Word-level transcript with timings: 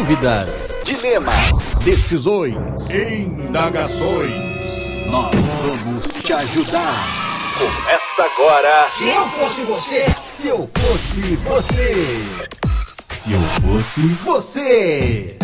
Dúvidas, 0.00 0.78
dilemas, 0.84 1.78
decisões, 1.82 2.54
Indagações. 2.90 4.30
nós 5.06 5.34
vamos 5.62 6.04
te 6.22 6.34
ajudar. 6.34 7.02
Começa 7.56 8.22
agora. 8.24 8.90
Se 8.98 9.08
eu 9.08 9.26
fosse 9.30 9.62
você, 9.62 10.04
Se 10.28 10.48
eu 10.48 10.70
fosse 10.76 11.36
você. 11.36 12.22
Se 13.14 13.32
eu 13.32 13.40
fosse. 13.40 14.00
Você. 14.22 15.38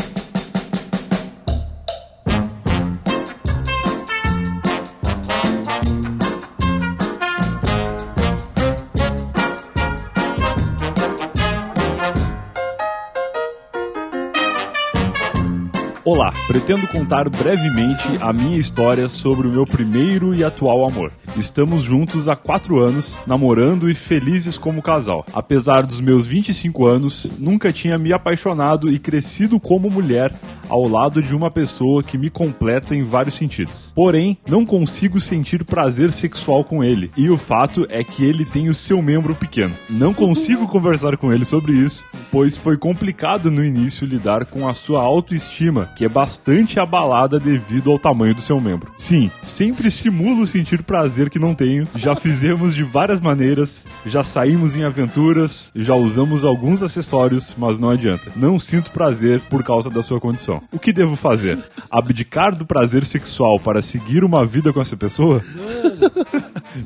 Pretendo 16.46 16.86
contar 16.88 17.28
brevemente 17.28 18.06
a 18.20 18.32
minha 18.32 18.58
história 18.58 19.08
sobre 19.08 19.46
o 19.46 19.52
meu 19.52 19.66
primeiro 19.66 20.34
e 20.34 20.42
atual 20.42 20.84
amor. 20.84 21.12
Estamos 21.36 21.82
juntos 21.82 22.28
há 22.28 22.36
quatro 22.36 22.78
anos, 22.78 23.18
namorando 23.26 23.90
e 23.90 23.94
felizes 23.94 24.58
como 24.58 24.82
casal. 24.82 25.24
Apesar 25.32 25.82
dos 25.82 25.98
meus 25.98 26.26
25 26.26 26.86
anos, 26.86 27.32
nunca 27.38 27.72
tinha 27.72 27.96
me 27.96 28.12
apaixonado 28.12 28.92
e 28.92 28.98
crescido 28.98 29.58
como 29.58 29.90
mulher 29.90 30.34
ao 30.68 30.86
lado 30.86 31.22
de 31.22 31.34
uma 31.34 31.50
pessoa 31.50 32.02
que 32.02 32.16
me 32.16 32.30
completa 32.30 32.94
em 32.94 33.02
vários 33.02 33.36
sentidos. 33.36 33.92
Porém, 33.94 34.38
não 34.46 34.64
consigo 34.64 35.20
sentir 35.20 35.64
prazer 35.64 36.12
sexual 36.12 36.64
com 36.64 36.82
ele, 36.82 37.10
e 37.16 37.28
o 37.28 37.36
fato 37.36 37.86
é 37.88 38.02
que 38.02 38.24
ele 38.24 38.44
tem 38.44 38.68
o 38.68 38.74
seu 38.74 39.02
membro 39.02 39.34
pequeno. 39.34 39.74
Não 39.88 40.14
consigo 40.14 40.66
conversar 40.66 41.16
com 41.16 41.32
ele 41.32 41.44
sobre 41.44 41.72
isso, 41.72 42.02
pois 42.30 42.56
foi 42.56 42.76
complicado 42.78 43.50
no 43.50 43.64
início 43.64 44.06
lidar 44.06 44.46
com 44.46 44.66
a 44.66 44.72
sua 44.72 45.02
autoestima, 45.02 45.90
que 45.96 46.04
é 46.04 46.08
bastante 46.08 46.80
abalada 46.80 47.38
devido 47.38 47.90
ao 47.90 47.98
tamanho 47.98 48.34
do 48.34 48.40
seu 48.40 48.58
membro. 48.60 48.92
Sim, 48.96 49.30
sempre 49.42 49.90
simulo 49.90 50.46
sentir 50.46 50.82
prazer 50.82 51.21
que 51.30 51.38
não 51.38 51.54
tenho, 51.54 51.86
já 51.96 52.14
fizemos 52.14 52.74
de 52.74 52.82
várias 52.82 53.20
maneiras, 53.20 53.84
já 54.06 54.22
saímos 54.24 54.76
em 54.76 54.84
aventuras, 54.84 55.72
já 55.74 55.94
usamos 55.94 56.44
alguns 56.44 56.82
acessórios, 56.82 57.54
mas 57.58 57.78
não 57.78 57.90
adianta. 57.90 58.30
Não 58.36 58.58
sinto 58.58 58.90
prazer 58.90 59.40
por 59.48 59.62
causa 59.62 59.90
da 59.90 60.02
sua 60.02 60.20
condição. 60.20 60.62
O 60.72 60.78
que 60.78 60.92
devo 60.92 61.16
fazer? 61.16 61.58
Abdicar 61.90 62.54
do 62.54 62.66
prazer 62.66 63.04
sexual 63.04 63.58
para 63.58 63.82
seguir 63.82 64.24
uma 64.24 64.44
vida 64.46 64.72
com 64.72 64.80
essa 64.80 64.96
pessoa? 64.96 65.42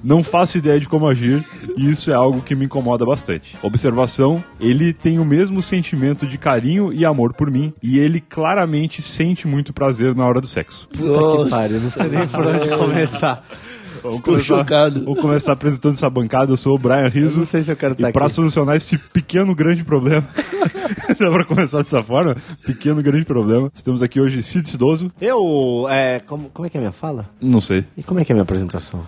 Não 0.03 0.23
faço 0.23 0.59
ideia 0.59 0.81
de 0.81 0.89
como 0.89 1.07
agir 1.07 1.45
e 1.77 1.89
isso 1.89 2.11
é 2.11 2.15
algo 2.15 2.43
que 2.43 2.55
me 2.55 2.65
incomoda 2.65 3.05
bastante. 3.05 3.57
Observação: 3.63 4.43
ele 4.61 4.93
tem 4.93 5.19
o 5.19 5.25
mesmo 5.25 5.63
sentimento 5.63 6.27
de 6.27 6.39
carinho 6.39 6.93
e 6.93 7.05
amor 7.05 7.33
por 7.35 7.51
mim 7.51 7.73
e 7.83 7.99
ele 7.99 8.21
claramente 8.21 9.01
sente 9.03 9.47
muito 9.47 9.73
prazer 9.73 10.15
na 10.15 10.27
hora 10.27 10.41
do 10.41 10.47
sexo. 10.47 10.89
Puta 10.89 11.45
que 11.45 11.51
pariu, 11.51 11.81
não 11.81 11.91
sei 11.91 12.09
nem 12.09 12.27
por 12.27 12.47
onde 12.47 12.69
começar. 12.69 13.45
Vamos 14.07 14.19
Estou 14.19 14.39
chocado. 14.41 15.05
Vou 15.05 15.17
começar 15.17 15.53
apresentando 15.53 15.95
essa 15.95 16.09
bancada. 16.09 16.53
Eu 16.53 16.57
sou 16.57 16.75
o 16.75 16.79
Brian 16.79 17.05
Eu 17.05 17.11
Rizzo. 17.11 17.39
não 17.39 17.45
sei 17.45 17.63
se 17.63 17.73
eu 17.73 17.77
quero 17.77 17.93
estar 17.93 18.09
E 18.09 18.13
para 18.13 18.29
solucionar 18.29 18.77
esse 18.77 18.97
pequeno 18.99 19.55
grande 19.55 19.85
problema, 19.85 20.25
dá 21.19 21.31
pra 21.31 21.45
começar 21.45 21.83
dessa 21.83 22.03
forma? 22.03 22.37
Pequeno 22.65 23.03
grande 23.03 23.25
problema. 23.25 23.71
Estamos 23.75 24.03
aqui 24.03 24.21
hoje 24.21 24.43
Cid 24.43 24.69
Cidoso. 24.69 25.11
Eu, 25.21 25.87
é, 25.91 26.21
como, 26.21 26.49
como 26.51 26.67
é 26.67 26.71
que 26.71 26.77
é 26.77 26.81
a 26.81 26.83
minha 26.83 26.93
fala? 26.93 27.29
Não 27.41 27.61
sei. 27.61 27.85
E 27.97 28.03
como 28.03 28.21
é 28.21 28.25
que 28.25 28.33
é 28.33 28.35
a 28.35 28.37
minha 28.37 28.43
apresentação? 28.45 29.05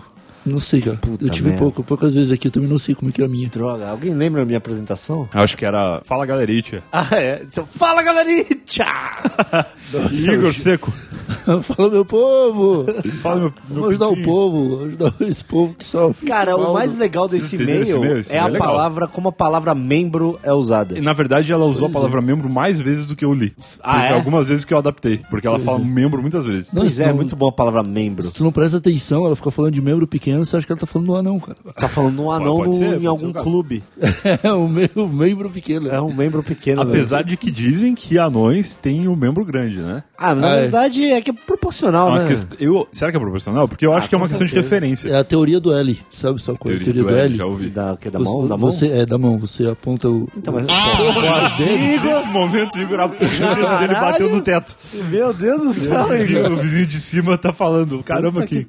Não 0.49 0.59
sei, 0.59 0.81
cara. 0.81 0.97
Puta 0.97 1.23
eu 1.25 1.29
tive 1.29 1.49
merda. 1.49 1.63
pouco, 1.63 1.83
poucas 1.83 2.13
vezes 2.13 2.31
aqui, 2.31 2.47
eu 2.47 2.51
também 2.51 2.69
não 2.69 2.77
sei 2.77 2.95
como 2.95 3.11
que 3.11 3.21
é 3.21 3.25
a 3.25 3.27
minha. 3.27 3.47
Droga, 3.49 3.87
alguém 3.89 4.13
lembra 4.13 4.41
a 4.41 4.45
minha 4.45 4.57
apresentação? 4.57 5.27
Acho 5.33 5.55
que 5.55 5.65
era 5.65 6.01
Fala 6.05 6.25
Galerite. 6.25 6.81
Ah, 6.91 7.07
é. 7.11 7.41
Então, 7.43 7.65
fala, 7.65 8.01
galerinha! 8.03 8.45
Igor 10.33 10.53
Seco. 10.53 10.93
Fala, 11.63 11.89
meu 11.89 12.05
povo! 12.05 12.85
Fala 13.21 13.35
meu, 13.39 13.53
meu 13.69 13.75
Vamos 13.81 13.89
ajudar 13.89 14.07
o 14.09 14.23
povo, 14.23 14.85
ajudar 14.85 15.13
esse 15.21 15.43
povo 15.43 15.73
que 15.75 15.85
sofre. 15.85 16.25
Cara, 16.27 16.55
o 16.55 16.73
mais 16.73 16.95
legal 16.95 17.27
desse 17.27 17.55
e-mail 17.55 18.03
é 18.29 18.37
a 18.39 18.43
é 18.43 18.49
legal. 18.49 18.67
palavra, 18.67 19.07
como 19.07 19.29
a 19.29 19.31
palavra 19.31 19.73
membro 19.75 20.39
é 20.43 20.51
usada. 20.53 20.97
E, 20.97 21.01
Na 21.01 21.13
verdade, 21.13 21.51
ela 21.51 21.65
usou 21.65 21.87
a 21.87 21.89
Pois 21.89 21.93
palavra 21.93 22.21
membro 22.21 22.49
mais 22.49 22.79
vezes 22.79 23.05
do 23.05 23.15
que 23.15 23.23
eu 23.25 23.33
li. 23.33 23.53
Ah, 23.83 24.05
é? 24.05 24.13
algumas 24.13 24.47
vezes 24.47 24.65
que 24.65 24.73
eu 24.73 24.77
adaptei, 24.77 25.21
porque 25.29 25.47
ela 25.47 25.59
fala 25.59 25.79
membro 25.79 26.21
muitas 26.21 26.45
vezes. 26.45 26.71
Não, 26.73 26.81
Pois 26.81 26.93
isso 26.93 27.01
é, 27.01 27.05
é 27.05 27.07
não- 27.09 27.15
muito 27.15 27.35
bom 27.35 27.47
a 27.47 27.51
palavra 27.51 27.83
membro. 27.83 28.23
Se 28.25 28.33
tu 28.33 28.43
não 28.43 28.51
presta 28.51 28.77
atenção, 28.77 29.25
ela 29.25 29.35
fica 29.35 29.51
falando 29.51 29.73
de 29.73 29.81
membro 29.81 30.05
pequeno, 30.07 30.38
você 30.45 30.57
acha 30.57 30.65
que 30.65 30.71
ela 30.71 30.79
tá 30.79 30.85
falando 30.87 31.07
do 31.07 31.15
anão, 31.15 31.39
cara. 31.39 31.57
Tá 31.77 31.87
falando 31.87 32.21
um 32.23 32.31
anão 32.31 32.57
pode 32.57 32.69
no- 32.69 32.73
ser, 32.75 33.01
em 33.01 33.05
algum 33.05 33.29
o 33.29 33.33
clube. 33.33 33.83
É 34.43 34.51
o 34.53 34.67
me- 34.67 34.89
o 34.95 35.07
membro 35.07 35.49
pequeno. 35.49 35.89
É 35.89 36.01
um 36.01 36.13
membro 36.13 36.43
pequeno. 36.43 36.83
né? 36.83 36.89
Apesar 36.89 37.23
de 37.23 37.35
que 37.37 37.51
dizem 37.51 37.93
que 37.95 38.17
anões 38.17 38.75
têm 38.75 39.07
o 39.07 39.15
membro 39.15 39.43
grande, 39.45 39.77
né? 39.79 40.03
Ah, 40.17 40.33
na 40.35 40.47
Ah, 40.47 40.55
é. 40.55 40.61
verdade 40.61 41.03
é 41.05 41.21
que 41.21 41.29
é 41.29 41.33
proporcional, 41.33 42.07
É 42.07 42.11
uma 42.11 42.19
né? 42.19 42.27
quest- 42.27 42.47
eu, 42.59 42.87
será 42.91 43.11
que 43.11 43.17
é 43.17 43.19
proporcional? 43.19 43.67
Porque 43.67 43.85
eu 43.85 43.93
acho 43.93 44.07
que 44.09 44.15
é 44.15 44.17
uma 44.17 44.27
questão 44.27 44.45
de 44.45 44.51
certeza. 44.53 44.75
referência. 44.75 45.09
É 45.09 45.17
a 45.19 45.23
teoria 45.23 45.59
do 45.59 45.73
L, 45.73 45.99
sabe 46.09 46.41
só 46.41 46.53
qual 46.55 46.73
é 46.73 46.77
a 46.77 46.79
teoria 46.79 47.03
do, 47.03 47.09
L? 47.09 47.35
já 47.37 47.45
ouvi. 47.45 47.69
Da, 47.69 47.97
que, 47.97 48.09
da 48.09 48.19
Você- 48.19 48.25
mão? 48.31 48.47
Da 48.47 48.57
mão? 48.57 48.71
Você, 48.71 48.87
é, 48.87 49.05
da 49.05 49.17
mão, 49.17 49.37
você 49.37 49.67
aponta 49.67 50.09
o... 50.09 50.27
Então, 50.37 50.53
mas... 50.53 50.65
Nesse 50.67 52.27
momento, 52.29 52.75
o 52.77 52.81
Igor, 52.81 52.97
dele 53.79 53.93
bateu 53.93 54.29
no 54.29 54.41
teto. 54.41 54.75
Meu 55.09 55.33
Deus 55.33 55.61
do 55.61 55.69
O 55.69 55.73
céu, 55.73 56.15
Igor. 56.15 56.51
o 56.53 56.57
vizinho 56.57 56.85
de 56.87 56.99
cima 56.99 57.37
tá 57.37 57.51
falando, 57.53 58.01
caramba, 58.03 58.45
que. 58.45 58.65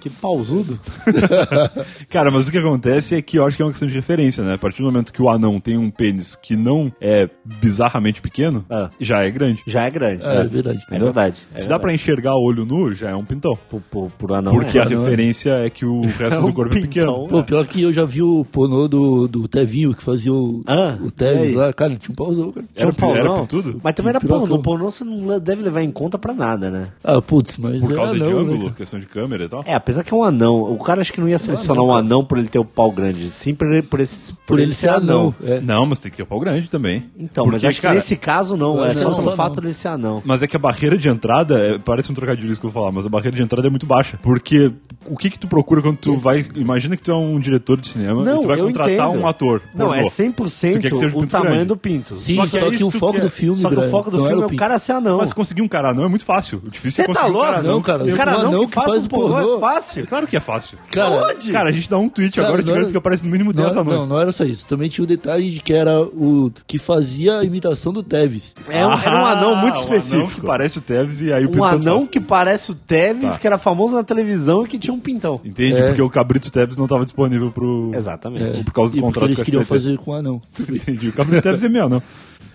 Que 0.00 0.10
pausudo. 0.10 0.77
Cara, 2.08 2.30
mas 2.30 2.48
o 2.48 2.52
que 2.52 2.58
acontece 2.58 3.14
é 3.14 3.22
que 3.22 3.38
eu 3.38 3.46
acho 3.46 3.56
que 3.56 3.62
é 3.62 3.64
uma 3.66 3.70
questão 3.72 3.88
de 3.88 3.94
referência, 3.94 4.42
né? 4.44 4.54
A 4.54 4.58
partir 4.58 4.78
do 4.82 4.84
momento 4.86 5.12
que 5.12 5.20
o 5.22 5.28
anão 5.28 5.58
tem 5.60 5.76
um 5.76 5.90
pênis 5.90 6.34
que 6.34 6.56
não 6.56 6.92
é 7.00 7.28
bizarramente 7.44 8.20
pequeno, 8.20 8.64
Ah. 8.70 8.90
já 9.00 9.20
é 9.24 9.30
grande. 9.30 9.62
Já 9.66 9.84
é 9.84 9.90
grande. 9.90 10.24
É, 10.24 10.36
é 10.40 10.44
verdade. 10.44 10.82
É 10.90 10.98
verdade. 10.98 11.46
É 11.54 11.60
Se 11.60 11.68
dá 11.68 11.78
pra 11.78 11.92
enxergar 11.92 12.36
olho 12.36 12.64
nu, 12.64 12.94
já 12.94 13.10
é 13.10 13.14
um 13.14 13.24
pintão. 13.24 13.58
Por, 13.68 13.80
por, 13.90 14.10
por 14.18 14.32
anão. 14.32 14.52
Porque 14.52 14.78
é. 14.78 14.82
a 14.82 14.84
referência 14.84 15.50
é 15.64 15.70
que 15.70 15.84
o 15.84 16.02
resto 16.18 16.40
um 16.40 16.46
do 16.48 16.52
corpo 16.52 16.76
é 16.76 16.80
pequeno. 16.80 17.12
pintão. 17.22 17.28
Pô, 17.28 17.42
pior 17.44 17.66
que 17.66 17.82
eu 17.82 17.92
já 17.92 18.04
vi 18.04 18.22
o 18.22 18.44
pornô 18.44 18.88
do, 18.88 19.28
do 19.28 19.48
Tevinho, 19.48 19.94
que 19.94 20.02
fazia 20.02 20.32
o, 20.32 20.62
Ah, 20.66 20.96
o 21.02 21.10
Tevis 21.10 21.54
lá. 21.54 21.72
Cara, 21.72 21.92
ele 21.92 22.00
tinha 22.00 22.12
um 22.12 22.16
pauzão, 22.16 22.52
cara. 22.52 22.66
Tinha 22.74 22.86
um 22.86 22.90
Era- 22.90 22.98
pauzão. 22.98 23.36
era 23.36 23.46
tudo? 23.46 23.80
Mas 23.82 23.94
também 23.94 24.10
era 24.10 24.20
pornô. 24.20 24.58
Pornô 24.60 24.90
você 24.90 25.04
não 25.04 25.38
deve 25.38 25.62
levar 25.62 25.82
em 25.82 25.90
conta 25.90 26.18
pra 26.18 26.32
nada, 26.32 26.70
né? 26.70 26.88
Ah, 27.02 27.20
putz, 27.20 27.56
mas 27.58 27.82
Por 27.82 27.92
é 27.92 27.94
causa 27.94 28.14
de 28.14 28.22
anão, 28.22 28.32
né, 28.34 28.40
ângulo, 28.40 28.62
cara? 28.64 28.74
questão 28.74 28.98
de 29.00 29.06
câmera 29.06 29.44
e 29.44 29.48
tal. 29.48 29.62
É, 29.66 29.74
apesar 29.74 30.02
que 30.04 30.12
é 30.12 30.16
um 30.16 30.22
anão. 30.22 30.67
O 30.68 30.78
cara 30.82 31.00
acho 31.00 31.12
que 31.12 31.20
não 31.20 31.28
ia 31.28 31.38
selecionar 31.38 31.82
um 31.84 31.94
anão 31.94 32.24
por 32.24 32.38
ele 32.38 32.48
ter 32.48 32.58
o 32.58 32.64
pau 32.64 32.90
grande. 32.92 33.28
Sim, 33.30 33.54
por 33.54 33.66
ele, 33.66 33.82
por 33.82 34.00
esse, 34.00 34.32
Por 34.46 34.58
ele 34.58 34.74
ser 34.74 34.88
anão. 34.90 35.34
É. 35.44 35.60
Não, 35.60 35.86
mas 35.86 35.98
tem 35.98 36.10
que 36.10 36.16
ter 36.16 36.22
o 36.22 36.26
pau 36.26 36.38
grande 36.40 36.68
também. 36.68 37.04
Então, 37.18 37.44
Porque, 37.44 37.56
mas 37.56 37.64
acho 37.64 37.80
cara, 37.82 37.94
que 37.94 37.98
nesse 37.98 38.16
caso 38.16 38.56
não. 38.56 38.84
É 38.84 38.90
é 38.90 38.94
só 38.94 39.10
pelo 39.12 39.26
não. 39.26 39.36
fato 39.36 39.60
dele 39.60 39.72
ser 39.74 39.88
anão. 39.88 40.22
Mas 40.24 40.42
é 40.42 40.46
que 40.46 40.56
a 40.56 40.58
barreira 40.58 40.96
de 40.96 41.08
entrada, 41.08 41.58
é- 41.58 41.78
parece 41.78 42.10
um 42.10 42.14
trocadilho 42.14 42.50
isso 42.52 42.60
que 42.60 42.66
eu 42.66 42.70
vou 42.70 42.82
falar, 42.82 42.92
mas 42.92 43.06
a 43.06 43.08
barreira 43.08 43.36
de 43.36 43.42
entrada 43.42 43.66
é 43.66 43.70
muito 43.70 43.86
baixa. 43.86 44.18
Porque 44.22 44.72
o 45.06 45.16
que 45.16 45.30
que 45.30 45.38
tu 45.38 45.46
procura 45.46 45.80
quando 45.82 45.96
tu 45.96 46.16
vai... 46.16 46.44
Imagina 46.54 46.96
que 46.96 47.02
tu 47.02 47.10
é 47.10 47.16
um 47.16 47.38
diretor 47.40 47.78
de 47.80 47.86
cinema 47.88 48.24
Não, 48.24 48.38
e 48.38 48.42
tu 48.42 48.46
vai 48.48 48.58
contratar 48.58 48.92
entendo. 49.08 49.22
um 49.22 49.26
ator. 49.26 49.62
Não, 49.74 49.86
pornô. 49.86 50.00
é 50.00 50.02
Tu 50.04 50.08
100% 50.10 50.80
quer 50.80 50.90
que 50.90 50.94
o 50.96 51.00
pinto 51.12 51.26
tamanho 51.28 51.52
grande. 51.52 51.64
do 51.66 51.76
pinto. 51.76 52.16
Sim, 52.16 52.36
Só 52.36 52.46
que 52.46 52.58
é 52.58 52.68
isso 52.68 52.88
o 52.88 52.90
foco 52.90 53.18
é- 53.18 53.20
do 53.20 53.30
filme, 53.30 53.60
Só 53.60 53.68
que 53.68 53.76
o 53.76 53.90
foco 53.90 54.10
do 54.10 54.26
filme 54.26 54.42
é 54.42 54.46
o 54.46 54.56
cara 54.56 54.78
ser 54.78 54.92
anão. 54.92 55.18
Mas 55.18 55.32
conseguir 55.32 55.62
um 55.62 55.68
cara 55.68 55.90
anão 55.90 56.04
é 56.04 56.08
muito 56.08 56.24
fácil. 56.24 56.60
O 56.66 56.70
difícil 56.70 57.04
Você 57.04 57.10
é 57.10 57.14
tá 57.14 57.20
conseguir 57.20 57.36
um 57.38 57.40
cara 57.40 57.50
louco? 57.52 57.60
anão. 57.60 57.74
Não, 57.74 57.82
cara, 57.82 58.04
O 58.04 58.16
cara 58.16 58.32
não 58.32 58.40
anão 58.48 58.66
que 58.66 58.74
faz 58.74 59.04
um 59.04 59.08
pornô. 59.08 59.56
é 59.56 59.60
fácil. 59.60 60.06
Claro 60.06 60.26
que 60.26 60.36
é 60.36 60.40
fácil. 60.40 60.57
Cara, 60.90 61.34
Cara, 61.52 61.68
a 61.68 61.72
gente 61.72 61.88
dá 61.88 61.98
um 61.98 62.08
tweet 62.08 62.38
agora 62.40 62.52
Cara, 62.54 62.62
de 62.62 62.66
não 62.68 62.74
garanto 62.74 62.86
era- 62.86 62.92
que 62.92 62.98
aparece 62.98 63.24
no 63.24 63.30
mínimo 63.30 63.52
10 63.52 63.74
não, 63.74 63.82
anões. 63.82 63.98
não, 64.00 64.06
não 64.06 64.20
era 64.20 64.32
só 64.32 64.44
isso. 64.44 64.66
Também 64.68 64.88
tinha 64.88 65.04
o 65.04 65.06
detalhe 65.06 65.50
de 65.50 65.60
que 65.60 65.72
era 65.72 66.00
o 66.00 66.50
que 66.66 66.78
fazia 66.78 67.38
a 67.38 67.44
imitação 67.44 67.92
do 67.92 68.02
Tevis. 68.02 68.54
É 68.68 68.86
um, 68.86 68.92
era 68.92 69.22
um 69.22 69.26
anão 69.26 69.54
muito 69.56 69.74
Ah, 69.76 69.78
Um 69.78 69.82
anão 69.82 69.94
específico. 69.96 70.40
que 70.40 70.46
parece 70.46 70.78
o 70.78 70.80
Tevez 70.80 71.20
e 71.20 71.32
aí 71.32 71.44
o 71.44 71.48
Um 71.48 71.52
Pinto 71.52 71.64
anão 71.64 71.98
faz. 72.00 72.10
que 72.10 72.20
parece 72.20 72.70
o 72.70 72.74
Tevez, 72.74 73.34
Tá. 73.34 73.38
que 73.40 73.46
era 73.46 73.58
famoso 73.58 73.94
na 73.94 74.02
televisão 74.04 74.64
e 74.64 74.68
que 74.68 74.78
tinha 74.78 74.92
um 74.94 75.00
pintão. 75.00 75.40
Entende? 75.44 75.74
É. 75.80 75.86
Porque 75.88 76.02
o 76.02 76.10
Cabrito 76.10 76.50
Tevez 76.50 76.76
não 76.76 76.84
estava 76.86 77.04
disponível 77.04 77.50
pro... 77.50 77.90
Exatamente. 77.94 78.64
Por 78.64 78.72
causa 78.72 78.92
do 78.92 78.98
e 78.98 79.00
porque 79.00 79.14
contrato 79.14 79.28
eles 79.28 79.36
com 79.36 79.42
a 79.42 79.44
queriam 79.44 79.64
fazer 79.64 79.98
com 79.98 80.10
o 80.10 80.14
anão. 80.14 80.42
Entendi. 80.58 81.08
O 81.08 81.12
Cabrito 81.12 81.42
Tevez 81.42 81.62
é 81.64 81.68
meu, 81.68 81.88
não. 81.88 82.02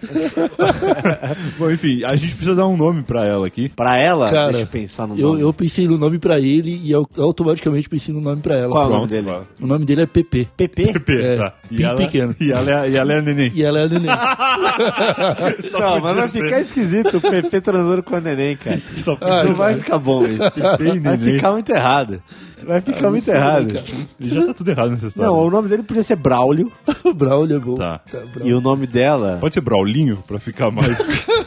Bom, 1.58 1.72
enfim, 1.72 2.04
a 2.04 2.16
gente 2.16 2.36
precisa 2.36 2.56
dar 2.56 2.68
um 2.68 2.76
nome 2.78 3.04
pra 3.04 3.26
ela 3.26 3.48
aqui. 3.48 3.70
Pra 3.70 3.98
ela, 3.98 4.30
Cara, 4.30 4.48
deixa 4.48 4.62
eu 4.62 4.68
pensar 4.68 5.08
no 5.08 5.18
Eu, 5.18 5.30
nome. 5.30 5.42
eu 5.42 5.54
pensei 5.54 5.88
no 5.88 5.98
nome 5.98 6.20
pra 6.20 6.40
ele 6.40 6.80
e 6.84 6.92
eu 6.92 7.08
automaticamente 7.18 7.88
pensei 7.90 8.14
no 8.14 8.22
nome 8.22 8.42
pra 8.42 8.56
ela. 8.56 8.70
Qual 8.72 8.84
é 8.84 8.86
o 8.86 8.90
nome 8.90 9.00
Pronto, 9.08 9.10
dele? 9.12 9.24
claro. 9.28 9.48
O 9.62 9.68
nome 9.68 9.86
dele 9.86 10.02
é 10.02 10.06
PP. 10.06 10.48
PP? 10.58 10.94
Pepe, 10.94 11.22
É, 11.22 11.38
tá. 11.38 11.54
E 11.72 11.84
ela, 11.84 11.96
pequeno. 11.96 12.36
E 12.40 12.52
ela, 12.52 12.86
é, 12.86 12.90
e 12.90 12.96
ela 12.96 13.14
é 13.14 13.18
a 13.18 13.22
neném. 13.22 13.52
E 13.54 13.64
ela 13.64 13.80
é 13.80 13.84
a 13.84 13.90
neném. 13.90 14.10
Só 15.64 15.80
Não, 15.80 16.00
mas 16.00 16.16
vai 16.16 16.28
ficar 16.28 16.62
esquisito 16.62 17.18
o 17.18 17.22
PP 17.22 17.62
transando 17.62 18.04
com 18.04 18.16
a 18.16 18.22
neném, 18.22 18.56
cara. 18.56 18.82
Só 18.98 19.12
não 19.12 19.18
podia 19.18 19.54
vai 19.54 19.76
ficar 19.76 19.98
bom 19.98 20.24
isso. 20.26 20.40
Vai 20.60 21.00
neném. 21.18 21.36
ficar 21.36 21.52
muito 21.52 21.70
errado. 21.72 22.22
Vai 22.66 22.82
ficar 22.82 23.10
muito 23.10 23.24
sei, 23.24 23.36
errado. 23.36 23.74
cara. 23.74 23.86
Já 24.20 24.46
tá 24.48 24.54
tudo 24.54 24.70
errado 24.72 24.92
nessa 24.92 25.08
história. 25.08 25.30
Não, 25.30 25.40
o 25.40 25.50
nome 25.50 25.68
dele 25.70 25.84
podia 25.84 26.04
ser 26.04 26.16
Braulio. 26.16 26.72
O 27.04 27.14
Braulio 27.14 27.58
é 27.58 27.60
bom. 27.60 27.76
Tá. 27.76 28.00
Braulio. 28.10 28.48
E 28.48 28.54
o 28.54 28.62
nome 28.62 28.88
dela. 28.88 29.38
Pode 29.40 29.54
ser 29.54 29.62
Braulinho, 29.62 30.24
pra 30.26 30.40
ficar 30.40 30.72
mais, 30.72 30.98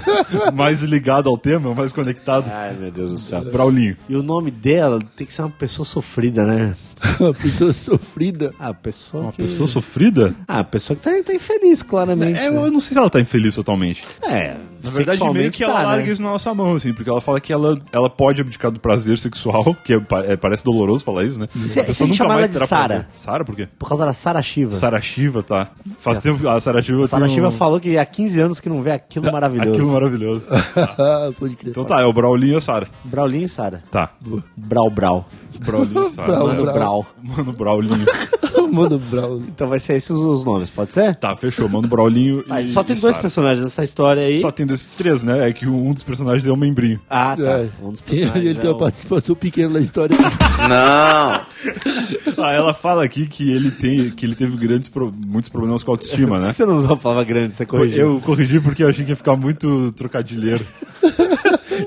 mais 0.55 0.83
ligado 0.83 1.29
ao 1.31 1.39
tema, 1.39 1.75
mais 1.75 1.93
conectado. 1.93 2.51
Ai, 2.53 2.75
meu 2.79 2.91
Deus 2.91 3.11
do 3.11 3.19
céu. 3.19 3.43
Braulinho. 3.43 3.97
E 4.09 4.15
o 4.15 4.23
nome 4.23 4.51
dela 4.51 4.99
tem 5.17 5.27
que 5.27 5.33
ser 5.33 5.43
uma 5.43 5.51
pessoa 5.51 5.87
sofrida, 5.87 6.45
né? 6.45 6.75
Uma 7.21 7.33
pessoa 7.35 7.73
sofrida. 7.73 8.53
Ah, 8.59 8.73
pessoa 8.75 9.25
Uma 9.25 9.33
que... 9.33 9.43
pessoa 9.43 9.67
sofrida? 9.69 10.35
Ah, 10.49 10.65
pessoa 10.65 10.97
que 10.97 11.03
tá, 11.03 11.11
tá 11.25 11.35
infeliz, 11.35 11.83
claramente. 11.83 12.39
É, 12.39 12.51
né? 12.51 12.57
eu 12.57 12.71
não 12.71 12.81
sei 12.81 12.93
se 12.95 12.99
ela 12.99 13.11
tá 13.11 13.21
infeliz 13.21 13.55
totalmente. 13.55 14.03
É, 14.23 14.57
Na 14.83 14.91
verdade, 14.91 15.21
meio 15.33 15.51
que 15.51 15.63
ela 15.63 15.75
tá, 15.75 15.83
larga 15.83 16.07
né? 16.07 16.13
isso 16.13 16.23
na 16.23 16.31
nossa 16.31 16.53
mão, 16.55 16.75
assim, 16.75 16.93
porque 16.95 17.09
ela 17.11 17.21
fala 17.21 17.41
que 17.41 17.53
ela, 17.53 17.79
ela 17.93 18.09
pode 18.09 18.41
abdicar 18.41 18.71
do 18.71 18.81
prazer 18.81 19.19
sexual, 19.19 19.75
que 19.85 19.95
é, 19.95 20.01
é, 20.27 20.37
parece 20.37 20.65
doloroso 20.65 21.05
falar 21.05 21.25
isso, 21.25 21.39
né? 21.39 21.49
Se- 21.67 21.81
A 21.81 21.85
se 21.85 21.91
a 21.91 21.93
gente 21.93 22.01
nunca 22.03 22.15
chamar 22.15 22.35
mais 22.37 22.51
ela 22.55 22.61
de 22.61 22.67
Sara. 22.67 23.09
Sara, 23.17 23.45
por 23.45 23.55
quê? 23.57 23.69
Por 23.79 23.89
causa 23.89 24.05
da 24.07 24.13
Sara 24.13 24.43
Shiva. 24.43 24.73
Sara 24.73 25.01
Shiva, 25.01 25.43
tá. 25.43 25.69
Faz 26.01 26.19
Que 26.19 26.29
a- 26.29 26.33
tempo 26.33 26.49
a 26.49 26.61
Sara 26.61 26.83
Shiva 26.83 27.07
Sara 27.07 27.25
tem 27.25 27.33
um- 27.33 27.35
Shiva 27.35 27.51
falou 27.51 27.79
que 27.79 27.99
há 27.99 28.07
15 28.07 28.41
anos 28.41 28.59
que 28.61 28.69
não 28.69 28.81
vê 28.83 28.93
aquilo 28.93 29.31
maravilhoso. 29.33 29.71
Aquilo 29.71 29.93
maravilhoso. 29.93 30.47
Ah, 30.51 31.31
Pode 31.39 31.57
crer. 31.57 31.71
Então 31.71 31.85
tá, 31.85 32.01
é 32.01 32.05
o 32.05 32.13
Braulinho 32.13 32.55
e 32.55 32.57
a 32.57 32.61
Sara. 32.61 32.89
Braulinho 33.05 33.45
e 33.45 33.49
Sara. 33.49 33.83
Tá. 33.91 34.11
Brau, 34.57 34.91
brau. 34.91 35.29
Braulinho 35.59 36.11
Sara. 36.11 36.27
Brau, 36.33 36.47
Mano, 36.47 36.65
brau. 36.73 37.07
Mano 37.23 37.53
Braulinho. 37.53 38.07
Mano, 38.73 38.99
Braulio. 38.99 39.45
Então 39.49 39.69
vai 39.69 39.79
ser 39.79 39.95
esses 39.95 40.11
os 40.11 40.45
nomes, 40.45 40.69
pode 40.71 40.93
ser? 40.93 41.15
Tá, 41.17 41.37
fechou. 41.37 41.69
Mano 41.69 41.87
Braulinho 41.87 42.43
Tá, 42.43 42.61
e 42.61 42.69
só 42.71 42.83
tem 42.83 42.97
e 42.97 43.01
dois 43.01 43.15
Sara. 43.15 43.23
personagens 43.23 43.65
nessa 43.65 43.85
história 43.85 44.23
aí. 44.23 44.39
Só 44.41 44.51
tem 44.51 44.67
dois, 44.67 44.83
três, 44.83 45.23
né? 45.23 45.49
É 45.49 45.53
que 45.53 45.69
um 45.69 45.93
dos 45.93 46.03
personagens 46.03 46.47
é 46.47 46.53
um 46.53 46.57
membrinho. 46.57 47.01
Ah, 47.09 47.37
tá. 47.37 47.43
É. 47.43 47.69
Um 47.83 47.93
dos 47.93 48.01
Tem- 48.03 48.19
personagens 48.19 48.51
ele 48.51 48.59
tem 48.59 48.67
é 48.69 48.71
uma 48.73 48.77
o- 48.77 48.81
participação 48.81 49.37
pequena 49.37 49.75
na 49.75 49.81
história. 49.81 50.17
Ah, 52.39 52.53
ela 52.53 52.75
fala 52.75 53.05
aqui 53.05 53.27
que 53.27 53.51
ele 53.51 53.71
tem, 53.71 54.11
que 54.11 54.27
ele 54.27 54.35
teve 54.35 54.57
grandes, 54.57 54.89
pro- 54.89 55.13
muitos 55.17 55.49
problemas 55.49 55.85
com 55.85 55.93
a 55.93 55.95
autoestima, 55.95 56.37
Por 56.37 56.41
né? 56.41 56.49
que 56.49 56.55
você 56.57 56.67
não 56.67 56.75
usou 56.75 56.95
a 56.95 56.97
palavra 56.97 57.25
grande, 57.25 57.53
você 57.53 57.65
corrigiu? 57.67 58.15
Eu 58.17 58.21
corrigi 58.21 58.61
porque 58.61 58.83
eu 58.83 58.89
achei 58.89 59.05
que 59.05 59.13
ia 59.13 59.17
ficar 59.17 59.37
muito 59.37 59.93
trocadilheiro. 59.93 60.65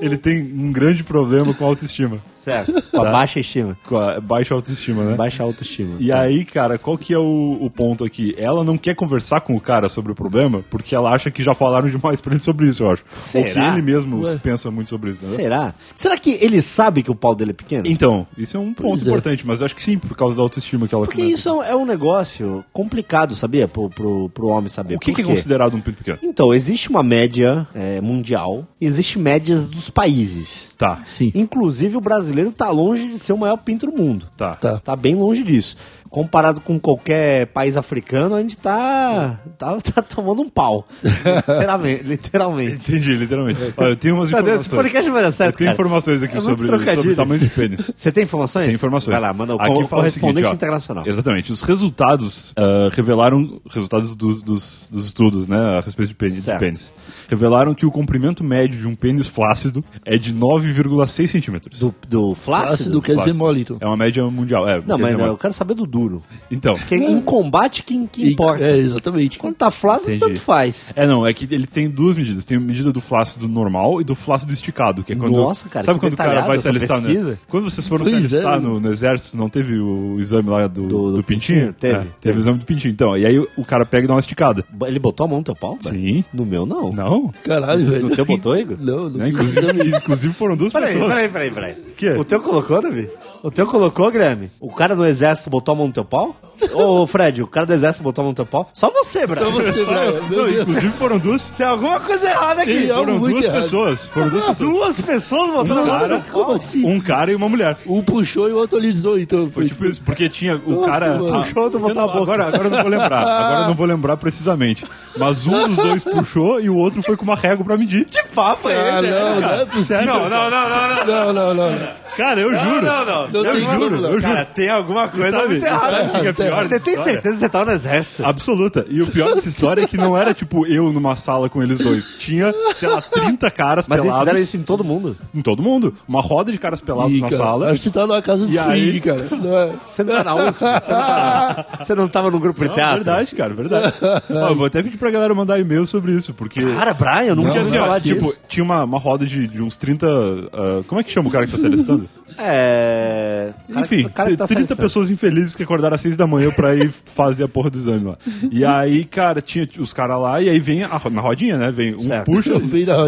Ele 0.00 0.16
tem 0.16 0.42
um 0.42 0.72
grande 0.72 1.02
problema 1.04 1.52
com 1.54 1.64
a 1.64 1.68
autoestima. 1.68 2.18
Certo. 2.34 2.72
Com 2.90 3.00
a 3.00 3.04
Tá. 3.04 3.12
baixa 3.12 3.38
estima. 3.40 3.76
Com 3.86 3.96
a 3.98 4.18
baixa 4.20 4.54
autoestima, 4.54 5.04
né? 5.04 5.14
Baixa 5.14 5.42
autoestima. 5.42 5.96
E 6.00 6.10
aí, 6.10 6.44
cara, 6.44 6.78
qual 6.78 6.96
que 6.96 7.12
é 7.12 7.18
o, 7.18 7.58
o 7.60 7.68
ponto 7.70 8.02
aqui? 8.04 8.34
Ela 8.38 8.64
não 8.64 8.78
quer 8.78 8.94
conversar 8.94 9.40
com 9.42 9.54
o 9.54 9.60
cara 9.60 9.88
sobre 9.90 10.12
o 10.12 10.14
problema 10.14 10.64
porque 10.70 10.94
ela 10.94 11.10
acha 11.12 11.30
que 11.30 11.42
já 11.42 11.54
falaram 11.54 11.88
demais 11.88 12.20
pra 12.20 12.32
ele 12.34 12.42
sobre 12.42 12.66
isso, 12.68 12.82
eu 12.82 12.90
acho. 12.92 13.04
Ou 13.12 13.16
que 13.16 13.22
Será? 13.52 13.72
ele 13.74 13.82
mesmo 13.82 14.22
Ué. 14.24 14.36
pensa 14.42 14.70
muito 14.70 14.88
sobre 14.88 15.10
isso, 15.10 15.24
né? 15.26 15.36
Será? 15.36 15.74
Será 15.94 16.16
que 16.16 16.38
ele 16.40 16.62
sabe 16.62 17.02
que 17.02 17.10
o 17.10 17.14
pau 17.14 17.34
dele 17.34 17.50
é 17.50 17.54
pequeno? 17.54 17.82
Então, 17.86 18.26
isso 18.38 18.56
é 18.56 18.60
um 18.60 18.72
ponto 18.72 18.88
Pois 18.88 19.06
é. 19.06 19.08
importante, 19.10 19.46
mas 19.46 19.60
eu 19.60 19.66
acho 19.66 19.76
que 19.76 19.82
sim, 19.82 19.98
por 19.98 20.16
causa 20.16 20.34
da 20.36 20.42
autoestima 20.42 20.88
que 20.88 20.94
ela 20.94 21.04
Porque 21.04 21.18
comenta. 21.20 21.34
isso 21.38 21.48
é 21.48 21.52
um- 21.76 21.82
é 21.82 21.90
negócio 21.90 22.64
complicado, 22.72 23.34
sabia? 23.34 23.68
Pro, 23.68 23.90
pro, 23.90 24.30
pro 24.30 24.46
homem 24.48 24.68
saber. 24.68 24.94
O 24.96 24.98
que, 24.98 25.12
que 25.12 25.20
é 25.20 25.24
considerado 25.24 25.74
um 25.76 25.80
pinto 25.80 25.98
pequeno? 25.98 26.18
Então, 26.22 26.54
existe 26.54 26.88
uma 26.88 27.02
média 27.02 27.66
é, 27.74 28.00
mundial 28.00 28.66
e 28.80 28.86
existe 28.86 29.18
médias 29.18 29.66
dos 29.66 29.89
países. 29.90 30.68
Tá, 30.78 31.00
Sim. 31.04 31.30
Inclusive, 31.34 31.96
o 31.96 32.00
brasileiro 32.00 32.50
tá 32.52 32.70
longe 32.70 33.08
de 33.08 33.18
ser 33.18 33.32
o 33.32 33.38
maior 33.38 33.56
pinto 33.58 33.86
do 33.86 33.92
mundo. 33.92 34.26
tá. 34.36 34.54
Tá. 34.54 34.78
Tá 34.78 34.96
bem 34.96 35.14
longe 35.14 35.42
disso. 35.42 35.76
Comparado 36.10 36.60
com 36.60 36.76
qualquer 36.78 37.46
país 37.46 37.76
africano, 37.76 38.34
a 38.34 38.40
gente 38.40 38.58
tá, 38.58 39.38
tá, 39.56 39.76
tá 39.80 40.02
tomando 40.02 40.42
um 40.42 40.48
pau. 40.48 40.84
literalmente. 41.04 42.02
literalmente. 42.04 42.74
Entendi, 42.90 43.14
literalmente. 43.14 43.60
Olha, 43.76 43.88
eu 43.90 43.96
tenho 43.96 44.16
umas 44.16 44.28
Deus, 44.28 44.40
informações. 44.42 44.66
esse 44.66 44.74
podcast 44.74 45.10
vai 45.10 45.22
dar 45.22 45.30
certo, 45.32 45.54
eu 45.54 45.58
tenho 45.58 45.68
cara. 45.70 45.74
informações 45.82 46.22
aqui 46.22 46.32
É 46.32 46.40
muito 46.40 46.48
sobre, 46.50 46.66
trocadilho. 46.66 46.96
sobre 46.96 47.12
o 47.12 47.16
tamanho 47.16 47.40
de 47.40 47.48
pênis. 47.50 47.90
Você 47.94 48.10
tem 48.10 48.24
informações? 48.24 48.66
Tem 48.66 48.74
informações. 48.74 49.12
Vai 49.12 49.20
lá, 49.20 49.32
manda 49.32 49.54
o 49.54 49.60
Aqui 49.60 49.72
co- 49.72 49.86
fala 49.86 50.02
o 50.02 50.10
seguinte, 50.10 50.20
correspondente 50.20 50.48
ó. 50.48 50.52
internacional. 50.52 51.04
Exatamente. 51.06 51.52
Os 51.52 51.62
resultados 51.62 52.52
ah, 52.58 52.88
revelaram 52.92 53.60
resultados 53.70 54.14
dos, 54.16 54.42
dos, 54.42 54.88
dos 54.90 55.06
estudos, 55.06 55.46
né, 55.46 55.78
a 55.78 55.80
respeito 55.80 56.08
de 56.08 56.14
pênis, 56.16 56.34
de 56.34 56.42
Certo. 56.42 56.58
pênis. 56.58 56.92
Revelaram 57.28 57.72
que 57.72 57.86
o 57.86 57.90
comprimento 57.92 58.42
médio 58.42 58.80
de 58.80 58.88
um 58.88 58.96
pênis 58.96 59.28
flácido 59.28 59.84
é 60.04 60.18
de 60.18 60.34
9,6 60.34 61.28
centímetros. 61.28 61.78
Do, 61.78 61.94
do 62.08 62.34
flácido? 62.34 62.66
Flácido 62.76 63.00
quer 63.02 63.12
dizer 63.12 63.22
Flácido. 63.26 63.38
mole, 63.38 63.60
então. 63.60 63.78
É 63.80 63.86
uma 63.86 63.96
média 63.96 64.24
mundial. 64.28 64.68
É, 64.68 64.80
Não, 64.84 64.96
quer 64.96 65.02
mas 65.02 65.16
dizer, 65.16 65.28
eu 65.28 65.38
quero 65.38 65.52
saber 65.52 65.74
do 65.74 65.86
duro. 66.00 66.22
Então. 66.50 66.74
Porque 66.74 66.94
em 66.96 67.20
combate, 67.20 67.82
quem, 67.82 68.06
quem 68.06 68.26
E- 68.26 68.32
importa? 68.32 68.64
É, 68.64 68.76
exatamente. 68.76 69.38
Quando 69.38 69.54
tá 69.56 69.70
flácido, 69.70 70.12
Entendi. 70.12 70.34
tanto 70.34 70.40
faz. 70.40 70.92
É, 70.96 71.06
não, 71.06 71.26
é 71.26 71.32
que 71.34 71.46
ele 71.52 71.66
tem 71.66 71.88
duas 71.88 72.16
medidas. 72.16 72.44
Tem 72.44 72.56
a 72.56 72.60
medida 72.60 72.92
do 72.92 73.00
flácido 73.00 73.46
normal 73.48 74.00
e 74.00 74.04
do 74.04 74.14
flácido 74.14 74.52
esticado, 74.52 75.02
que 75.04 75.12
é 75.12 75.16
quando... 75.16 75.36
Nossa, 75.36 75.68
cara, 75.68 75.84
Sabe 75.84 75.98
que 75.98 76.06
quando 76.06 76.14
o 76.14 76.16
cara 76.16 76.40
vai 76.42 76.58
se 76.58 76.68
alistar, 76.68 77.00
né? 77.00 77.06
pesquisa. 77.08 77.38
Quando 77.48 77.64
vocês 77.70 77.86
foram 77.86 78.04
Pois 78.04 78.16
se 78.16 78.34
é, 78.34 78.38
alistar 78.38 78.60
né? 78.60 78.66
no, 78.68 78.80
no 78.80 78.90
exército, 78.92 79.36
não 79.36 79.48
teve 79.48 79.78
o 79.78 80.18
exame 80.18 80.48
lá 80.48 80.66
do, 80.66 80.82
Do- 80.82 80.88
do, 80.88 81.16
do 81.16 81.22
pintinho? 81.22 81.40
pintinho? 81.66 81.72
Teve, 81.74 81.94
É, 81.94 81.98
teve. 81.98 82.10
teve. 82.20 82.38
o 82.38 82.40
exame 82.40 82.58
do 82.58 82.64
pintinho. 82.64 82.92
Então, 82.92 83.16
e 83.16 83.26
aí 83.26 83.38
o 83.38 83.64
cara 83.64 83.84
pega 83.86 84.04
e 84.04 84.08
dá 84.08 84.14
uma 84.14 84.20
esticada. 84.20 84.64
Ele 84.86 84.98
botou 84.98 85.24
a 85.24 85.28
mão 85.28 85.38
no 85.38 85.44
teu 85.44 85.54
pau? 85.54 85.76
velho? 85.82 85.94
Sim. 85.96 86.24
No 86.32 86.44
meu, 86.46 86.64
não. 86.66 86.92
Não? 86.92 87.32
Caralho, 87.44 87.84
velho. 87.86 88.08
No 88.08 88.14
teu 88.16 88.24
botou, 88.24 88.56
Igor? 88.56 88.76
Não, 88.80 89.08
não 89.08 89.18
Né? 89.18 89.28
Inclusive, 89.28 89.88
inclusive 89.96 90.34
foram 90.34 90.56
duas 90.56 90.72
Peraí, 90.72 90.92
pessoas. 90.92 91.12
peraí, 91.14 91.28
peraí, 91.28 91.50
peraí. 91.50 91.74
Que? 91.96 92.10
O 92.10 92.24
teu 92.24 92.40
colocou, 92.40 92.80
Davi? 92.80 93.08
O 93.42 93.50
teu 93.50 93.66
colocou, 93.66 94.10
Grêmio? 94.10 94.50
O 94.60 94.70
cara 94.70 94.94
do 94.94 95.04
exército 95.06 95.48
botou 95.48 95.72
a 95.72 95.76
mão 95.78 95.86
no 95.86 95.92
teu 95.94 96.04
pau? 96.04 96.34
Ô, 96.74 97.06
Fred, 97.06 97.42
o 97.42 97.46
cara 97.46 97.64
do 97.64 97.72
exército 97.72 98.02
botou 98.04 98.20
a 98.20 98.24
mão 98.24 98.32
no 98.32 98.34
teu 98.36 98.44
pau? 98.44 98.68
Só 98.74 98.90
você, 98.90 99.26
Brian. 99.26 99.44
Só 99.46 99.50
você, 99.50 99.82
Brian. 99.84 100.12
Meu 100.12 100.20
Não, 100.20 100.28
Deus. 100.28 100.60
inclusive 100.60 100.92
foram 100.98 101.18
duas. 101.18 101.48
Tem 101.56 101.66
alguma 101.66 101.98
coisa 102.00 102.26
errada 102.28 102.60
aqui. 102.62 102.72
Tem 102.80 102.90
algo 102.90 103.04
Foram 103.06 103.18
muito 103.18 103.32
duas 103.32 103.44
errado. 103.46 103.62
pessoas. 103.62 104.04
Foram 104.06 104.28
duas 104.28 104.44
pessoas. 104.44 104.70
Duas 104.70 105.00
pessoas 105.00 105.50
botando 105.52 105.78
a 105.78 105.82
Um 105.82 105.86
mão 105.86 105.94
no 105.94 106.00
cara, 106.00 106.08
teu 106.08 106.32
pau? 106.32 106.44
Como 106.44 106.56
assim? 106.58 106.84
um 106.84 107.00
cara 107.00 107.32
e 107.32 107.34
uma 107.34 107.48
mulher. 107.48 107.78
Um 107.86 108.02
puxou 108.02 108.46
e 108.46 108.52
o 108.52 108.56
outro 108.58 108.78
alisou, 108.78 109.18
então. 109.18 109.50
Foi 109.50 109.66
tipo 109.68 109.86
isso, 109.86 110.02
porque 110.02 110.28
tinha 110.28 110.60
o 110.66 110.72
Nossa, 110.72 110.88
cara. 110.90 111.06
mano. 111.18 111.34
ah, 111.34 111.42
Puxou, 111.42 111.70
tu 111.70 111.78
botou 111.78 112.02
a 112.02 112.06
boca. 112.08 112.20
Agora, 112.20 112.46
agora 112.48 112.64
eu 112.64 112.70
não 112.70 112.78
vou 112.82 112.90
lembrar. 112.90 113.20
Agora 113.22 113.60
eu 113.62 113.68
não 113.68 113.74
vou 113.74 113.86
lembrar 113.86 114.16
precisamente. 114.18 114.84
Mas 115.16 115.46
um 115.46 115.66
dos 115.66 115.76
dois 115.76 116.04
puxou 116.04 116.60
e 116.60 116.68
o 116.68 116.76
outro 116.76 117.00
foi 117.02 117.16
com 117.16 117.24
uma 117.24 117.36
régua 117.36 117.64
pra 117.64 117.78
medir. 117.78 118.04
Que 118.04 118.22
papo 118.34 118.68
é 118.68 118.90
Ah, 118.90 119.00
esse? 119.02 119.10
não, 119.10 119.40
não 119.40 119.54
é 119.60 119.64
possível. 119.64 120.04
Não, 120.04 120.28
não, 120.28 120.50
não, 120.50 120.68
não, 120.68 120.68
não. 120.68 121.06
Não, 121.06 121.32
não, 121.32 121.54
não. 121.54 121.70
não. 121.70 122.00
Cara, 122.16 122.40
eu 122.40 122.52
juro. 122.52 122.82
Não, 122.82 123.04
não, 123.06 123.28
Não 123.28 123.29
eu 123.38 123.52
tem 123.52 123.64
juro, 123.64 123.90
não. 123.90 123.96
eu 124.08 124.10
juro. 124.12 124.22
Cara, 124.22 124.44
tem 124.44 124.68
alguma 124.68 125.08
coisa 125.08 125.30
sabe- 125.30 125.48
muito 125.48 125.64
errada. 125.66 125.96
sabe 126.04 126.18
o 126.18 126.20
que 126.20 126.26
é 126.28 126.32
pior 126.32 126.66
Você 126.66 126.80
tem 126.80 126.96
certeza 126.98 127.34
que 127.34 127.40
você 127.40 127.48
tava 127.48 127.64
no 127.66 127.72
exército? 127.72 128.24
Absoluta. 128.26 128.86
E 128.88 129.00
o 129.02 129.06
pior 129.06 129.34
dessa 129.34 129.48
história 129.48 129.82
é 129.82 129.86
que 129.86 129.96
não 129.96 130.16
era 130.16 130.32
tipo 130.34 130.66
eu 130.66 130.92
numa 130.92 131.16
sala 131.16 131.48
com 131.48 131.62
eles 131.62 131.78
dois. 131.78 132.14
Tinha, 132.18 132.52
sei 132.74 132.88
lá, 132.88 133.00
30 133.00 133.50
caras 133.50 133.86
Mas 133.88 133.98
eles 134.00 134.10
pelados. 134.10 134.28
fizeram 134.28 134.42
isso 134.44 134.56
em 134.56 134.62
todo 134.62 134.84
mundo. 134.84 135.16
Em 135.34 135.40
todo 135.42 135.62
mundo. 135.62 135.94
Uma 136.08 136.20
roda 136.20 136.50
de 136.52 136.58
caras 136.58 136.80
pelados 136.80 137.14
Ih, 137.16 137.20
na 137.20 137.28
cara, 137.30 137.42
sala. 137.42 137.66
Acho 137.70 137.76
que 137.76 137.82
você 137.84 137.90
tá 137.90 138.06
numa 138.06 138.22
casa 138.22 138.46
de 138.46 138.54
E 138.54 138.58
aí- 138.58 138.64
swing, 138.90 139.00
cara. 139.00 139.28
Não 139.36 139.58
é? 139.58 139.72
Você 139.84 140.04
não 140.04 140.14
tá 140.16 140.24
na 140.24 140.34
USP? 140.34 140.58
Você 140.60 140.64
não, 140.64 140.80
tá 140.80 141.66
você 141.78 141.94
não 141.94 142.08
tava 142.08 142.30
no 142.30 142.38
grupo 142.40 142.60
de 142.60 142.68
Não, 142.68 142.74
teatro? 142.74 142.96
verdade, 143.04 143.34
cara, 143.34 143.54
verdade. 143.54 143.94
Ó, 144.30 144.48
eu 144.48 144.56
vou 144.56 144.66
até 144.66 144.82
pedir 144.82 144.98
pra 144.98 145.10
galera 145.10 145.34
mandar 145.34 145.58
e-mail 145.58 145.86
sobre 145.86 146.12
isso, 146.12 146.32
porque. 146.34 146.60
Cara, 146.64 146.94
Brian, 146.94 147.22
eu 147.24 147.36
nunca 147.36 147.48
Porque 147.48 147.58
ouvi 147.60 147.70
assim, 147.70 147.78
ó, 147.78 147.86
falar 147.86 148.00
tipo, 148.00 148.20
disso. 148.20 148.36
tinha 148.48 148.64
uma, 148.64 148.84
uma 148.84 148.98
roda 148.98 149.24
de, 149.26 149.46
de 149.46 149.62
uns 149.62 149.76
30. 149.76 150.06
ah, 150.52 150.80
como 150.86 151.00
é 151.00 151.04
que 151.04 151.10
chama 151.10 151.28
o 151.28 151.32
cara 151.32 151.46
que 151.46 151.52
tá 151.52 151.58
se 151.58 151.66
alistando? 151.66 152.08
É... 152.38 153.52
Cara 153.72 153.80
Enfim, 153.86 154.02
que- 154.04 154.10
cara 154.10 154.30
que 154.30 154.36
tá 154.36 154.46
se 154.46 154.54
30 154.54 154.60
alistando. 154.60 154.82
pessoas 154.82 155.10
infelizes 155.10 155.54
que 155.56 155.62
acordaram 155.62 155.94
às 155.94 156.00
6 156.00 156.16
da 156.16 156.26
manhã 156.26 156.50
pra 156.50 156.74
ir 156.74 156.90
fazer 156.90 157.44
a 157.44 157.48
porra 157.48 157.70
do 157.70 157.78
exame 157.78 158.04
lá. 158.06 158.18
E 158.50 158.64
aí, 158.64 159.04
cara, 159.04 159.40
tinha 159.40 159.68
os 159.78 159.92
caras 159.92 160.20
lá, 160.20 160.40
e 160.40 160.48
aí 160.48 160.58
vem 160.58 160.82
a, 160.82 161.00
na 161.10 161.20
rodinha, 161.20 161.56
né? 161.56 161.70
Vem 161.70 161.94
um 161.94 162.00
Certo. 162.00 162.26
puxa, 162.26 162.52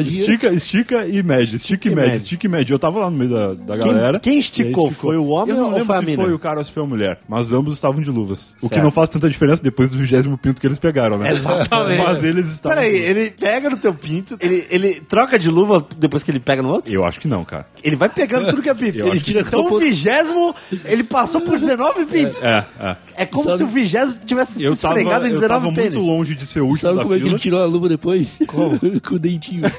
estica, 0.00 0.48
estica 0.52 1.06
e 1.06 1.22
mede, 1.22 1.56
estica, 1.56 1.88
e 1.88 1.94
mede, 1.94 2.08
mede. 2.10 2.16
estica 2.22 2.46
e 2.46 2.50
mede. 2.50 2.72
Eu 2.72 2.78
tava 2.78 3.00
lá 3.00 3.10
no 3.10 3.16
meio 3.16 3.30
da, 3.30 3.54
da 3.54 3.78
Quem- 3.78 3.92
galera. 3.92 4.20
quem 4.20 4.38
esticou? 4.38 4.90
Foi 4.90 5.16
o 5.16 5.26
homem 5.26 5.54
Eu 5.54 5.60
não 5.60 5.64
ou 5.66 5.70
lembro 5.72 5.86
foi 5.86 5.96
a 5.96 6.00
se 6.00 6.06
mina? 6.06 6.22
foi 6.22 6.32
o 6.32 6.38
cara 6.38 6.58
ou 6.58 6.64
se 6.64 6.70
foi 6.70 6.82
a 6.82 6.86
mulher, 6.86 7.18
mas 7.28 7.52
ambos 7.52 7.74
estavam 7.74 8.00
de 8.02 8.10
luvas. 8.10 8.54
O 8.62 8.68
que 8.68 8.74
Certo. 8.74 8.82
não 8.84 8.90
faz 8.90 9.08
tanta 9.08 9.28
diferença 9.28 9.62
depois 9.62 9.90
do 9.90 9.98
vigésimo 9.98 10.36
pinto 10.38 10.60
que 10.60 10.66
eles 10.66 10.78
pegaram, 10.78 11.18
né? 11.18 11.30
Exatamente. 11.30 12.02
Mas 12.02 12.22
eles 12.22 12.50
estavam. 12.50 12.76
Peraí, 12.78 12.94
ele 12.96 13.30
pega 13.30 13.70
no 13.70 13.76
teu 13.76 13.94
pinto, 13.94 14.36
ele, 14.40 14.66
ele 14.70 15.00
troca 15.08 15.38
de 15.38 15.50
luva 15.50 15.84
depois 15.96 16.22
que 16.22 16.30
ele 16.30 16.40
pega 16.40 16.62
no 16.62 16.68
outro? 16.70 16.92
Eu 16.92 17.04
acho 17.04 17.18
que 17.20 17.28
não, 17.28 17.44
cara. 17.44 17.66
Ele 17.82 17.96
vai 17.96 18.08
pegando 18.08 18.48
tudo 18.50 18.62
que 18.62 18.68
é 18.68 18.74
pinto. 18.74 19.04
Ele 19.12 19.20
tira 19.20 19.40
então 19.40 19.66
o 19.66 19.78
vigésimo, 19.78 20.54
ele 20.84 21.04
passou 21.04 21.40
por 21.40 21.58
19 21.58 22.04
pintos. 22.06 22.38
É, 22.42 22.64
é. 22.80 22.96
É 23.16 23.26
como 23.26 23.44
Sabe- 23.44 23.56
se 23.58 23.62
o 23.64 23.66
vigésimo 23.66 24.16
tivesse 24.24 24.54
se 24.54 24.64
Eu 24.64 24.76
tava, 24.76 24.94
esfregado 24.98 25.26
em 25.26 25.28
eu 25.30 25.34
19 25.40 25.48
tava 25.66 25.74
pênis. 25.74 25.94
muito 25.96 26.06
longe 26.10 26.34
de 26.34 26.46
ser 26.46 26.60
o 26.60 26.64
último 26.66 26.80
Sabe 26.80 26.96
da 26.96 27.02
como 27.02 27.14
é 27.14 27.18
que 27.18 27.22
fila. 27.24 27.34
ele 27.34 27.42
tirou 27.42 27.62
a 27.62 27.66
luva 27.66 27.88
depois? 27.88 28.38
Como? 28.46 28.78
Com 29.00 29.14
o 29.14 29.18
dentinho. 29.18 29.62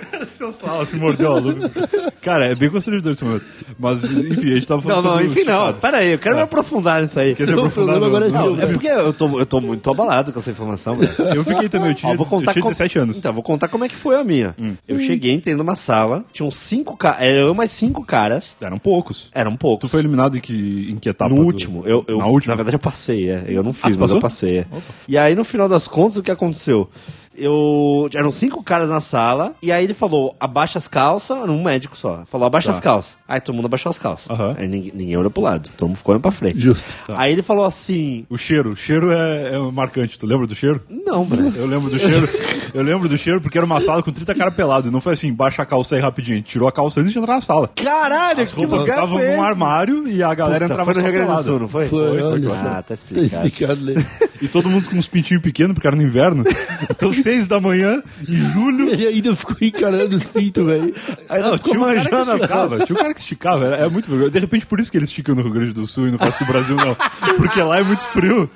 Sensual, 0.26 0.86
se 0.86 0.96
mordeu 0.96 1.32
a 1.32 1.38
luva. 1.38 1.70
Cara, 2.20 2.46
é 2.46 2.54
bem 2.54 2.70
constrangedor 2.70 3.12
esse 3.12 3.24
momento. 3.24 3.44
Mas, 3.78 4.04
enfim, 4.04 4.52
a 4.52 4.54
gente 4.54 4.66
tava 4.66 4.80
Não, 4.82 4.88
falando 4.88 5.04
não, 5.04 5.10
sobre 5.12 5.26
o 5.26 5.30
enfim, 5.30 5.44
não. 5.44 5.72
Pera 5.74 5.96
aí, 5.98 6.12
eu 6.12 6.18
quero 6.18 6.36
me 6.36 6.42
aprofundar 6.42 7.02
nisso 7.02 7.18
aí. 7.18 7.34
Quer 7.34 7.46
se 7.46 7.52
aprofundar 7.52 7.98
no- 7.98 8.06
agora 8.06 8.26
é 8.26 8.30
Não, 8.30 8.54
seu. 8.56 8.60
É 8.62 8.66
porque 8.66 8.86
eu 8.88 9.12
tô, 9.12 9.38
eu 9.38 9.46
tô 9.46 9.60
muito 9.60 9.90
abalado 9.90 10.32
com 10.32 10.38
essa 10.38 10.50
informação, 10.50 10.96
velho. 10.96 11.12
Eu 11.34 11.44
fiquei 11.44 11.68
também, 11.68 11.90
eu 11.90 11.94
tinha, 11.94 12.12
Ó, 12.12 12.16
vou 12.16 12.26
contar 12.26 12.50
eu 12.50 12.52
tinha 12.54 12.62
como- 12.62 12.72
17 12.72 12.98
anos. 12.98 13.16
Então, 13.18 13.32
vou 13.32 13.42
contar 13.42 13.68
como 13.68 13.84
é 13.84 13.88
que 13.88 13.94
foi 13.96 14.16
a 14.16 14.24
minha. 14.24 14.54
Eu 14.86 14.98
cheguei, 14.98 15.32
entrei 15.32 15.54
numa 15.54 15.74
sala, 15.76 16.24
tinham 16.32 16.50
cinco 16.50 16.96
caras, 16.96 17.20
era 17.22 17.38
eu 17.40 17.54
mais 17.54 17.70
cinco 17.72 18.04
caras, 18.04 18.56
Eram 18.60 18.78
poucos. 18.78 19.30
eram 19.34 19.52
Tu 19.52 19.58
poucos. 19.58 19.90
foi 19.90 20.00
eliminado 20.00 20.36
em 20.36 20.40
que, 20.40 20.88
em 20.90 20.96
que 20.96 21.08
etapa? 21.08 21.30
No 21.34 21.40
do- 21.40 21.46
último. 21.46 21.82
Eu, 21.86 22.04
eu, 22.06 22.18
Na 22.18 22.26
última? 22.26 22.52
Na 22.52 22.56
verdade, 22.56 22.76
eu 22.76 22.80
passei, 22.80 23.30
é. 23.30 23.44
Eu 23.48 23.62
não 23.62 23.70
Ah, 23.70 23.74
fiz, 23.74 23.96
você 23.96 24.00
mas 24.00 24.10
eu 24.10 24.20
passei. 24.20 24.58
É. 24.58 24.66
E 25.08 25.16
aí, 25.18 25.34
no 25.34 25.44
final 25.44 25.68
das 25.68 25.88
contas, 25.88 26.16
o 26.18 26.22
que 26.22 26.30
aconteceu? 26.30 26.88
Eu. 27.36 28.08
Eram 28.14 28.30
cinco 28.30 28.62
caras 28.62 28.90
na 28.90 29.00
sala, 29.00 29.54
e 29.62 29.70
aí 29.72 29.84
ele 29.84 29.94
falou: 29.94 30.34
abaixa 30.38 30.78
as 30.78 30.86
calças, 30.88 31.36
um 31.48 31.62
médico 31.62 31.96
só. 31.96 32.24
Falou, 32.26 32.46
abaixa 32.46 32.68
Tá. 32.68 32.74
as 32.74 32.80
calças. 32.80 33.16
Aí 33.32 33.40
todo 33.40 33.54
mundo 33.56 33.64
abaixou 33.64 33.88
as 33.88 33.98
calças. 33.98 34.28
Aham. 34.28 34.54
Aí 34.58 34.68
ninguém, 34.68 34.92
ninguém 34.94 35.16
olhou 35.16 35.30
pro 35.30 35.42
lado, 35.42 35.70
todo 35.74 35.88
mundo 35.88 35.96
ficou 35.96 36.12
olhando 36.12 36.22
pra 36.22 36.30
frente. 36.30 36.58
Justo. 36.60 36.92
Aí 37.08 37.32
ele 37.32 37.40
falou 37.42 37.64
assim: 37.64 38.26
O 38.28 38.36
cheiro, 38.36 38.72
o 38.72 38.76
cheiro 38.76 39.10
é, 39.10 39.54
é 39.54 39.58
marcante. 39.72 40.18
Tu 40.18 40.26
lembra 40.26 40.46
do 40.46 40.54
cheiro? 40.54 40.82
Não, 40.90 41.24
mano. 41.24 41.50
Eu 41.56 41.66
lembro 41.66 41.88
do 41.88 41.98
cheiro. 41.98 42.28
Eu 42.74 42.82
lembro 42.82 43.08
do 43.08 43.16
cheiro 43.16 43.40
porque 43.40 43.56
era 43.56 43.64
uma 43.64 43.80
sala 43.80 44.02
com 44.02 44.12
30 44.12 44.34
cara 44.34 44.50
pelado. 44.50 44.90
Não 44.90 45.00
foi 45.00 45.14
assim, 45.14 45.32
baixa 45.32 45.62
a 45.62 45.66
calça 45.66 45.94
aí 45.94 46.00
rapidinho. 46.02 46.42
Tirou 46.42 46.68
a 46.68 46.72
calça 46.72 47.00
antes 47.00 47.12
de 47.12 47.18
entrar 47.18 47.34
na 47.36 47.40
sala. 47.40 47.70
Caralho, 47.74 48.42
As 48.42 48.52
roupas 48.52 48.82
ficavam 48.82 49.18
num 49.18 49.42
armário 49.42 50.06
e 50.06 50.22
a 50.22 50.34
galera 50.34 50.66
Puta, 50.66 50.74
entrava 50.74 50.92
foi 50.92 51.02
no 51.02 51.08
Rio 51.08 51.12
Grande 51.12 51.26
do 51.26 51.28
pelada. 51.30 51.42
Sul, 51.44 51.60
não 51.60 51.68
foi? 51.68 51.86
Foi, 51.86 52.18
foi, 52.20 52.42
foi. 52.42 52.50
só. 52.50 52.66
Ah, 52.66 52.68
tá 52.74 52.82
Tá 52.82 52.94
explicado. 52.94 53.46
explicado, 53.46 53.80
né? 53.84 53.94
E 54.42 54.48
todo 54.48 54.68
mundo 54.68 54.90
com 54.90 54.96
uns 54.96 55.06
pintinhos 55.08 55.42
pequenos, 55.42 55.72
porque 55.74 55.86
era 55.86 55.96
no 55.96 56.02
inverno. 56.02 56.44
Então, 56.90 57.12
seis 57.14 57.46
da 57.48 57.58
manhã, 57.60 58.02
em 58.28 58.34
julho. 58.52 58.90
Ele 58.90 59.06
ainda 59.06 59.34
ficou 59.36 59.56
encarando 59.60 60.16
os 60.16 60.26
pintos, 60.26 60.64
velho. 60.66 60.94
Aí 61.28 61.40
Não, 61.40 61.52
ficou 61.54 61.72
tinha 61.72 61.80
um 61.80 61.84
cara 61.86 62.00
que 62.00 62.30
esticava, 62.30 62.78
tinha 62.84 62.96
um 62.96 63.00
cara 63.00 63.14
que 63.14 63.20
esticava, 63.24 63.76
é, 63.76 63.84
é 63.84 63.88
muito 63.88 64.08
vergonha. 64.10 64.30
De 64.30 64.38
repente, 64.38 64.66
por 64.66 64.78
isso 64.80 64.90
que 64.90 64.96
eles 64.98 65.08
esticam 65.10 65.34
no 65.34 65.42
Rio 65.42 65.52
Grande 65.52 65.72
do 65.72 65.86
Sul 65.86 66.08
e 66.08 66.10
no 66.10 66.18
resto 66.18 66.44
do 66.44 66.52
Brasil 66.52 66.76
não. 66.76 66.94
Porque 67.36 67.60
lá 67.62 67.78
é 67.78 67.82
muito 67.82 68.02
frio. 68.04 68.48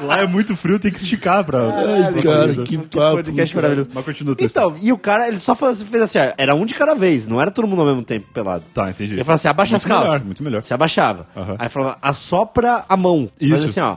Lá 0.00 0.20
é 0.22 0.26
muito 0.26 0.56
frio, 0.56 0.78
tem 0.78 0.90
que 0.90 0.98
esticar 0.98 1.44
pra. 1.44 1.58
Ai, 1.60 2.12
pra 2.12 2.22
cara, 2.22 2.38
coisa. 2.44 2.62
que 2.64 2.76
Que 2.76 2.96
papo. 2.96 3.16
podcast 3.16 3.54
cara. 3.54 3.62
maravilhoso. 3.68 3.90
Mas 3.94 4.04
continua. 4.04 4.36
Então, 4.40 4.74
e 4.82 4.92
o 4.92 4.98
cara, 4.98 5.28
ele 5.28 5.38
só 5.38 5.54
faz- 5.54 5.82
fez 5.82 6.02
assim, 6.02 6.18
ó, 6.18 6.32
era 6.36 6.54
um 6.54 6.64
de 6.66 6.74
cada 6.74 6.94
vez, 6.94 7.26
não 7.26 7.40
era 7.40 7.50
todo 7.50 7.66
mundo 7.66 7.80
ao 7.82 7.86
mesmo 7.88 8.02
tempo 8.02 8.26
pelado. 8.32 8.64
Tá, 8.72 8.90
entendi. 8.90 9.14
Ele 9.14 9.24
falou 9.24 9.34
assim, 9.36 9.48
abaixa 9.48 9.72
Muito 9.72 9.82
as 9.82 9.84
calças. 9.88 10.10
melhor, 10.12 10.24
muito 10.24 10.42
melhor. 10.42 10.62
Você 10.64 10.74
abaixava. 10.74 11.26
Aí 11.58 11.68
falava, 11.68 11.98
assopra 12.02 12.84
a 12.88 12.96
mão. 12.96 13.28
Faz 13.38 13.52
Isso. 13.62 13.64
assim, 13.66 13.80
ó. 13.80 13.96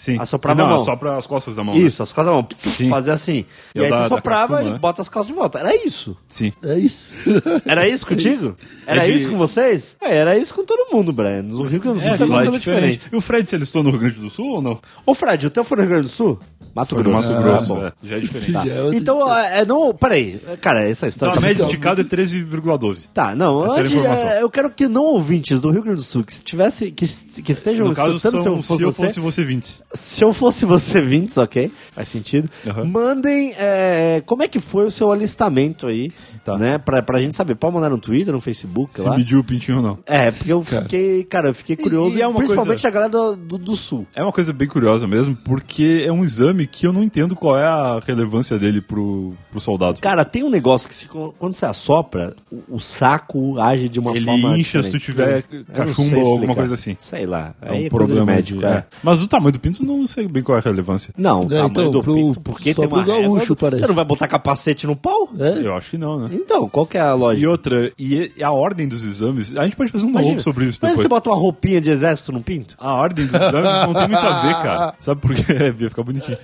Sim. 0.00 0.16
Assoprava 0.18 0.56
não, 0.60 0.64
a 0.64 0.68
mão. 0.70 0.76
assopra 0.78 1.18
as 1.18 1.26
costas 1.26 1.56
da 1.56 1.62
mão. 1.62 1.74
né? 1.74 1.80
Isso, 1.82 2.02
as 2.02 2.10
costas 2.10 2.24
da 2.24 2.32
mão. 2.32 2.48
Fazia 2.88 3.12
assim. 3.12 3.44
Eu 3.74 3.82
e 3.82 3.84
aí 3.84 3.90
da- 3.90 4.02
você 4.04 4.08
soprava, 4.08 4.40
cachumba, 4.54 4.60
ele 4.62 4.70
né? 4.72 4.78
bota 4.78 5.02
as 5.02 5.10
calças 5.10 5.26
de 5.30 5.34
volta. 5.38 5.58
Era 5.58 5.76
isso. 5.76 6.16
Sim. 6.26 6.54
É 6.62 6.78
isso. 6.78 7.06
Era 7.66 7.86
isso 7.86 8.06
contigo? 8.06 8.56
Era 8.86 9.02
É 9.04 9.10
de- 9.10 9.12
isso 9.18 9.28
com 9.28 9.36
vocês? 9.36 9.96
É, 10.00 10.16
era 10.16 10.38
isso 10.38 10.54
com 10.54 10.64
todo 10.64 10.90
mundo, 10.90 11.12
Brian. 11.12 11.42
No 11.42 11.64
Rio 11.64 11.80
Grande 11.80 11.98
do 11.98 12.00
Sul 12.00 12.08
É, 12.08 12.12
alguma 12.22 12.40
é 12.40 12.44
coisa 12.44 12.58
diferente. 12.58 12.92
diferente. 12.92 13.12
E 13.12 13.16
o 13.16 13.20
Fred 13.20 13.46
se 13.46 13.54
alistou 13.54 13.82
no 13.82 13.90
Rio 13.90 13.98
Grande 14.00 14.20
do 14.20 14.30
Sul 14.30 14.46
ou 14.54 14.62
não? 14.62 14.80
Ô, 15.04 15.14
Fred, 15.14 15.46
o 15.46 15.50
teu 15.50 15.62
foi 15.62 15.76
no 15.76 15.82
Rio 15.82 15.90
Grande 15.90 16.06
do 16.08 16.12
Sul? 16.14 16.40
Mato 16.74 16.94
Grosso. 16.94 17.10
Mato 17.28 17.32
Ah, 17.36 17.42
Grosso. 17.42 17.66
bom. 17.74 17.84
é, 17.84 17.92
já 18.02 18.16
é 18.16 18.20
diferente. 18.20 18.52
Tá. 18.52 18.64
Já 18.64 18.72
é 18.72 18.94
Então, 18.94 19.36
é, 19.36 19.66
não. 19.66 19.92
Peraí. 19.92 20.40
Cara, 20.60 20.84
essa 20.88 21.06
Então 21.06 21.08
história. 21.08 21.36
a 21.36 21.40
média 21.40 21.54
Então- 21.54 21.66
esticada 21.66 22.00
é 22.00 22.04
13,12. 22.04 23.08
Tá, 23.12 23.34
não, 23.34 23.64
era 23.64 23.80
antes, 23.82 23.92
é, 23.94 24.40
eu 24.42 24.48
quero 24.48 24.70
que 24.70 24.86
não 24.88 25.02
ouvintes 25.04 25.60
do 25.60 25.70
Rio 25.70 25.82
Grande 25.82 25.98
do 25.98 26.02
Sul 26.04 26.22
que 26.24 26.32
estivesse, 26.32 26.90
que, 26.92 27.04
que 27.42 27.52
estejam 27.52 27.88
No 27.88 27.94
caso, 27.94 28.16
escutando 28.16 28.42
são, 28.42 28.62
se 28.62 28.70
eu 28.72 28.78
fosse 28.78 28.84
você, 28.84 29.06
fosse 29.08 29.20
você 29.20 29.44
20. 29.44 29.82
Se 29.92 30.22
eu 30.24 30.32
fosse 30.32 30.64
você 30.64 31.00
20, 31.02 31.36
ok? 31.38 31.70
Faz 31.92 32.08
sentido. 32.08 32.48
Aham. 32.66 32.84
Mandem 32.84 33.52
é, 33.58 34.22
como 34.26 34.42
é 34.42 34.48
que 34.48 34.60
foi 34.60 34.86
o 34.86 34.90
seu 34.90 35.10
alistamento 35.12 35.86
aí, 35.86 36.12
Tá. 36.44 36.56
né? 36.56 36.78
Pra, 36.78 37.02
pra 37.02 37.18
gente 37.20 37.34
saber. 37.34 37.54
Pode 37.54 37.74
mandar 37.74 37.90
no 37.90 37.98
Twitter, 37.98 38.32
no 38.32 38.40
Facebook, 38.40 38.92
Se 38.94 39.02
lá. 39.02 39.14
mediu 39.16 39.40
o 39.40 39.44
pintinho 39.44 39.76
ou 39.78 39.82
não. 39.82 39.98
É, 40.06 40.30
porque 40.30 40.50
eu 40.52 40.62
fiquei, 40.62 41.22
cara, 41.24 41.48
eu 41.48 41.54
fiquei 41.54 41.76
curioso, 41.76 42.16
e 42.16 42.22
é 42.22 42.26
uma 42.26 42.36
principalmente 42.38 42.80
coisa- 42.82 42.88
a 42.88 42.90
galera 42.90 43.10
do, 43.10 43.36
do, 43.36 43.58
do 43.58 43.76
Sul. 43.76 44.06
É 44.14 44.22
uma 44.22 44.32
coisa 44.32 44.50
bem 44.52 44.66
curiosa 44.66 45.06
mesmo, 45.06 45.36
porque 45.36 46.02
é 46.06 46.10
um 46.10 46.24
exame 46.24 46.66
que 46.66 46.86
eu 46.86 46.92
não 46.94 47.02
entendo 47.02 47.36
qual 47.36 47.58
é 47.58 47.64
a 47.66 48.00
relevância 48.06 48.58
dele 48.58 48.80
pro, 48.80 49.34
pro 49.50 49.60
soldado. 49.60 50.00
Cara, 50.00 50.24
tem 50.24 50.42
um 50.42 50.48
negócio 50.50 50.88
que 50.88 50.94
se- 50.94 51.06
quando 51.08 51.52
você 51.52 51.66
assopra, 51.66 52.34
o, 52.50 52.76
o 52.76 52.80
saco 52.80 53.58
age 53.60 53.88
de 53.88 53.98
uma 54.00 54.16
Ele 54.16 54.24
forma 54.24 54.58
incha 54.58 54.82
se 54.82 54.90
tu 54.90 54.98
tiver 54.98 55.44
cachumba 55.74 56.16
ou 56.20 56.32
alguma 56.32 56.54
coisa 56.54 56.72
assim. 56.74 56.96
Sei 56.98 57.26
lá. 57.26 57.54
É 57.60 57.72
um 57.72 57.74
é 57.86 57.88
problema 57.90 58.24
médico, 58.24 58.60
de- 58.60 58.64
é. 58.66 58.68
é. 58.70 58.84
Mas 59.02 59.20
o 59.22 59.28
tamanho 59.28 59.52
do 59.52 59.60
pinto 59.60 59.79
não 59.80 60.06
sei 60.06 60.26
bem 60.28 60.42
qual 60.42 60.56
é 60.56 60.60
a 60.60 60.64
relevância. 60.64 61.12
Não, 61.16 61.40
o 61.40 61.44
É, 61.44 61.48
tamanho 61.48 61.66
então, 61.68 61.90
do 61.90 62.00
pro- 62.02 62.14
pinto, 62.14 62.40
porque 62.40 62.74
só 62.74 62.82
tem 62.82 62.88
uma 62.90 63.02
pro 63.02 63.12
gaúcho, 63.12 63.38
régua. 63.40 63.56
parece. 63.56 63.80
Você 63.82 63.86
não 63.88 63.94
vai 63.94 64.04
botar 64.04 64.28
capacete 64.28 64.86
no 64.86 64.94
pau? 64.96 65.28
É? 65.38 65.66
Eu 65.66 65.74
acho 65.76 65.90
que 65.90 65.98
não, 65.98 66.18
né? 66.20 66.30
Então, 66.32 66.68
qual 66.68 66.86
que 66.86 66.96
é 66.98 67.00
a 67.00 67.10
E 67.10 67.14
lógica? 67.14 67.50
outra, 67.50 67.92
e 67.98 68.30
e 68.36 68.42
a 68.42 68.50
ordem 68.52 68.86
dos 68.88 69.04
exames, 69.04 69.56
a 69.56 69.62
gente 69.64 69.76
pode 69.76 69.90
fazer 69.90 70.04
um 70.04 70.10
Imagina, 70.10 70.32
novo 70.32 70.42
sobre 70.42 70.64
isso 70.66 70.78
Mas 70.82 70.90
depois. 70.92 71.02
você 71.04 71.08
bota 71.08 71.30
uma 71.30 71.36
roupinha 71.36 71.80
de 71.80 71.90
exército 71.90 72.32
no 72.32 72.40
pinto? 72.42 72.74
A 72.78 72.92
ordem 72.94 73.26
dos 73.26 73.34
exames 73.34 73.80
não 73.80 73.92
tem 73.94 74.08
muito 74.08 74.26
a 74.26 74.42
ver, 74.42 74.54
cara. 74.54 74.94
Sabe 75.00 75.20
por 75.20 75.34
quê? 75.34 75.52
É, 75.52 75.66
ia 75.82 75.88
ficar 75.90 76.02
bonitinho. 76.02 76.38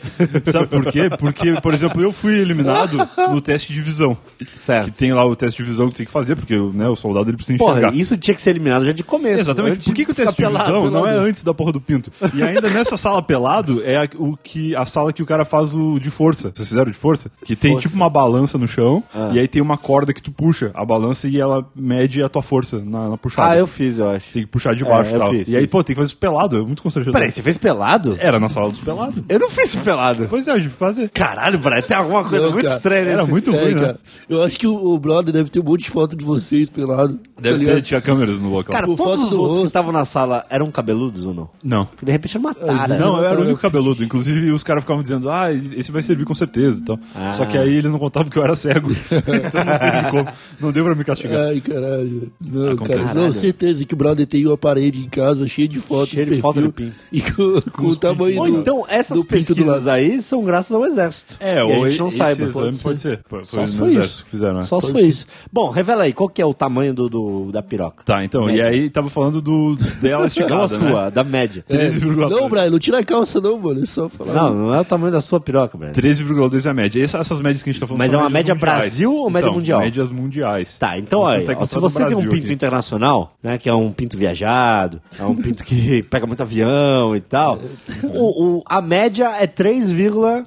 Sabe 0.50 0.66
por 0.66 0.84
quê? 0.92 1.10
Porque, 1.18 1.52
por 1.60 1.74
exemplo, 1.74 2.02
eu 2.02 2.12
fui 2.12 2.38
eliminado 2.38 2.96
no 3.30 3.40
teste 3.40 3.72
de 3.72 3.80
visão. 3.80 4.16
Certo. 4.56 4.86
Que 4.92 4.98
tem 4.98 5.12
lá 5.12 5.24
o 5.24 5.34
teste 5.36 5.62
de 5.62 5.68
visão 5.68 5.88
que 5.88 5.94
tem 5.96 6.06
que 6.06 6.12
fazer, 6.12 6.36
porque 6.36 6.56
né, 6.56 6.88
o 6.88 6.96
soldado 6.96 7.30
ele 7.30 7.36
precisa 7.36 7.54
enxergar. 7.56 7.88
Porra, 7.88 7.94
isso 8.00 8.16
tinha 8.16 8.34
que 8.34 8.40
ser 8.40 8.50
eliminado 8.50 8.84
já 8.84 8.92
de 8.92 9.02
começo. 9.02 9.40
Exatamente. 9.40 9.84
Por 9.84 9.94
que, 9.94 10.04
que 10.04 10.10
o 10.12 10.14
teste 10.14 10.30
de 10.32 10.36
pelado, 10.36 10.64
visão 10.66 10.90
não 10.90 11.06
é 11.06 11.10
pelado. 11.10 11.28
antes 11.28 11.44
da 11.44 11.54
porra 11.54 11.72
do 11.72 11.80
pinto? 11.80 12.10
E 12.34 12.42
ainda 12.42 12.68
nessa 12.70 12.96
sala 12.96 13.22
pelado 13.26 13.82
é 13.84 13.96
a, 14.04 14.08
o 14.16 14.36
que, 14.36 14.74
a 14.74 14.86
sala 14.86 15.12
que 15.12 15.22
o 15.22 15.26
cara 15.26 15.44
faz 15.44 15.74
o 15.74 15.98
de 15.98 16.10
força. 16.10 16.52
Vocês 16.54 16.68
fizeram 16.68 16.90
de 16.90 16.96
força? 16.96 17.30
Que 17.44 17.54
tem 17.56 17.72
força. 17.72 17.88
tipo 17.88 17.96
uma 17.96 18.08
balança 18.10 18.56
no 18.58 18.66
chão 18.68 19.02
Ah. 19.14 19.30
e 19.32 19.38
aí 19.38 19.48
tem 19.48 19.60
uma 19.60 19.76
corda 19.76 20.12
que 20.12 20.22
tu 20.22 20.30
puxa 20.30 20.70
a 20.74 20.84
balança 20.84 21.28
e 21.28 21.38
ela 21.40 21.66
mede 21.74 22.22
a 22.22 22.28
tua 22.28 22.42
força 22.42 22.78
na, 22.78 23.10
na 23.10 23.16
puxada. 23.16 23.50
Ah, 23.52 23.56
eu 23.56 23.66
fiz, 23.66 23.98
eu 23.98 24.08
acho. 24.10 24.32
Tem 24.32 24.42
que 24.42 24.48
puxar 24.48 24.74
de 24.74 24.84
baixo 24.84 25.12
É, 25.12 25.16
e 25.16 25.18
tal. 25.18 25.30
fiz, 25.30 25.48
e 25.48 25.56
aí, 25.56 25.62
fiz. 25.62 25.70
pô, 25.70 25.82
tem 25.84 25.94
que 25.94 26.00
fazer 26.00 26.08
isso 26.12 26.16
pelado. 26.18 26.56
É 26.58 26.62
muito 26.62 26.82
constrangedor. 26.82 27.12
Peraí, 27.18 27.30
você 27.32 27.42
fez 27.42 27.56
pelado? 27.58 28.16
Era 28.18 28.38
na 28.38 28.48
sala 28.48 28.70
dos 28.70 28.78
pelados. 28.80 29.22
Eu 29.28 29.38
não 29.38 29.50
fiz 29.50 29.74
pelado. 29.74 30.26
Pois 30.28 30.46
é, 30.46 30.52
a 30.52 30.58
gente 30.58 30.68
fazer. 30.70 31.08
Caralho, 31.10 31.58
Brian, 31.58 31.82
tem 31.82 31.96
alguma 31.96 32.24
coisa 32.24 32.46
Não, 32.46 32.52
muito 32.52 32.64
cara. 32.66 32.76
estranha 32.76 33.00
Era 33.02 33.16
nesse... 33.18 33.30
muito 33.30 33.50
É, 33.54 33.62
ruim, 33.62 33.74
né? 33.74 33.80
cara. 33.80 34.00
Eu 34.28 34.42
acho 34.42 34.58
que 34.58 34.66
o, 34.66 34.74
o 34.94 34.98
brother 34.98 35.32
deve 35.32 35.50
ter 35.50 35.60
um 35.60 35.64
monte 35.64 35.84
de 35.84 35.90
foto 35.90 36.14
de 36.16 36.24
vocês 36.24 36.68
pelado. 36.68 37.18
Deve 37.40 37.58
tá 37.58 37.64
ter, 37.64 37.70
ligado? 37.70 37.82
tinha 37.82 38.00
câmeras 38.00 38.38
no 38.40 38.50
local. 38.50 38.72
Cara, 38.72 38.86
Por 38.86 38.96
todos 38.96 39.26
os 39.26 39.32
outros 39.32 39.58
que 39.60 39.66
estavam 39.66 39.92
na 39.92 40.04
sala 40.04 40.44
eram 40.50 40.70
cabeludos 40.70 41.24
ou 41.26 41.34
não? 41.34 41.48
não. 41.62 41.86
Porque 41.86 42.04
de 42.06 42.12
repente 42.12 42.36
era 42.36 42.40
uma 42.46 42.54
tara. 42.54 42.88
vezes 42.88 43.02
Não, 43.02 43.15
eu 43.18 43.24
era 43.24 43.38
o 43.38 43.42
único 43.42 43.60
cabeludo. 43.60 44.02
Inclusive, 44.04 44.50
os 44.52 44.62
caras 44.62 44.82
ficavam 44.82 45.02
dizendo, 45.02 45.30
ah, 45.30 45.52
esse 45.52 45.90
vai 45.92 46.02
servir 46.02 46.24
com 46.24 46.34
certeza. 46.34 46.80
Então. 46.80 46.98
Ah. 47.14 47.32
Só 47.32 47.44
que 47.44 47.56
aí 47.58 47.74
eles 47.74 47.90
não 47.90 47.98
contavam 47.98 48.28
que 48.30 48.38
eu 48.38 48.42
era 48.44 48.56
cego. 48.56 48.90
então 49.10 49.64
não 49.64 49.78
teve 49.78 50.10
como. 50.10 50.28
Não 50.60 50.72
deu 50.72 50.84
pra 50.84 50.94
me 50.94 51.04
castigar. 51.04 51.48
Ai, 51.48 51.60
caralho. 51.60 52.32
Não, 52.40 52.66
Acontece. 52.72 52.88
cara. 52.98 53.04
Caralho. 53.08 53.20
Não, 53.26 53.32
certeza 53.32 53.84
que 53.84 53.94
o 53.94 53.96
brother 53.96 54.26
tem 54.26 54.46
uma 54.46 54.56
parede 54.56 55.00
em 55.02 55.08
casa 55.08 55.46
cheia 55.46 55.68
de 55.68 55.78
fotos 55.80 56.10
Cheia 56.10 56.26
do 56.26 56.34
de 56.34 56.40
foto 56.40 56.72
pinto. 56.72 56.94
E 57.12 57.20
com, 57.20 57.60
com 57.72 57.86
o 57.86 57.96
tamanho 57.96 58.40
Ou 58.40 58.50
do, 58.50 58.58
então, 58.58 58.84
essas 58.88 59.22
pesquisas 59.24 59.86
aí 59.86 60.20
são 60.20 60.44
graças 60.44 60.72
ao 60.72 60.84
exército. 60.84 61.34
É, 61.40 61.58
e 61.58 61.62
ou 61.62 61.84
a 61.84 61.90
gente 61.90 61.98
não 62.00 62.10
saiba. 62.10 62.44
exame 62.44 62.76
pode 62.78 63.00
ser. 63.00 63.20
Foi, 63.28 63.44
Só 63.44 63.56
foi 63.56 63.66
se 63.66 63.76
foi 63.76 63.88
isso. 63.94 64.24
que 64.24 64.30
fizeram, 64.30 64.54
né? 64.54 64.62
Só 64.62 64.80
se 64.80 64.86
Pode 64.86 64.92
foi 64.92 65.02
ser. 65.02 65.08
isso. 65.08 65.26
Bom, 65.52 65.70
revela 65.70 66.04
aí, 66.04 66.12
qual 66.12 66.28
que 66.28 66.40
é 66.42 66.46
o 66.46 66.54
tamanho 66.54 66.92
do, 66.94 67.08
do- 67.08 67.52
da 67.52 67.62
piroca? 67.62 68.04
Tá, 68.04 68.24
então, 68.24 68.46
Média. 68.46 68.62
e 68.62 68.66
aí 68.66 68.90
tava 68.90 69.08
falando 69.10 69.40
do 69.40 69.76
dela 70.00 70.26
esticada, 70.28 70.54
Não 70.54 70.60
a 70.60 70.62
né? 70.62 70.68
sua, 70.68 71.10
da 71.10 71.24
média. 71.24 71.64
É. 71.68 71.88
13,3. 71.88 72.28
Não, 72.30 72.48
Brian, 72.48 72.70
não 72.70 72.78
tira 72.78 72.98
calça 73.06 73.40
não, 73.40 73.58
mano. 73.58 73.82
É 73.82 73.86
só 73.86 74.08
falar. 74.08 74.32
Não, 74.34 74.54
não 74.54 74.74
é 74.74 74.80
o 74.80 74.84
tamanho 74.84 75.12
da 75.12 75.20
sua 75.20 75.40
piroca, 75.40 75.78
Breno. 75.78 75.94
13,2 75.94 76.66
é 76.66 76.68
a 76.70 76.74
média. 76.74 77.02
Essa- 77.02 77.18
essas 77.18 77.40
médias 77.40 77.62
que 77.62 77.70
a 77.70 77.72
gente 77.72 77.80
tá 77.80 77.86
falando 77.86 77.98
Mas 78.00 78.10
são 78.10 78.20
é 78.20 78.22
uma 78.24 78.30
média 78.30 78.54
mundiais. 78.54 78.78
Brasil 78.78 79.14
ou 79.14 79.30
média 79.30 79.46
Então, 79.46 79.54
mundial? 79.54 79.80
médias 79.80 80.10
mundiais. 80.10 80.76
Tá, 80.78 80.98
então 80.98 81.20
olha, 81.20 81.40
tentar 81.46 81.60
ó, 81.62 81.64
se 81.64 81.78
você 81.78 82.04
tem 82.04 82.16
um 82.16 82.28
pinto 82.28 82.44
aqui. 82.44 82.52
internacional, 82.52 83.34
né, 83.42 83.56
que 83.58 83.68
é 83.68 83.74
um 83.74 83.90
pinto 83.92 84.16
viajado, 84.16 85.00
é 85.18 85.24
um 85.24 85.34
pinto 85.34 85.64
que 85.64 86.02
pega 86.10 86.26
muito 86.26 86.42
avião 86.42 87.14
e 87.16 87.20
tal, 87.20 87.58
o, 88.02 88.44
o- 88.58 88.62
a 88.66 88.82
média 88.82 89.30
é 89.40 89.46
3,... 89.46 89.92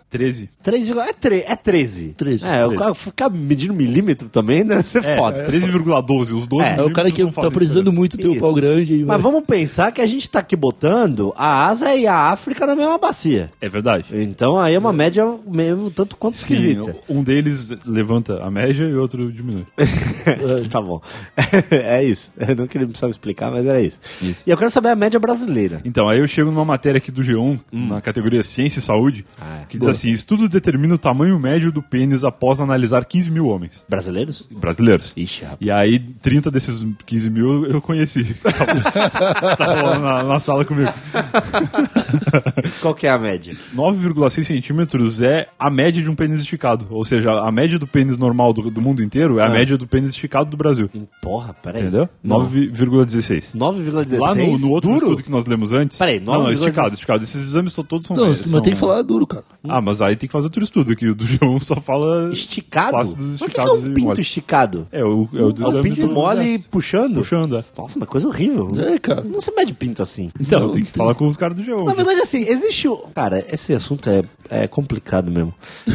13. 0.10 0.50
3, 0.62 0.90
é, 0.90 1.14
tre, 1.14 1.44
é 1.48 1.56
13. 1.56 2.14
13, 2.18 2.46
É, 2.46 2.64
o 2.66 2.70
13. 2.70 2.84
cara 2.84 2.94
ficar 2.96 3.30
medindo 3.30 3.74
milímetro 3.74 4.30
também 4.30 4.66
deve 4.66 4.84
ser 4.84 5.04
É, 5.04 5.16
foda. 5.16 5.46
13,12. 5.46 6.34
Os 6.36 6.46
12 6.48 6.64
É, 6.66 6.76
É 6.78 6.82
o 6.84 6.92
cara 6.92 7.10
que 7.12 7.24
tá 7.32 7.50
precisando 7.50 7.86
diferença. 7.86 7.92
muito 7.92 8.18
ter 8.18 8.28
o 8.28 8.32
Isso. 8.32 8.42
pau 8.42 8.54
grande. 8.54 8.98
Mas 9.00 9.08
vai- 9.08 9.18
vamos 9.18 9.44
pensar 9.46 9.92
que 9.92 10.02
a 10.02 10.06
gente 10.06 10.30
tá 10.30 10.40
aqui 10.40 10.56
botando 10.56 11.34
a 11.36 11.66
Ásia 11.68 11.96
e 11.96 12.06
a 12.06 12.16
África 12.16 12.49
na 12.66 12.76
mesma 12.76 12.98
bacia. 12.98 13.52
É 13.62 13.70
verdade. 13.70 14.06
Então 14.14 14.60
aí 14.60 14.74
é 14.76 14.80
uma 14.80 14.94
média 14.94 15.26
mesmo 15.48 15.90
tanto 15.92 16.16
quanto 16.16 16.36
esquisita. 16.36 16.92
Sim, 16.94 17.00
um 17.10 17.24
deles 17.24 17.72
levanta 17.86 18.44
a 18.44 18.50
média 18.52 18.86
e 18.86 18.94
o 18.94 19.02
outro 19.02 19.32
diminui. 19.32 19.66
tá 20.70 20.82
bom. 20.82 21.02
é 21.72 22.04
isso. 22.04 22.32
Eu 22.38 22.56
não 22.56 22.68
queria 22.68 22.88
precisava 22.88 23.12
explicar, 23.12 23.52
mas 23.52 23.66
era 23.66 23.82
isso. 23.82 24.00
Isso. 24.22 24.42
E 24.46 24.50
eu 24.50 24.58
quero 24.58 24.70
saber 24.72 24.90
a 24.90 24.96
média 24.96 25.20
brasileira. 25.20 25.82
Então, 25.86 26.08
aí 26.10 26.20
eu 26.20 26.28
chego 26.28 26.50
numa 26.52 26.66
matéria 26.66 26.98
aqui 26.98 27.12
do 27.12 27.22
G1, 27.22 27.60
na 27.72 28.02
categoria 28.02 28.44
Ciência 28.44 28.80
e 28.80 28.82
Saúde, 28.82 29.26
Hum. 29.40 29.42
Ah, 29.42 29.64
que 29.68 29.78
diz 29.78 29.88
assim: 29.88 30.12
estudo 30.12 30.48
determina 30.48 30.94
o 30.94 30.98
tamanho 30.98 31.40
médio 31.40 31.72
do 31.72 31.82
pênis 31.82 32.24
após 32.24 32.60
analisar 32.60 33.04
15 33.06 33.32
mil 33.32 33.48
homens 33.48 33.84
Brasileiros? 33.90 34.48
brasileiros. 34.52 35.14
Ixi, 35.16 35.44
rapaz. 35.44 35.58
E 35.62 35.72
aí, 35.72 36.00
30 36.00 36.52
desses 36.52 36.86
15 37.06 37.30
mil 37.30 37.66
eu 37.66 37.82
conheci. 37.82 38.36
Tava, 38.36 39.56
tava 39.56 39.82
lá 39.82 40.00
na, 40.00 40.24
na 40.24 40.40
sala 40.40 40.64
comigo. 40.66 40.92
Qual 42.82 42.94
que 42.94 43.08
é 43.08 43.10
a 43.10 43.18
média? 43.20 43.56
9,6 43.76 44.44
centímetros 44.44 45.22
é 45.22 45.48
a 45.58 45.70
média 45.70 46.02
de 46.02 46.10
um 46.10 46.16
pênis 46.16 46.40
esticado. 46.40 46.88
Ou 46.90 47.04
seja, 47.04 47.32
a 47.32 47.52
média 47.52 47.78
do 47.80 47.88
pênis 47.88 48.18
normal 48.18 48.54
do, 48.54 48.70
do 48.70 48.82
mundo 48.82 49.04
inteiro 49.04 49.40
é 49.40 49.44
a 49.44 49.48
Ah. 49.48 49.50
média 49.50 49.78
do 49.78 49.88
pênis 49.88 50.12
esticado 50.12 50.50
do 50.50 50.58
Brasil. 50.58 50.90
Porra, 51.22 51.54
peraí. 51.54 51.82
Entendeu? 51.82 52.08
Não. 52.24 52.40
9,16. 52.42 53.56
9,16? 53.56 54.20
Lá 54.20 54.36
no, 54.36 54.58
no 54.60 54.72
outro 54.72 54.90
duro? 54.92 55.06
estudo 55.06 55.24
que 55.24 55.32
nós 55.32 55.46
lemos 55.46 55.72
antes. 55.74 55.98
Peraí, 55.98 56.20
não, 56.20 56.34
não, 56.34 56.42
9,16. 56.48 56.54
esticado, 56.54 56.94
esticado. 56.94 57.24
Esses 57.24 57.44
exames 57.44 57.74
to- 57.74 57.84
todos 57.84 58.08
são. 58.08 58.16
Não, 58.16 58.26
é, 58.26 58.28
mas 58.30 58.38
são- 58.40 58.62
tem 58.62 58.74
que 58.74 58.80
falar 58.80 59.02
duro, 59.02 59.26
cara. 59.26 59.44
Ah, 59.68 59.82
mas 59.82 60.02
aí 60.02 60.16
tem 60.16 60.28
que 60.28 60.34
fazer 60.34 60.46
outro 60.46 60.64
estudo, 60.64 60.96
que 60.96 61.08
o 61.08 61.16
do 61.16 61.26
G1 61.26 61.60
só 61.62 61.76
fala. 61.82 62.32
Esticado? 62.32 62.98
Mas 62.98 63.42
o 63.42 63.46
que 63.46 63.52
que 63.52 63.60
é 63.60 63.64
um 63.64 63.82
pinto 63.94 64.08
mole. 64.08 64.22
esticado? 64.22 64.88
É 64.92 65.04
o, 65.04 65.28
é 65.34 65.42
o 65.44 65.52
do 65.52 65.64
É 65.64 65.80
o 65.80 65.84
pinto 65.84 66.08
mole 66.08 66.60
puxando? 66.60 67.16
Puxando, 67.16 67.58
é. 67.58 67.64
Nossa, 67.78 67.98
mas 68.00 68.08
coisa 68.10 68.28
horrível. 68.28 68.72
É, 68.80 68.98
cara. 69.00 69.22
Não 69.24 69.42
se 69.42 69.52
mede 69.56 69.74
pinto 69.74 70.02
assim. 70.02 70.30
Então, 70.40 70.60
Não, 70.60 70.72
tem 70.72 70.84
que 70.84 70.92
tem- 70.92 70.98
falar 70.98 71.16
com 71.16 71.28
os 71.28 71.38
caras 71.38 71.56
do 71.58 71.64
G1. 71.64 71.86
Na 71.86 71.94
verdade 71.94 72.20
é 72.20 72.24
assim, 72.38 72.50
existe. 72.50 72.88
o- 72.88 72.98
Cara, 73.14 73.44
esse 73.52 73.74
assunto 73.74 74.10
é, 74.10 74.24
é 74.50 74.68
complicado 74.68 75.30
mesmo. 75.32 75.54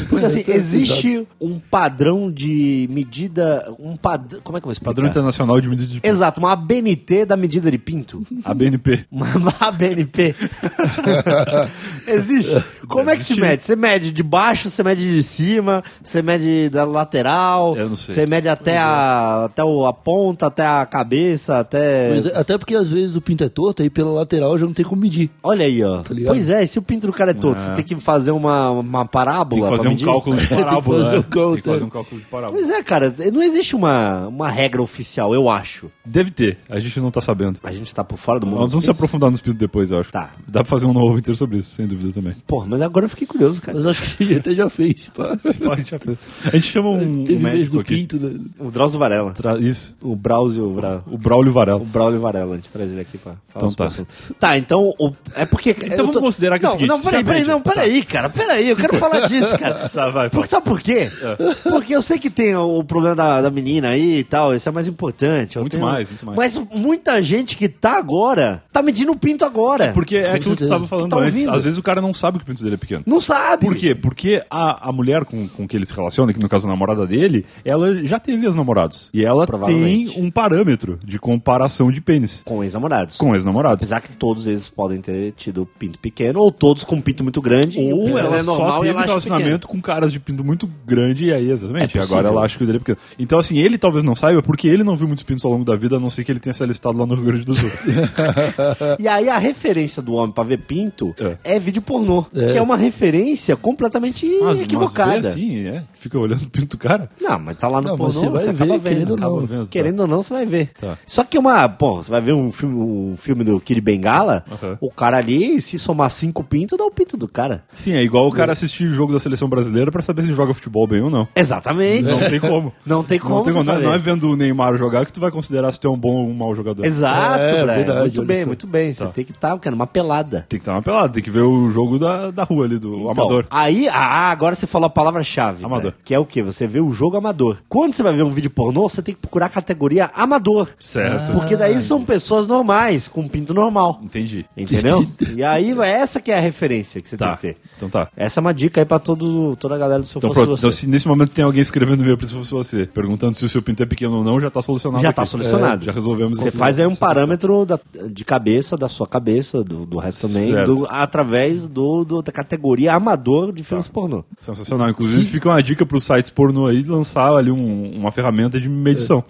Porque 0.09 0.25
assim, 0.27 0.45
existe 0.47 1.27
um 1.41 1.59
padrão 1.59 2.31
de 2.31 2.87
medida. 2.91 3.65
Um 3.79 3.97
padrão. 3.97 4.41
Como 4.43 4.57
é 4.59 4.61
que 4.61 4.65
eu 4.65 4.69
vou 4.69 4.73
explicar? 4.73 4.91
Padrão 4.95 5.09
Internacional 5.09 5.61
de 5.61 5.69
Medida 5.69 5.89
de 5.89 5.95
Pinto. 6.01 6.07
Exato, 6.07 6.41
uma 6.41 6.53
ABNT 6.53 7.25
da 7.25 7.37
medida 7.37 7.71
de 7.71 7.79
pinto. 7.79 8.27
A 8.45 8.53
BNP. 8.53 9.07
Uma 9.11 9.55
ABNP. 9.61 10.35
Existe. 12.07 12.63
Como 12.87 13.11
é 13.11 13.17
que 13.17 13.23
se 13.25 13.39
mede? 13.41 13.65
Você 13.65 13.77
mede 13.77 14.11
de 14.11 14.23
baixo, 14.23 14.71
você 14.71 14.83
mede 14.83 15.15
de 15.17 15.23
cima, 15.23 15.83
você 16.03 16.23
mede 16.23 16.69
da 16.69 16.85
lateral, 16.85 17.77
Eu 17.77 17.89
não 17.91 17.97
sei. 17.97 18.15
você 18.15 18.27
mede 18.27 18.49
até, 18.49 18.79
a, 18.79 19.45
até 19.45 19.63
o- 19.65 19.87
a 19.87 19.93
ponta, 19.93 20.47
até 20.47 20.67
a 20.67 20.85
cabeça, 20.87 21.59
até. 21.59 22.11
Pois 22.13 22.27
é, 22.27 22.37
até 22.37 22.59
porque 22.59 22.75
às 22.75 22.91
vezes 22.91 23.17
o 23.17 23.21
pinto 23.21 23.45
é 23.45 23.49
torto, 23.49 23.83
aí 23.83 23.91
pela 23.91 24.11
lateral 24.11 24.57
já 24.59 24.67
não 24.67 24.73
tem 24.73 24.85
como 24.85 25.01
medir. 25.03 25.31
Olha 25.43 25.65
aí, 25.67 25.83
ó. 25.83 26.03
Tá 26.03 26.15
ligado? 26.15 26.33
pois 26.35 26.49
é, 26.49 26.63
e 26.63 26.67
se 26.67 26.79
o 26.79 26.83
pinto 26.83 27.07
do 27.07 27.13
cara 27.13 27.31
é 27.31 27.35
torto, 27.35 27.61
você 27.63 27.73
tem 27.73 27.85
que 27.85 27.95
fazer 28.01 28.31
uma, 28.33 28.71
uma 28.71 29.07
parábola. 29.07 29.63
Tem 29.63 29.63
que 29.63 29.69
fazer 29.69 29.83
pra 29.83 29.89
um 29.91 29.93
medir? 29.93 30.07
cálculo 30.07 30.37
de 30.37 30.47
parábola. 30.49 31.05
fazer 31.05 31.13
né? 31.13 31.19
um 31.19 31.23
cálculo, 31.23 31.55
Tem 31.55 31.63
que 31.63 31.69
fazer 31.69 31.83
é. 31.83 31.87
um 31.87 31.91
cálculo 31.91 32.21
de 32.21 32.27
parábola. 32.27 32.53
Pois 32.59 32.71
é, 32.71 32.83
cara, 32.83 33.15
não 33.33 33.43
existe 33.43 33.77
uma, 33.77 34.27
uma 34.29 34.49
regra 34.49 34.83
oficial, 34.83 35.35
eu 35.35 35.49
acho. 35.49 35.91
Deve 36.05 36.31
ter, 36.31 36.59
a 36.69 36.79
gente 36.81 36.99
não 37.01 37.11
tá 37.11 37.21
sabendo. 37.21 37.59
A 37.63 37.73
gente 37.73 37.95
tá 37.95 38.03
por 38.05 38.19
fora 38.19 38.41
do 38.41 38.47
mundo. 38.47 38.61
Nós 38.61 38.71
vamos 38.73 38.85
se 38.85 38.91
aprofundar 38.91 39.31
nos 39.31 39.41
pintos 39.41 39.59
depois, 39.59 39.91
eu 39.91 39.99
acho. 40.01 40.11
Tá. 40.11 40.31
Dá 40.47 40.61
pra 40.63 40.71
fazer 40.71 40.87
um 40.87 40.93
novo 40.93 41.19
inteiro 41.19 41.37
sobre 41.37 41.59
isso, 41.59 41.75
sem 41.75 41.87
dúvida 41.87 42.13
também. 42.13 42.33
Porra, 42.47 42.67
mas 42.75 42.83
agora 42.83 43.07
eu 43.07 43.11
fiquei 43.11 43.27
curioso, 43.27 43.61
cara. 43.61 43.77
Mas 43.79 43.87
acho 43.87 44.17
que 44.17 44.23
a 44.23 44.27
gente 44.27 44.39
até 44.39 44.55
já 44.55 44.69
fez, 44.69 45.09
pá. 45.15 45.37
A 45.73 45.77
gente, 45.77 45.91
já 45.91 45.99
fez. 45.99 46.17
a 46.45 46.51
gente 46.51 46.67
chama 46.67 46.91
um, 46.91 47.25
Teve 47.25 47.39
um 47.39 47.43
vez 47.43 47.55
médico 47.59 47.75
do 47.77 47.81
aqui. 47.81 47.95
pinto, 47.97 48.17
né? 48.21 48.39
O 48.59 48.71
Drauzio 48.71 48.99
Varela. 48.99 49.33
Tra- 49.33 49.59
Isso, 49.59 49.95
O 50.03 50.15
Brauzio. 50.15 50.69
Bra... 50.71 51.03
o 51.11 51.17
Braulio 51.19 51.51
O 51.51 51.55
Varela. 51.55 51.79
Braulio 51.81 52.21
Varela, 52.21 52.53
a 52.53 52.57
gente 52.57 52.69
traz 52.69 52.91
ele 52.93 53.01
aqui 53.01 53.17
pra 53.19 53.33
falar 53.53 53.67
Então 53.67 53.71
sobre 53.89 54.05
tá. 54.05 54.13
o. 54.31 54.35
Tá, 54.35 54.59
então. 54.59 54.95
o- 54.99 55.13
É 55.35 55.45
porque. 55.47 55.71
Então 55.71 56.07
vamos 56.07 56.21
considerar 56.21 56.59
que 56.59 56.65
é 56.67 56.69
o 56.69 56.73
não, 56.73 56.79
seguinte, 56.79 56.89
Não, 56.89 57.01
peraí, 57.03 57.25
peraí, 57.25 57.45
não, 57.45 57.61
peraí, 57.61 58.03
cara, 58.05 58.29
peraí, 58.29 58.69
eu 58.69 58.77
quero 58.77 58.97
falar 58.99 59.27
disso, 59.29 59.57
cara. 59.59 59.89
Tá, 59.95 60.11
vai, 60.11 60.29
Porque, 60.31 60.49
sabe 60.49 60.65
por 60.67 60.81
quê? 60.81 61.11
É. 61.23 61.55
Porque 61.71 61.95
eu 61.95 62.03
sei 62.03 62.19
que 62.19 62.29
tem 62.31 62.55
o 62.57 62.83
problema 62.83 63.15
da, 63.15 63.43
da 63.43 63.51
menina 63.51 63.89
aí 63.91 64.19
e 64.19 64.25
tal, 64.25 64.55
isso 64.55 64.69
é 64.69 64.73
mais 64.73 64.89
importante. 64.89 65.57
eu 65.57 65.63
Muito 65.63 65.73
tenho- 65.73 65.85
mais, 65.85 66.09
muito 66.09 66.27
mais. 66.27 66.37
Mas 66.37 66.69
muita 66.75 67.23
gente 67.23 67.57
que 67.57 67.69
tá 67.69 67.97
agora, 67.99 68.63
tá 68.73 68.83
medindo 68.83 69.13
o 69.13 69.17
pinto 69.17 69.45
agora. 69.45 69.93
Porque 69.93 70.17
é 70.17 70.33
aquilo 70.33 70.57
que 70.57 70.65
tu 70.65 70.69
tava 70.69 70.87
falando 70.87 71.11
Tá 71.11 71.17
antes. 71.19 71.33
ouvindo? 71.35 71.51
Às 71.53 71.63
vezes 71.65 71.79
o 71.79 71.83
cara 71.83 72.01
não 72.01 72.13
sabe 72.15 72.39
que 72.39 72.45
o 72.45 72.47
pinto 72.47 72.64
dele 72.65 72.75
é 72.75 72.79
pequeno. 72.79 73.03
Não 73.07 73.21
sabe. 73.21 73.65
Por 73.67 73.77
quê? 73.77 73.95
Porque 73.95 74.43
a, 74.51 74.89
a 74.89 74.93
mulher 74.93 75.25
com, 75.25 75.47
com 75.49 75.67
que 75.69 75.77
ele 75.77 75.85
se 75.85 75.95
relaciona, 75.95 76.33
que 76.33 76.41
no 76.41 76.49
caso 76.49 76.67
a 76.67 76.71
namorada 76.71 77.07
dele, 77.07 77.45
ela 77.65 78.05
já 78.05 78.19
teve 78.19 78.47
as 78.47 78.57
namorados. 78.57 79.11
E 79.13 79.25
ela 79.25 79.47
tem 79.47 80.13
um 80.17 80.31
parâmetro 80.31 80.99
de 81.05 81.19
comparação 81.19 81.91
de 81.93 82.01
pênis 82.01 82.43
Com 82.45 82.63
ex-namorados. 82.63 83.17
com 83.17 83.35
ex-namorados. 83.35 83.85
Apesar 83.85 84.01
que 84.01 84.11
todos 84.13 84.47
eles 84.47 84.69
podem 84.69 85.01
ter 85.01 85.33
tido 85.33 85.67
pinto 85.79 85.99
pequeno, 85.99 86.41
ou 86.41 86.51
todos 86.51 86.85
com 86.85 87.01
pinto 87.01 87.23
muito 87.23 87.41
grande. 87.41 87.79
Ou 87.79 88.19
ela 88.19 88.37
é 88.37 88.43
só 88.43 88.57
normal 88.57 88.79
e 88.79 88.81
teve 88.81 88.89
ela 88.91 88.99
acha 89.01 89.09
relacionamento 89.09 89.69
com 89.69 89.81
caras 89.81 90.13
de 90.13 90.19
pinto 90.21 90.43
muito 90.45 90.69
grande 90.87 91.27
e 91.27 91.33
aí, 91.33 91.51
exatamente. 91.51 91.99
É 91.99 92.03
agora 92.03 92.29
ela 92.29 92.43
acha 92.45 92.57
que 92.59 92.65
o 92.65 92.67
dele 92.67 92.79
é 92.79 92.81
pequeno. 92.81 92.99
Então, 93.19 93.39
assim, 93.39 93.59
ele 93.59 93.77
talvez 93.79 94.03
não 94.05 94.15
saiba 94.15 94.43
porque 94.43 94.67
ele 94.69 94.83
não 94.85 94.97
viu 94.97 95.07
muitos 95.07 95.25
pintos 95.25 95.45
ao 95.45 95.51
longo 95.51 95.65
da 95.65 95.77
vida, 95.77 95.97
a 95.97 96.01
não 96.01 96.11
ser 96.11 96.25
que 96.25 96.33
ele 96.33 96.41
tenha 96.41 96.55
se 96.55 96.63
alistado 96.63 96.99
lá 96.99 97.07
no 97.07 97.15
Rio 97.15 97.25
Grande 97.25 97.45
do 97.45 97.55
Sul. 97.55 97.71
pequeno. 97.71 98.09
E 98.99 99.09
aí 99.09 99.29
a 99.29 99.39
referência 99.39 100.03
do 100.03 100.15
homem 100.15 100.33
pra 100.33 100.45
ver 100.45 100.59
pinto 100.59 101.15
É. 101.19 101.57
é, 101.57 101.59
vídeo 101.59 101.83
pornô. 101.83 102.25
Que 102.55 102.59
é 102.59 102.63
uma 102.63 102.77
referência 102.77 103.57
completamente 103.57 104.27
Mas- 104.43 104.61
equivocada. 104.61 105.13
Mas 105.19 105.27
assim, 105.27 105.67
é. 105.67 105.83
Fica 105.95 106.19
olhando 106.19 106.43
o 106.43 106.51
pinto 106.51 106.67
do 106.69 106.79
cara. 106.79 107.09
Não, 107.21 107.39
mas 107.39 107.57
tá 107.59 107.69
lá 107.69 107.81
no 107.81 107.89
Não, 107.89 107.97
você 107.97 108.29
vai 108.29 108.49
acaba 108.49 108.79
ver, 108.79 108.79
vendo. 108.79 108.83
querendo 108.95 109.11
ou 109.11 109.17
acaba 109.17 109.41
não. 109.41 109.47
vendo, 109.47 109.65
tá. 109.67 109.71
Querendo 109.71 110.01
ou 110.01 110.07
não, 110.07 110.23
você 110.23 110.35
vai 110.35 110.47
ver. 110.47 110.71
Tá. 110.81 110.99
Só 111.07 111.25
que 111.25 111.39
uma. 111.39 111.67
Bom, 111.69 112.03
você 112.03 112.11
vai 112.11 112.21
ver 112.21 112.33
um 112.35 112.51
filme, 112.53 112.77
um 112.77 113.15
filme 113.17 113.43
do 113.45 113.59
Kid 113.61 113.81
Bengala, 113.81 114.45
Aham. 114.51 114.79
o 114.81 114.91
cara 114.91 115.17
ali, 115.19 115.61
se 115.61 115.79
somar 115.79 116.11
cinco 116.11 116.45
pintos, 116.45 116.77
dá 116.79 116.85
o 116.85 116.91
pinto 116.91 117.17
do 117.17 117.27
cara. 117.29 117.65
Sim, 117.73 117.93
é 117.93 118.03
igual 118.03 118.27
o 118.29 118.33
cara 118.33 118.53
assistir 118.53 118.85
o 118.87 118.93
jogo 118.93 119.13
da 119.13 119.21
seleção 119.21 119.49
brasileira 119.49 119.91
pra 119.91 120.03
saber 120.03 120.23
se 120.23 120.33
joga 120.33 120.53
futebol 120.55 120.87
bem 120.87 121.01
ou 121.03 121.11
não. 121.11 121.27
Exatamente. 121.35 122.09
Não 122.11 122.19
tem 122.29 122.41
como. 122.41 122.73
Não 122.85 123.03
tem 123.03 123.19
como 123.19 123.37
Não, 123.37 123.43
tem 123.43 123.53
você 123.53 123.59
como. 123.71 123.73
Não, 123.73 123.83
é- 123.85 123.87
não 123.87 123.93
é 123.95 123.99
vendo 123.99 124.31
o 124.31 124.37
Neymar 124.37 124.77
jogar 124.77 125.05
que 125.07 125.13
tu 125.13 125.21
vai 125.21 125.31
considerar 125.31 125.73
se 125.73 125.81
tu 125.81 125.89
é 125.89 125.91
um 125.91 125.97
bom 125.99 126.15
ou 126.17 126.29
um 126.29 126.35
mau 126.35 126.55
jogador. 126.55 126.85
Exato, 126.85 127.41
É, 127.41 127.51
Breno. 127.51 127.67
verdade, 127.67 128.01
muito 128.01 128.23
bem, 128.25 128.47
muito 128.47 128.67
bem. 128.67 128.93
Você 128.93 129.05
Tá. 129.05 129.11
tem 129.11 129.25
que 129.25 129.33
estar, 129.33 129.59
cara, 129.59 129.75
numa 129.75 129.87
pelada. 129.87 130.45
Tem 130.49 130.59
que 130.59 130.63
estar 130.63 130.73
uma 130.73 130.83
pelada, 130.83 131.09
tem 131.15 131.23
que 131.23 131.31
ver 131.31 131.41
o 131.43 131.71
jogo 131.71 131.99
da, 131.99 132.31
da 132.31 132.44
rua 132.45 132.65
ali, 132.67 132.79
do 132.79 132.95
Então, 132.95 133.11
amador. 133.11 133.47
Aí, 133.51 133.89
ah, 133.89 134.31
agora 134.31 134.55
você 134.55 134.67
falou 134.67 134.87
a 134.87 134.91
palavra-chave. 134.91 135.65
Amador. 135.65 135.91
né? 135.93 135.97
Que 136.05 136.15
é 136.15 136.19
o 136.19 136.25
quê? 136.27 136.43
Você 136.43 136.67
vê 136.67 136.81
o 136.81 136.93
jogo 136.93 137.17
amador. 137.17 137.59
Quando 137.69 137.93
você 137.93 138.03
vai 138.03 138.13
ver 138.15 138.23
um 138.23 138.31
vídeo 138.31 138.51
pornô, 138.51 138.89
você 138.89 139.03
tem 139.03 139.15
que 139.15 139.21
procurar 139.21 139.47
a 139.47 139.49
categoria 139.51 140.11
amador. 140.15 140.69
Certo. 140.79 141.33
Porque 141.33 141.57
daí 141.57 141.79
são 141.81 142.03
pessoas 142.05 142.47
normais, 142.47 143.09
com 143.09 143.27
pinto 143.29 143.53
normal. 143.55 144.01
Entendi. 144.03 144.45
Entendeu? 144.57 145.07
e 145.35 145.43
aí, 145.43 145.71
essa 145.81 146.21
que 146.21 146.31
é 146.31 146.39
a 146.39 146.41
referência 146.41 147.01
que 147.01 147.09
você 147.09 147.17
Tá. 147.17 147.37
tem 147.37 147.37
que 147.37 147.43
ter. 147.43 147.57
Então 147.77 147.89
tá. 147.89 148.09
Essa 148.17 148.39
é 148.39 148.41
uma 148.41 148.55
dica 148.55 148.81
aí 148.81 148.85
pra 148.85 148.99
todo, 148.99 149.57
toda 149.57 149.75
a 149.75 149.79
galera 149.79 150.01
do 150.01 150.07
seu 150.07 150.19
Então 150.19 150.31
pronto. 150.31 150.51
Você. 150.53 150.59
Então, 150.61 150.71
se 150.71 150.87
nesse 150.89 151.09
momento 151.09 151.31
tem 151.31 151.45
alguém 151.45 151.61
escrevendo 151.61 152.05
pra 152.17 152.27
se 152.27 152.35
fosse 152.35 152.51
você, 152.53 152.87
perguntando 152.87 153.35
se 153.37 153.45
o 153.45 153.49
seu 153.49 153.61
pinto 153.63 153.83
é 153.83 153.87
pequeno 153.87 154.19
ou 154.19 154.25
não, 154.25 154.41
já 154.41 154.51
tá 154.51 154.63
solucionado. 154.63 155.03
Já 155.03 155.09
aqui. 155.11 155.17
tá 155.17 155.25
solucionado. 155.25 155.83
É, 155.83 155.87
já 155.87 155.93
resolvemos 155.93 156.39
Você 156.39 156.51
faz 156.51 156.79
aí 156.79 156.87
um 156.87 156.95
parâmetro 156.95 157.65
da- 157.67 157.79
de 158.09 158.25
cabeça, 158.25 158.77
da 158.77 158.89
sua 158.89 159.07
cabeça, 159.07 159.63
do, 159.65 159.85
do 159.87 159.99
resto 159.99 160.29
também, 160.29 160.65
do- 160.65 160.87
através 160.89 161.67
do, 161.69 162.05
do- 162.05 162.23
da 162.23 162.33
categoria 162.35 162.93
amador 162.95 163.53
de 163.53 163.63
filmes 163.65 163.89
pornô. 163.89 164.25
Sensacional. 164.41 164.91
Inclusive, 164.91 165.25
fica 165.25 165.49
uma 165.49 165.63
dica 165.63 165.87
pros 165.87 166.05
sites 166.05 166.29
pornô 166.31 166.67
aí 166.67 166.83
lançar 166.83 167.35
ali 167.35 167.51
um- 167.51 167.97
uma 167.97 168.13
ferramenta 168.13 168.61
de 168.61 168.69
medição. 168.69 169.25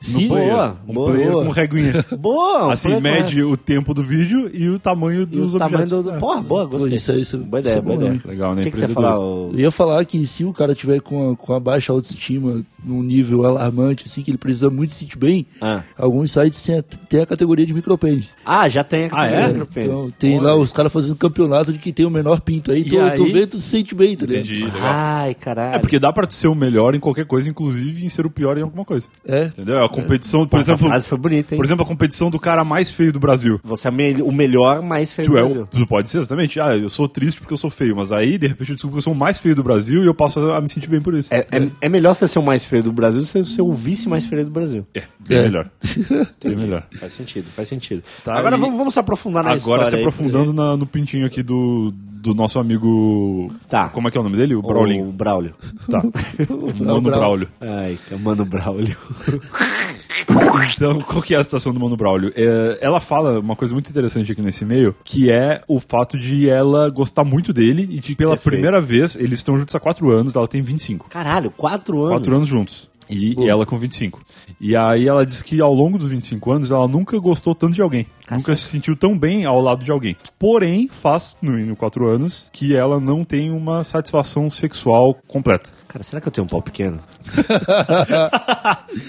Sim, 0.00 0.22
no 0.24 0.28
player. 0.28 0.52
boa, 0.52 0.76
um 0.88 0.94
boa. 0.94 1.12
player 1.12 1.32
com 1.32 1.48
reguinha. 1.50 2.04
Boa! 2.18 2.72
assim, 2.72 3.00
mede 3.00 3.42
o 3.42 3.56
tempo 3.56 3.92
do 3.94 4.02
vídeo 4.02 4.50
e 4.52 4.68
o 4.68 4.78
tamanho 4.78 5.22
e 5.22 5.26
dos 5.26 5.54
o 5.54 5.58
tamanho 5.58 5.82
objetos. 5.82 6.04
do. 6.04 6.10
do... 6.10 6.16
É. 6.16 6.18
Porra, 6.18 6.42
boa, 6.42 6.64
gostei. 6.66 6.94
Isso 6.96 7.12
é- 7.12 7.16
isso 7.18 7.36
é- 7.36 7.38
boa 7.38 7.60
isso 7.60 7.68
ideia, 7.70 7.78
é 7.78 7.80
boa 7.82 7.96
ideia. 7.96 8.20
Legal, 8.24 8.54
né? 8.54 8.60
O 8.60 8.64
que, 8.64 8.70
que 8.70 8.76
você 8.78 8.84
ia 8.84 8.88
falar? 8.88 9.18
Ô- 9.18 9.50
Eu 9.52 9.58
ia 9.60 9.70
falar 9.70 10.04
que 10.04 10.26
se 10.26 10.44
o 10.44 10.52
cara 10.52 10.74
tiver 10.74 11.00
com 11.00 11.32
a, 11.32 11.36
com 11.36 11.52
a 11.52 11.60
baixa 11.60 11.92
autoestima 11.92 12.62
num 12.84 13.02
nível 13.02 13.44
alarmante, 13.44 14.04
assim, 14.06 14.22
que 14.22 14.30
ele 14.30 14.38
precisa 14.38 14.70
muito 14.70 14.92
se 14.92 15.00
sentir 15.00 15.18
bem, 15.18 15.44
Ah. 15.60 15.82
alguns 15.98 16.30
sites 16.32 16.62
têm 16.62 16.78
a, 16.78 16.82
têm 16.82 17.20
a 17.20 17.26
categoria 17.26 17.66
de 17.66 17.74
micropênis. 17.74 18.34
Ah, 18.44 18.68
já 18.68 18.84
tem 18.84 19.06
a 19.06 19.08
Ah, 19.12 19.26
é? 19.26 19.30
categoria 19.30 19.46
de 19.46 19.52
micropênis. 19.54 19.88
Então, 19.90 20.10
tem 20.18 20.38
lá 20.38 20.54
os 20.56 20.70
caras 20.72 20.92
fazendo 20.92 21.16
campeonato 21.16 21.72
de 21.72 21.78
quem 21.78 21.92
tem 21.92 22.06
o 22.06 22.10
menor 22.10 22.40
pinto. 22.40 22.70
Aí, 22.70 22.80
E 22.80 22.84
tu, 22.84 22.90
tu 23.16 23.24
aí- 23.24 23.32
vê, 23.32 23.46
tu 23.46 23.58
se 23.58 23.68
sente 23.68 23.94
bem, 23.94 24.16
tá 24.16 24.24
ligado? 24.26 24.44
Entendi, 24.44 24.64
legal. 24.64 24.80
Ai, 24.82 25.34
caralho. 25.34 25.74
É 25.74 25.78
porque 25.78 25.98
dá 25.98 26.12
pra 26.12 26.26
tu 26.26 26.34
ser 26.34 26.48
o 26.48 26.54
melhor 26.54 26.94
em 26.94 27.00
qualquer 27.00 27.26
coisa, 27.26 27.48
inclusive 27.48 28.04
em 28.04 28.08
ser 28.08 28.24
o 28.26 28.30
pior 28.30 28.56
em 28.56 28.62
alguma 28.62 28.84
coisa. 28.84 29.08
É. 29.26 29.46
Entendeu? 29.46 29.85
A 29.86 29.88
competição, 29.88 30.46
por 30.46 30.60
essa 30.60 30.70
exemplo, 30.72 30.88
frase 30.88 31.08
foi 31.08 31.18
bonita, 31.18 31.54
hein? 31.54 31.58
por 31.58 31.64
exemplo, 31.64 31.84
a 31.84 31.86
competição 31.88 32.30
do 32.30 32.38
cara 32.38 32.64
mais 32.64 32.90
feio 32.90 33.12
do 33.12 33.18
Brasil. 33.20 33.60
Você 33.64 33.88
é 33.88 33.90
me- 33.90 34.22
o 34.22 34.30
melhor, 34.32 34.82
mais 34.82 35.12
feio 35.12 35.26
Tu 35.28 35.32
do 35.32 35.38
é 35.38 35.42
Brasil. 35.42 35.62
o, 35.62 35.66
tu 35.66 35.86
pode 35.86 36.10
ser, 36.10 36.18
exatamente. 36.18 36.60
Ah, 36.60 36.76
eu 36.76 36.88
sou 36.88 37.08
triste 37.08 37.40
porque 37.40 37.52
eu 37.54 37.58
sou 37.58 37.70
feio, 37.70 37.96
mas 37.96 38.12
aí, 38.12 38.38
de 38.38 38.46
repente, 38.46 38.70
eu 38.70 38.74
descubro 38.76 38.94
que 38.96 38.98
eu 38.98 39.02
sou 39.02 39.12
o 39.12 39.16
mais 39.16 39.38
feio 39.38 39.54
do 39.56 39.62
Brasil 39.62 40.02
e 40.02 40.06
eu 40.06 40.14
passo 40.14 40.38
a, 40.40 40.58
a 40.58 40.60
me 40.60 40.68
sentir 40.68 40.88
bem 40.88 41.00
por 41.00 41.14
isso. 41.14 41.32
É, 41.32 41.38
é, 41.50 41.70
é 41.80 41.88
melhor 41.88 42.14
você 42.14 42.26
ser 42.28 42.38
o 42.38 42.42
mais 42.42 42.64
feio 42.64 42.82
do 42.82 42.92
Brasil 42.92 43.20
do 43.20 43.24
que 43.26 43.30
você 43.32 43.44
ser 43.44 43.62
o 43.62 43.72
vice 43.72 44.08
mais 44.08 44.26
feio 44.26 44.44
do 44.44 44.50
Brasil. 44.50 44.86
É, 44.94 45.02
bem 45.20 45.38
É. 45.38 45.42
melhor. 45.42 45.70
bem 46.42 46.56
melhor. 46.56 46.86
Faz 46.98 47.12
sentido, 47.12 47.46
faz 47.54 47.68
sentido. 47.68 48.02
Tá, 48.24 48.34
Agora 48.34 48.56
e- 48.56 48.60
vamos, 48.60 48.76
vamos 48.76 48.94
se 48.94 49.00
aprofundar 49.00 49.42
na 49.44 49.54
história. 49.56 49.76
Agora 49.82 49.90
se 49.90 49.96
aí. 49.96 50.02
aprofundando 50.02 50.52
na- 50.52 50.76
no 50.76 50.86
pintinho 50.86 51.26
aqui 51.26 51.42
do, 51.42 51.92
do 52.26 52.34
nosso 52.34 52.58
amigo. 52.58 53.50
Tá. 53.68 53.88
Como 53.88 54.08
é 54.08 54.10
que 54.10 54.18
é 54.18 54.20
o 54.20 54.24
nome 54.24 54.36
dele? 54.36 54.54
O 54.54 54.58
O 54.58 54.62
Braulinho. 54.62 55.12
Braulio. 55.12 55.54
Tá. 55.90 56.02
O 56.50 56.84
Mano 56.84 57.00
Braulio. 57.00 57.48
Ai, 57.60 57.98
que 58.06 58.14
é 58.14 58.16
o 58.16 58.20
Mano 58.20 58.44
Braulio. 58.44 58.96
Então, 60.74 61.00
qual 61.00 61.22
que 61.22 61.34
é 61.34 61.38
a 61.38 61.44
situação 61.44 61.72
do 61.72 61.78
Mano 61.78 61.96
Braulio? 61.96 62.32
É, 62.34 62.78
ela 62.80 63.00
fala 63.00 63.38
uma 63.38 63.54
coisa 63.54 63.74
muito 63.74 63.90
interessante 63.90 64.32
aqui 64.32 64.40
nesse 64.42 64.64
e-mail, 64.64 64.94
que 65.04 65.30
é 65.30 65.60
o 65.68 65.78
fato 65.78 66.18
de 66.18 66.48
ela 66.48 66.88
gostar 66.90 67.22
muito 67.22 67.52
dele 67.52 67.82
e 67.90 68.00
de 68.00 68.14
pela 68.16 68.30
Perfeito. 68.30 68.52
primeira 68.54 68.80
vez, 68.80 69.14
eles 69.16 69.38
estão 69.40 69.58
juntos 69.58 69.74
há 69.74 69.80
quatro 69.80 70.10
anos, 70.10 70.34
ela 70.34 70.48
tem 70.48 70.62
25. 70.62 71.08
Caralho, 71.08 71.50
quatro 71.50 72.00
anos. 72.00 72.12
Quatro 72.12 72.34
anos 72.34 72.48
juntos. 72.48 72.90
E, 73.08 73.34
e 73.38 73.48
ela 73.48 73.64
com 73.64 73.78
25. 73.78 74.20
E 74.60 74.76
aí 74.76 75.06
ela 75.06 75.24
diz 75.24 75.42
que 75.42 75.60
ao 75.60 75.72
longo 75.72 75.98
dos 75.98 76.10
25 76.10 76.52
anos 76.52 76.70
ela 76.70 76.88
nunca 76.88 77.18
gostou 77.18 77.54
tanto 77.54 77.74
de 77.74 77.82
alguém. 77.82 78.06
Nunca 78.30 78.56
se 78.56 78.62
sentiu 78.62 78.96
tão 78.96 79.16
bem 79.16 79.44
ao 79.44 79.60
lado 79.60 79.84
de 79.84 79.90
alguém. 79.90 80.16
Porém, 80.38 80.88
faz, 80.88 81.36
no 81.40 81.52
mínimo 81.52 81.76
4 81.76 82.08
anos, 82.08 82.48
que 82.52 82.74
ela 82.74 82.98
não 82.98 83.24
tem 83.24 83.50
uma 83.50 83.84
satisfação 83.84 84.50
sexual 84.50 85.16
completa. 85.26 85.70
Cara, 85.96 86.04
será 86.04 86.20
que 86.20 86.28
eu 86.28 86.32
tenho 86.32 86.44
um 86.44 86.48
pau 86.48 86.60
pequeno? 86.60 87.00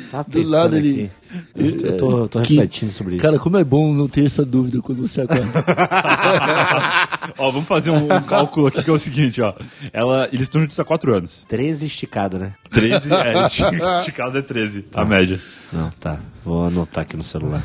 tá 0.10 0.22
Do 0.22 0.32
pensando 0.32 0.50
lado 0.52 0.78
aqui. 0.78 1.12
Eu, 1.54 1.66
eu 1.66 1.98
tô, 1.98 2.18
eu 2.20 2.30
tô 2.30 2.42
Que- 2.42 2.54
refletindo 2.54 2.94
sobre 2.94 3.16
isso. 3.18 3.26
Cara, 3.26 3.38
como 3.38 3.58
é 3.58 3.64
bom 3.66 3.94
não 3.94 4.08
ter 4.08 4.26
essa 4.26 4.46
dúvida 4.46 4.82
quando 4.82 5.06
você 5.06 5.20
acorda. 5.20 5.44
ó, 7.38 7.52
vamos 7.52 7.68
fazer 7.68 7.92
um, 7.92 8.06
um 8.06 8.22
cálculo 8.22 8.68
aqui 8.68 8.82
que 8.82 8.90
é 8.90 8.94
o 8.94 8.98
seguinte, 8.98 9.42
ó. 9.42 9.54
Ela, 9.92 10.28
eles 10.32 10.44
estão 10.44 10.62
juntos 10.62 10.80
há 10.80 10.86
4 10.86 11.14
anos. 11.14 11.44
13 11.50 11.88
esticado, 11.88 12.40
né? 12.40 12.54
13, 12.72 13.14
é, 13.14 13.44
esti- 13.44 13.64
esticado 14.00 14.38
é 14.38 14.42
13, 14.42 14.86
a 14.96 15.04
média. 15.04 15.42
Não, 15.74 15.90
tá. 16.00 16.20
Vou 16.46 16.68
anotar 16.68 17.02
aqui 17.02 17.18
no 17.18 17.24
celular. 17.24 17.62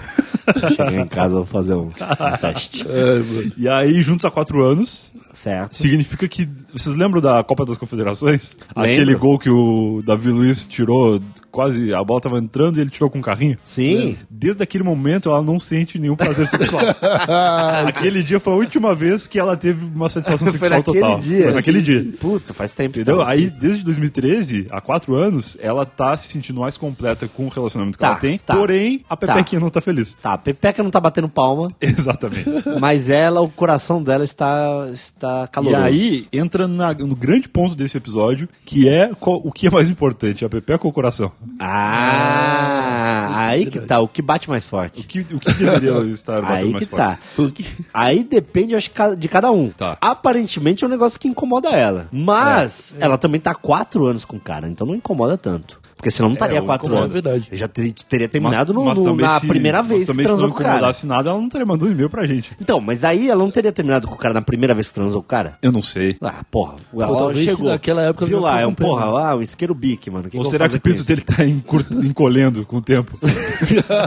Chegar 0.68 0.92
em 0.94 1.06
casa, 1.06 1.36
vou 1.36 1.44
fazer 1.44 1.74
um, 1.74 1.82
um 1.92 2.36
teste. 2.40 2.84
é. 2.88 3.52
E 3.56 3.68
aí, 3.68 4.02
juntos 4.02 4.24
há 4.24 4.32
4 4.32 4.60
anos, 4.64 5.12
Certo. 5.32 5.76
Significa 5.76 6.28
que. 6.28 6.48
Vocês 6.72 6.94
lembram 6.96 7.20
da 7.20 7.42
Copa 7.42 7.64
das 7.66 7.76
Confederações? 7.78 8.56
Lembro. 8.76 8.92
Aquele 8.92 9.14
gol 9.14 9.38
que 9.38 9.50
o 9.50 10.00
Davi 10.04 10.28
Luiz 10.30 10.66
tirou, 10.66 11.20
quase 11.50 11.92
a 11.94 12.02
bola 12.02 12.20
tava 12.20 12.38
entrando 12.38 12.78
e 12.78 12.80
ele 12.80 12.90
tirou 12.90 13.08
com 13.10 13.18
o 13.18 13.22
carrinho? 13.22 13.58
Sim. 13.64 14.16
Desde 14.30 14.62
aquele 14.62 14.84
momento 14.84 15.28
ela 15.30 15.42
não 15.42 15.58
sente 15.58 15.98
nenhum 15.98 16.16
prazer 16.16 16.46
sexual. 16.48 16.82
aquele 17.86 18.22
dia 18.22 18.40
foi 18.40 18.52
a 18.52 18.56
última 18.56 18.94
vez 18.94 19.26
que 19.26 19.38
ela 19.38 19.56
teve 19.56 19.84
uma 19.84 20.08
satisfação 20.08 20.48
Foi 20.48 20.58
sexual 20.58 20.78
naquele 20.78 21.00
total. 21.00 21.18
dia. 21.20 21.44
Foi 21.44 21.52
naquele 21.54 21.82
dia. 21.82 22.12
Puta, 22.20 22.54
faz 22.54 22.74
tempo. 22.74 22.90
Entendeu? 22.98 23.20
então, 23.20 23.28
Aí, 23.30 23.50
desde 23.50 23.82
2013, 23.84 24.66
há 24.70 24.80
quatro 24.80 25.14
anos, 25.14 25.56
ela 25.60 25.84
tá 25.84 26.16
se 26.16 26.28
sentindo 26.28 26.60
mais 26.60 26.76
completa 26.76 27.28
com 27.28 27.46
o 27.46 27.48
relacionamento 27.48 27.96
que 27.98 28.02
Tá, 28.02 28.08
ela 28.08 28.16
tem. 28.16 28.38
tá. 28.38 28.54
Porém, 28.56 29.04
a 29.08 29.16
Pepequinha 29.16 29.60
não 29.60 29.70
tá 29.70 29.80
feliz. 29.80 30.16
Tá, 30.20 30.34
a 30.34 30.38
Pepeca 30.38 30.82
não 30.82 30.90
tá 30.90 31.00
batendo 31.00 31.28
palma, 31.28 31.70
Exatamente. 31.80 32.44
mas 32.80 33.08
ela, 33.08 33.40
o 33.40 33.48
coração 33.48 34.02
dela 34.02 34.24
está, 34.24 34.88
está 35.26 35.62
E 35.62 35.74
aí 35.74 36.26
entra 36.32 36.66
na- 36.68 36.92
no 36.94 37.14
grande 37.16 37.48
ponto 37.48 37.74
desse 37.74 37.96
episódio, 37.96 38.48
que 38.64 38.88
é 38.88 39.10
qual- 39.18 39.40
o 39.44 39.50
que 39.52 39.66
é 39.66 39.70
mais 39.70 39.88
importante, 39.88 40.44
a 40.44 40.48
Pepeca 40.48 40.84
ou 40.84 40.90
o 40.90 40.92
coração? 40.94 41.32
Ah, 41.60 43.46
aí 43.48 43.66
que 43.66 43.80
tá, 43.80 44.00
o 44.00 44.08
que 44.08 44.22
bate 44.22 44.48
mais 44.48 44.64
O 44.66 44.68
forte. 44.68 45.02
que, 45.02 45.20
o 45.20 45.38
que 45.40 45.52
deveria 45.52 45.92
estar 46.10 46.40
batendo 46.42 46.56
Aí 46.58 46.70
mais 46.72 46.84
que 46.84 46.90
forte? 46.90 47.02
tá. 47.02 47.18
O 47.42 47.50
que- 47.50 47.66
Aí 47.92 48.24
depende, 48.24 48.74
acho, 48.74 48.90
de 49.16 49.28
cada 49.28 49.50
um. 49.50 49.70
Tá. 49.70 49.96
Aparentemente 50.00 50.84
é 50.84 50.86
um 50.86 50.90
negócio 50.90 51.18
que 51.18 51.28
incomoda 51.28 51.68
ela. 51.70 52.08
Mas 52.12 52.94
ela 53.00 53.18
também 53.18 53.40
tá 53.40 53.50
há 53.52 53.54
quatro 53.54 54.06
anos 54.06 54.24
com 54.24 54.36
o 54.36 54.40
cara, 54.40 54.68
então 54.68 54.86
não 54.86 54.94
incomoda 54.94 55.36
tanto. 55.36 55.80
Porque 56.02 56.10
senão 56.10 56.30
não 56.30 56.34
estaria 56.34 56.58
há 56.58 56.62
o 56.62 56.66
quatro 56.66 56.86
incomoda, 56.88 57.04
anos. 57.04 57.16
é 57.16 57.22
verdade. 57.22 57.48
Eu 57.52 57.56
já 57.56 57.68
ter- 57.68 57.92
teria 58.08 58.28
terminado 58.28 58.74
no- 58.74 58.84
mas 58.84 58.98
no- 58.98 59.04
também 59.04 59.24
na 59.24 59.38
se- 59.38 59.46
primeira 59.46 59.78
mas 59.78 59.86
vez 59.86 60.00
que 60.00 60.06
também 60.08 60.24
se 60.24 60.28
transou 60.30 60.48
não 60.48 60.52
com 60.52 60.60
o 60.60 60.64
cara. 60.64 60.74
incomodasse 60.78 61.06
nada, 61.06 61.30
ela 61.30 61.38
não 61.40 61.48
teria 61.48 61.64
mandado 61.64 61.88
um 61.88 61.92
e-mail 61.92 62.10
pra 62.10 62.26
gente. 62.26 62.50
Então, 62.60 62.80
mas 62.80 63.04
aí 63.04 63.30
ela 63.30 63.38
não 63.40 63.52
teria 63.52 63.70
terminado 63.70 64.08
com 64.08 64.14
o 64.14 64.18
cara 64.18 64.34
na 64.34 64.42
primeira 64.42 64.74
vez 64.74 64.88
que 64.88 64.94
transou 64.94 65.20
com 65.22 65.26
o 65.26 65.28
cara? 65.28 65.56
Eu 65.62 65.70
não 65.70 65.80
sei. 65.80 66.16
Ah, 66.20 66.42
porra. 66.50 66.74
Ela 66.92 67.06
talvez 67.16 67.54
se 67.56 67.62
naquela 67.62 68.02
época 68.02 68.26
Viu 68.26 68.40
lá, 68.40 68.60
é 68.60 68.66
um 68.66 68.74
porra, 68.74 69.04
ah, 69.06 69.36
um 69.36 69.42
isqueiro 69.42 69.76
bique, 69.76 70.10
mano. 70.10 70.28
Que 70.28 70.36
Ou 70.36 70.42
que 70.42 70.50
será 70.50 70.68
que 70.68 70.74
o 70.74 70.80
pinto 70.80 71.04
dele 71.04 71.20
tá 71.20 71.44
encur- 71.46 71.86
encolhendo 72.02 72.66
com 72.66 72.78
o 72.78 72.82
tempo? 72.82 73.16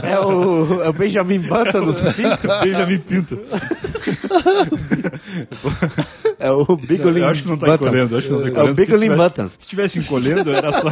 É 0.02 0.18
o, 0.20 0.82
é 0.82 0.88
o 0.90 0.92
Benjamin 0.92 1.38
Button 1.38 1.82
dos 1.82 1.98
pintos? 1.98 2.44
Benjamin 2.62 2.98
Pinto. 2.98 3.38
É 6.38 6.50
o 6.50 6.64
Bigolin 6.76 7.20
Eu 7.20 7.28
acho 7.28 7.42
que 7.42 7.48
não 7.48 7.56
tá 7.56 7.66
Button. 7.66 7.86
encolhendo, 7.86 8.16
acho 8.18 8.26
que 8.26 8.32
não 8.32 8.40
tá 8.40 8.46
É 8.46 8.50
encolhendo. 8.50 8.72
o 8.72 8.74
porque 8.76 8.92
Bigolin 8.92 9.10
se 9.10 9.16
Button. 9.16 9.50
Se 9.58 9.68
tivesse 9.68 9.98
encolhendo, 9.98 10.50
era 10.50 10.70
só. 10.72 10.88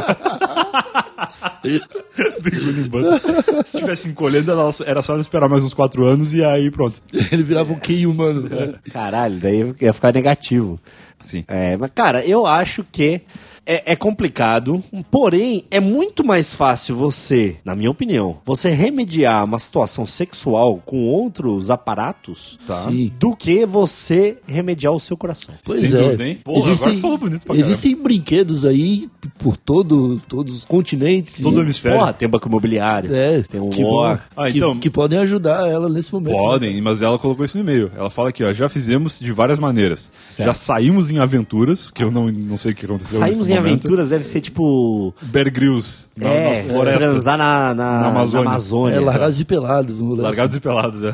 Se 3.65 3.79
tivesse 3.79 4.09
encolhendo, 4.09 4.51
era 4.85 5.01
só 5.01 5.19
esperar 5.19 5.49
mais 5.49 5.63
uns 5.63 5.73
4 5.73 6.05
anos 6.05 6.33
e 6.33 6.43
aí 6.43 6.71
pronto. 6.71 7.01
Ele 7.31 7.43
virava 7.43 7.73
um 7.73 7.79
quem 7.79 8.05
humano. 8.05 8.49
Caralho, 8.91 9.39
daí 9.39 9.73
ia 9.81 9.93
ficar 9.93 10.13
negativo. 10.13 10.79
Sim. 11.21 11.43
É, 11.47 11.75
mas, 11.75 11.91
cara, 11.93 12.25
eu 12.25 12.45
acho 12.45 12.85
que 12.91 13.21
é, 13.65 13.93
é 13.93 13.95
complicado, 13.95 14.83
porém, 15.09 15.63
é 15.71 15.79
muito 15.79 16.23
mais 16.25 16.53
fácil 16.53 16.95
você, 16.95 17.57
na 17.65 17.75
minha 17.75 17.89
opinião, 17.89 18.37
você 18.45 18.69
remediar 18.69 19.43
uma 19.43 19.59
situação 19.59 20.05
sexual 20.05 20.81
com 20.85 21.07
outros 21.07 21.69
aparatos 21.69 22.57
Tá. 22.65 22.87
Do 23.19 23.35
que 23.35 23.65
você 23.65 24.37
remediar 24.47 24.93
o 24.93 24.99
seu 24.99 25.15
coração. 25.17 25.53
Pois 25.65 25.79
Sem 25.79 25.89
é. 25.89 26.01
dúvida, 26.01 26.23
hein? 26.23 26.37
Porra, 26.43 26.71
agora 26.71 26.91
tu 26.93 27.01
falou 27.01 27.17
bonito 27.17 27.41
pra 27.45 27.55
existem 27.55 27.95
brinquedos 27.95 28.65
aí 28.65 29.09
por 29.37 29.55
todo, 29.57 30.19
todos 30.27 30.55
os 30.55 30.65
continentes. 30.65 31.41
Todo 31.41 31.55
o 31.55 31.59
e- 31.59 31.61
hemisfério. 31.61 31.99
Porra, 31.99 32.13
tem 32.13 32.27
banco 32.27 32.47
imobiliário, 32.47 33.13
É, 33.15 33.41
tem 33.43 33.59
um 33.61 33.69
que, 33.69 33.81
vão- 33.83 34.03
Ah, 34.35 34.51
que- 34.51 34.57
então- 34.57 34.79
que 34.79 34.89
podem 34.89 35.19
ajudar 35.19 35.67
ela 35.67 35.89
nesse 35.89 36.13
momento. 36.13 36.33
né? 36.35 36.39
Podem, 36.41 36.81
mas 36.81 37.01
ela 37.01 37.17
colocou 37.19 37.45
isso 37.45 37.57
no 37.57 37.63
e-mail. 37.63 37.91
Ela 37.95 38.09
fala 38.09 38.29
aqui, 38.29 38.43
ó, 38.43 38.51
já 38.51 38.67
fizemos 38.69 39.19
de 39.19 39.31
várias 39.31 39.59
maneiras. 39.59 40.11
Já 40.37 40.53
saímos 40.53 41.09
em 41.11 41.19
aventuras, 41.19 41.89
que 41.91 42.03
eu 42.03 42.11
não, 42.11 42.27
não 42.31 42.57
sei 42.57 42.71
o 42.71 42.75
que 42.75 42.85
aconteceu 42.85 43.19
Saímos 43.19 43.47
nesse 43.47 43.54
em 43.55 43.59
aventuras, 43.59 44.09
deve 44.09 44.23
ser 44.23 44.41
tipo. 44.41 45.13
Bear 45.21 45.51
Grylls, 45.51 46.05
na, 46.15 46.29
é, 46.29 46.49
nas 46.49 46.59
florestas. 46.59 47.03
transar 47.03 47.37
na, 47.37 47.73
na, 47.73 47.99
Na 48.01 48.07
Amazônia. 48.07 48.43
na 48.45 48.49
Amazônia. 48.51 48.95
É 48.95 48.99
largados 48.99 49.39
e 49.39 49.45
pelados. 49.45 49.99
Largados 49.99 50.55
e 50.55 50.59
pelados, 50.59 51.03
é. 51.03 51.13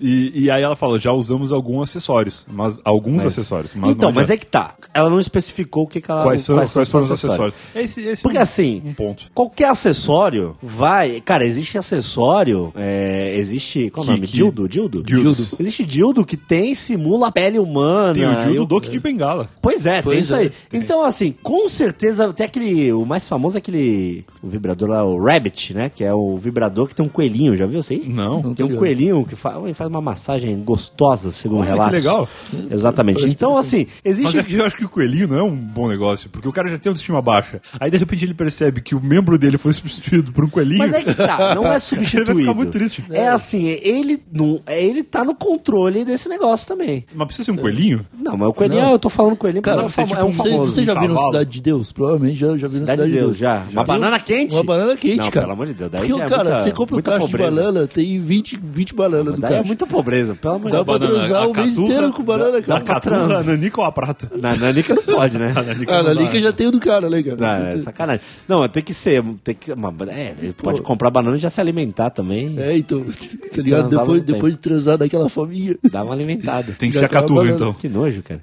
E, 0.00 0.44
e 0.44 0.50
aí 0.50 0.62
ela 0.62 0.76
fala, 0.76 0.98
já 0.98 1.12
usamos 1.12 1.52
alguns 1.52 1.90
acessórios, 1.90 2.46
mas 2.50 2.80
alguns 2.84 3.24
acessórios. 3.26 3.74
Mas 3.74 3.90
então, 3.90 4.10
mas 4.12 4.30
é 4.30 4.36
que 4.36 4.46
tá. 4.46 4.74
Ela 4.94 5.10
não 5.10 5.20
especificou 5.20 5.84
o 5.84 5.86
que, 5.86 6.00
que 6.00 6.10
ela 6.10 6.22
quais 6.22 6.42
são, 6.42 6.56
quais 6.56 6.70
são 6.70 6.80
os 6.82 7.10
acessórios. 7.10 7.54
acessórios? 7.54 7.56
Esse, 7.74 8.00
esse 8.08 8.22
Porque 8.22 8.36
é 8.38 8.40
um- 8.40 8.42
assim, 8.42 8.82
um 8.84 8.94
ponto. 8.94 9.24
qualquer 9.34 9.68
acessório 9.70 10.56
vai. 10.62 11.20
Cara, 11.20 11.44
existe 11.44 11.76
acessório. 11.78 12.72
é, 12.76 13.34
existe. 13.36 13.90
Qual 13.90 14.02
o 14.04 14.06
Que- 14.06 14.14
nome? 14.14 14.26
que- 14.26 14.32
Dildo? 14.32 14.68
Dildo? 14.68 15.02
Dildo. 15.02 15.46
Existe 15.58 15.84
dildo 15.84 16.24
que 16.24 16.36
tem, 16.36 16.74
simula 16.74 17.28
a 17.28 17.32
pele 17.32 17.58
humana. 17.58 18.14
Tem 18.14 18.26
o 18.26 18.40
Dildo 18.52 18.66
Doki 18.66 18.90
de 18.90 18.98
Bengala. 19.00 19.48
Pois 19.60 19.84
é, 19.86 19.94
tem 19.94 20.02
Pois 20.02 20.18
isso 20.24 20.34
é, 20.34 20.38
aí. 20.38 20.50
tem. 20.68 20.80
Então, 20.80 21.04
assim, 21.04 21.34
com 21.42 21.68
certeza, 21.70 22.32
tem 22.32 22.46
aquele. 22.46 22.92
O 22.92 23.04
mais 23.04 23.24
famoso 23.24 23.56
é 23.56 23.58
aquele. 23.58 24.24
O 24.42 24.48
vibrador 24.48 24.88
lá, 24.88 25.04
o 25.04 25.22
Rabbit, 25.22 25.74
né? 25.74 25.90
Que 25.94 26.04
é 26.04 26.12
o 26.14 26.36
vibrador 26.36 26.86
que 26.86 26.94
tem 26.94 27.04
um 27.04 27.08
coelhinho, 27.08 27.56
já 27.56 27.66
viu 27.66 27.80
isso 27.80 27.92
aí? 27.92 28.04
Não. 28.08 28.42
Não. 28.42 28.54
Tem 28.54 28.64
um 28.64 28.68
ligado. 28.68 28.78
coelhinho 28.80 29.24
que 29.26 29.36
faz, 29.36 29.76
faz 29.76 29.88
uma 29.90 30.00
massagem 30.00 30.58
gostosa, 30.60 31.30
segundo 31.30 31.60
Olha, 31.60 31.66
que 31.68 31.72
relatos. 31.72 31.92
legal. 31.92 32.28
Exatamente. 32.70 33.16
Parece 33.16 33.34
Então, 33.34 33.56
assim, 33.56 33.86
Mas 34.04 34.18
existe. 34.18 34.38
é 34.38 34.42
que 34.42 34.54
eu 34.56 34.64
acho 34.64 34.76
que 34.76 34.84
o 34.84 34.88
coelhinho 34.88 35.28
não 35.28 35.36
é 35.38 35.42
um 35.42 35.54
bom 35.56 35.88
negócio, 35.88 36.28
porque 36.30 36.48
o 36.48 36.52
cara 36.52 36.68
já 36.68 36.78
tem 36.78 36.90
autoestima 36.90 37.20
baixa. 37.22 37.60
Aí 37.78 37.90
de 37.90 37.96
repente 37.98 38.24
ele 38.24 38.34
percebe 38.34 38.80
que 38.80 38.94
o 38.94 39.00
membro 39.02 39.38
dele 39.38 39.58
foi 39.58 39.72
substituído 39.74 40.32
por 40.32 40.44
um 40.44 40.48
coelhinho. 40.48 40.78
Mas 40.78 40.92
é 40.94 41.02
que 41.02 41.14
tá, 41.14 41.54
não 41.54 41.66
é 41.70 41.78
substituído. 41.78 42.30
Ele 42.30 42.34
vai 42.34 42.42
ficar 42.44 42.54
muito 42.54 42.70
triste. 42.72 43.04
É 43.10 43.28
assim, 43.28 43.66
ele 43.82 44.22
não, 44.32 44.60
é, 44.66 44.82
ele 44.84 45.02
tá 45.02 45.24
no 45.24 45.34
controle 45.34 46.04
desse 46.04 46.28
negócio 46.28 46.66
também. 46.68 47.04
Mas 47.14 47.26
precisa 47.26 47.46
ser 47.46 47.50
um 47.52 47.56
coelhinho? 47.56 48.06
Não, 48.12 48.36
mas 48.36 48.48
o 48.48 48.52
coelhinho, 48.52 48.82
Não. 48.82 48.92
eu 48.92 48.98
tô 48.98 49.08
falando 49.08 49.36
coelhinho, 49.36 49.62
Cara, 49.62 49.82
porque 49.82 50.00
é 50.00 50.04
um 50.04 50.06
você, 50.08 50.14
famo- 50.14 50.14
tipo, 50.14 50.20
é 50.20 50.24
um 50.24 50.32
você, 50.32 50.50
famoso. 50.50 50.70
você 50.74 50.84
já 50.84 50.94
viu 50.94 51.08
no 51.08 51.14
cavalo. 51.14 51.32
Cidade 51.32 51.59
de 51.60 51.70
Deus? 51.70 51.92
Provavelmente 51.92 52.36
já, 52.38 52.48
já 52.56 52.66
viu 52.66 52.80
no 52.80 52.86
Cidade 52.86 53.04
de 53.04 53.12
Deus, 53.12 53.36
já. 53.36 53.64
Uma 53.72 53.84
banana 53.84 54.18
quente? 54.18 54.54
Uma 54.54 54.64
banana 54.64 54.96
quente, 54.96 55.16
Não, 55.18 55.30
cara. 55.30 55.40
pelo 55.46 55.52
amor 55.52 55.66
de 55.66 55.74
Deus, 55.74 55.90
daí 55.90 56.00
Porque, 56.02 56.18
já 56.18 56.24
é 56.24 56.28
cara, 56.28 56.44
muita- 56.44 56.62
você 56.62 56.72
compra 56.72 56.94
um 56.94 56.96
muita 56.96 57.10
caixa 57.12 57.26
de 57.26 57.30
pobreza. 57.32 57.50
banana, 57.62 57.86
tem 57.86 58.20
20, 58.20 58.60
20 58.62 58.94
bananas 58.94 59.34
no 59.34 59.40
Daí 59.40 59.50
é 59.50 59.54
caixa. 59.54 59.66
muita 59.66 59.86
pobreza, 59.86 60.34
pelo 60.34 60.54
amor 60.54 60.70
de 60.70 60.76
Dá 60.76 60.82
Deus. 60.82 60.98
pra 60.98 61.08
transar 61.08 61.48
o 61.48 61.52
mês 61.54 61.78
inteiro 61.78 62.10
com 62.12 62.22
banana, 62.22 62.62
cara. 62.62 62.80
caturra, 62.80 63.38
a 63.38 63.42
nanica 63.42 63.80
ou 63.80 63.86
a 63.86 63.92
prata? 63.92 64.30
Na 64.36 64.56
Nanica 64.56 64.94
não 64.94 65.02
pode, 65.02 65.38
né? 65.38 65.54
Ah, 65.88 66.02
na 66.02 66.12
Liga 66.12 66.40
já 66.40 66.52
tem 66.52 66.66
o 66.66 66.70
do 66.72 66.80
cara, 66.80 67.08
né, 67.10 67.22
cara? 67.22 67.36
Não, 67.36 67.66
é 67.66 67.78
sacanagem. 67.78 68.20
Não, 68.48 68.66
tem 68.68 68.82
que 68.82 68.94
ser. 68.94 69.22
Tem 69.44 69.54
que, 69.54 69.72
uma, 69.72 69.92
é, 70.08 70.34
ele 70.40 70.52
pode 70.52 70.80
comprar 70.82 71.10
banana 71.10 71.36
e 71.36 71.40
já 71.40 71.50
se 71.50 71.60
alimentar 71.60 72.10
também. 72.10 72.54
É, 72.58 72.76
então, 72.76 73.04
tá 73.52 73.62
ligado? 73.62 73.88
Transava 73.88 74.04
Depois, 74.06 74.20
no 74.20 74.24
tempo. 74.26 74.32
depois 74.32 74.52
de 74.54 74.58
transar 74.60 74.98
daquela 74.98 75.28
fominha. 75.28 75.76
Dá 75.90 76.02
uma 76.04 76.14
alimentada. 76.14 76.74
Tem 76.78 76.90
que 76.90 76.98
Já 76.98 77.08
ser 77.08 77.16
a 77.16 77.20
uma 77.20 77.28
banana. 77.28 77.54
então. 77.56 77.72
Que 77.72 77.88
nojo, 77.88 78.22
cara. 78.22 78.40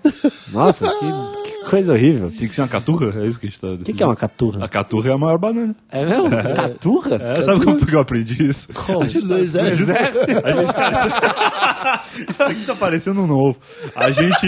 Nossa, 0.51 0.87
que, 0.87 1.05
que 1.43 1.46
coisa 1.69 1.93
horrível. 1.93 2.31
Tem 2.31 2.47
que 2.47 2.55
ser 2.55 2.61
uma 2.61 2.67
caturra? 2.67 3.21
É 3.21 3.27
isso 3.27 3.39
que 3.39 3.47
a 3.47 3.49
gente 3.49 3.59
tá 3.59 3.67
O 3.67 3.77
que, 3.79 3.93
que 3.93 4.03
é 4.03 4.05
uma 4.05 4.15
caturra? 4.15 4.63
A 4.63 4.67
caturra 4.67 5.09
é 5.09 5.13
a 5.13 5.17
maior 5.17 5.37
banana. 5.37 5.75
É 5.91 6.05
mesmo? 6.05 6.29
Caturra? 6.55 7.15
É, 7.21 7.41
sabe 7.43 7.63
como 7.63 7.85
que 7.85 7.93
eu 7.93 7.99
aprendi 7.99 8.47
isso? 8.47 8.73
Como? 8.73 8.99
No 8.99 9.37
exército. 9.37 9.91
A 10.43 10.51
gente, 10.51 10.69
isso, 12.25 12.31
isso 12.31 12.43
aqui 12.43 12.65
tá 12.65 12.75
parecendo 12.75 13.21
um 13.21 13.27
novo. 13.27 13.57
A 13.95 14.09
gente. 14.11 14.47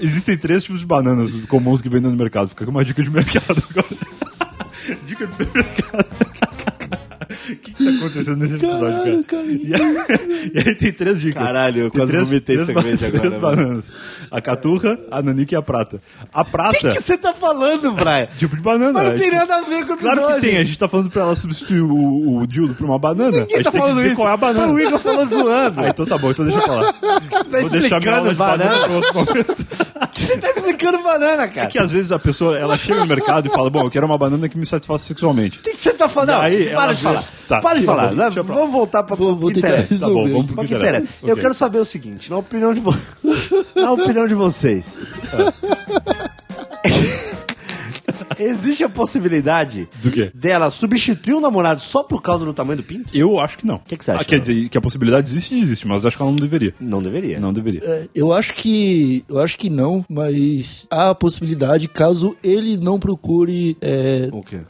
Existem 0.00 0.36
três 0.36 0.62
tipos 0.62 0.80
de 0.80 0.86
bananas 0.86 1.32
comuns 1.48 1.80
que 1.80 1.88
vendem 1.88 2.10
no 2.10 2.16
mercado. 2.16 2.48
Fica 2.48 2.64
com 2.64 2.70
uma 2.70 2.84
dica 2.84 3.02
de 3.02 3.10
mercado. 3.10 3.62
dica 5.06 5.26
de 5.26 5.32
supermercado. 5.32 6.21
O 7.52 7.56
que, 7.56 7.72
que 7.72 7.84
tá 7.84 7.90
acontecendo 7.90 8.36
nesse 8.38 8.54
episódio, 8.54 9.24
cara? 9.24 9.42
E, 9.44 9.74
aí, 9.74 10.50
e 10.54 10.58
aí 10.68 10.74
tem 10.74 10.92
três 10.92 11.20
dicas. 11.20 11.42
Caralho, 11.42 11.82
eu 11.82 11.90
Tem 11.90 12.00
quase 12.00 12.16
vomitei 12.16 12.56
três, 12.56 12.66
cerveja 12.66 13.06
agora, 13.06 13.20
Três 13.20 13.38
mano. 13.38 13.56
bananas. 13.56 13.92
A 14.30 14.40
caturra, 14.40 14.98
a 15.10 15.22
nanica 15.22 15.54
e 15.54 15.56
a 15.58 15.62
prata. 15.62 16.00
A 16.32 16.44
prata, 16.44 16.88
O 16.88 16.92
que 16.92 17.02
você 17.02 17.16
tá 17.18 17.32
falando, 17.32 17.92
Brian? 17.92 18.26
tipo 18.38 18.56
de 18.56 18.62
banana. 18.62 18.92
Mas 18.92 19.12
não 19.12 19.18
tem 19.18 19.30
nada 19.30 19.56
a 19.56 19.60
ver 19.62 19.86
com 19.86 19.92
o 19.92 19.96
Claro 19.96 20.16
que 20.18 20.22
episódio. 20.24 20.40
tem, 20.50 20.56
a 20.58 20.64
gente 20.64 20.78
tá 20.78 20.88
falando 20.88 21.10
pra 21.10 21.22
ela 21.22 21.34
substituir 21.36 21.80
o, 21.82 22.38
o 22.40 22.46
dildo 22.46 22.74
por 22.74 22.84
uma 22.86 22.98
banana. 22.98 23.28
a 23.28 23.40
Ninguém 23.40 23.56
gente 23.56 23.64
tá 23.64 23.70
tem 23.70 23.80
que 23.80 23.86
falando 23.86 23.96
dizer 23.96 24.08
isso. 24.12 24.16
qual 24.20 24.28
é 24.28 24.32
a 24.32 24.36
banana. 24.36 24.66
Foi 24.72 24.74
o 24.74 24.80
Igor 24.86 24.98
falando 24.98 25.30
zoando. 25.30 25.80
Ah, 25.80 25.88
então 25.88 26.06
tá 26.06 26.18
bom, 26.18 26.30
então 26.30 26.44
deixa 26.44 26.60
eu 26.60 26.64
falar. 26.66 26.92
Tá 27.32 27.58
Vou 27.60 27.70
deixar 27.70 28.00
minha 28.00 28.16
aula 28.16 28.28
de 28.30 28.34
banana 28.34 28.64
banana. 28.64 28.84
pra 28.86 28.94
outro 28.94 29.14
momento. 29.14 29.66
Você 30.22 30.38
tá 30.38 30.48
explicando 30.50 31.02
banana, 31.02 31.48
cara. 31.48 31.66
É 31.66 31.70
que 31.70 31.78
às 31.78 31.90
vezes 31.90 32.12
a 32.12 32.18
pessoa, 32.18 32.56
ela 32.58 32.76
chega 32.78 33.00
no 33.00 33.06
mercado 33.06 33.48
e 33.48 33.50
fala, 33.50 33.68
bom, 33.68 33.82
eu 33.82 33.90
quero 33.90 34.06
uma 34.06 34.16
banana 34.16 34.48
que 34.48 34.56
me 34.56 34.64
satisfaça 34.64 35.04
sexualmente. 35.04 35.58
O 35.58 35.62
que, 35.62 35.70
que 35.72 35.76
você 35.76 35.92
tá 35.92 36.08
falando? 36.08 36.30
Não, 36.36 36.40
Aí, 36.40 36.70
para 36.70 36.92
de 36.92 37.02
falar. 37.02 37.24
Tá, 37.48 37.60
para 37.60 37.78
de 37.80 37.84
falar. 37.84 38.14
Vamos 38.14 38.70
voltar 38.70 39.02
para 39.02 39.16
Vou- 39.16 39.32
o 39.32 39.36
vou 39.36 39.50
que 39.50 39.58
interessa. 39.58 39.98
Tá 39.98 40.06
bom, 40.06 40.28
vamos 40.28 40.46
pro 40.46 40.54
Pra 40.54 40.64
que 40.64 40.70
que 40.70 40.76
interessa. 40.76 41.26
Eu 41.26 41.36
quero 41.36 41.54
saber 41.54 41.78
o 41.78 41.84
seguinte, 41.84 42.30
na 42.30 42.38
opinião 42.38 42.72
de 42.72 42.80
vo... 42.80 42.94
na 43.74 43.92
opinião 43.92 44.26
de 44.26 44.34
vocês. 44.34 44.98
Existe 48.42 48.82
a 48.84 48.88
possibilidade 48.88 49.88
Do 50.02 50.10
quê? 50.10 50.30
dela 50.34 50.70
substituir 50.70 51.34
o 51.34 51.40
namorado 51.40 51.80
só 51.80 52.02
por 52.02 52.20
causa 52.22 52.44
do 52.44 52.52
tamanho 52.52 52.78
do 52.78 52.82
pinto? 52.82 53.16
Eu 53.16 53.38
acho 53.40 53.58
que 53.58 53.66
não. 53.66 53.76
O 53.76 53.80
que 53.80 53.96
que 53.96 54.04
você 54.04 54.10
acha, 54.12 54.24
quer 54.24 54.36
Léo? 54.36 54.44
dizer, 54.44 54.68
que 54.68 54.78
a 54.78 54.80
possibilidade 54.80 55.26
existe, 55.28 55.54
existe, 55.58 55.86
mas 55.86 56.04
acho 56.04 56.16
que 56.16 56.22
ela 56.22 56.30
não 56.32 56.36
deveria. 56.38 56.74
Não 56.80 57.02
deveria. 57.02 57.38
Não 57.40 57.52
deveria. 57.52 57.80
É, 57.82 58.08
Eu 58.14 58.32
acho 58.32 58.54
que. 58.54 59.24
Eu 59.28 59.38
acho 59.40 59.56
que 59.58 59.68
não, 59.70 60.04
mas 60.08 60.86
há 60.90 61.10
a 61.10 61.14
possibilidade, 61.14 61.88
caso 61.88 62.36
ele 62.42 62.76
não 62.76 62.98
procure. 62.98 63.76
é, 63.80 64.28
O 64.32 64.42
quê? 64.42 64.60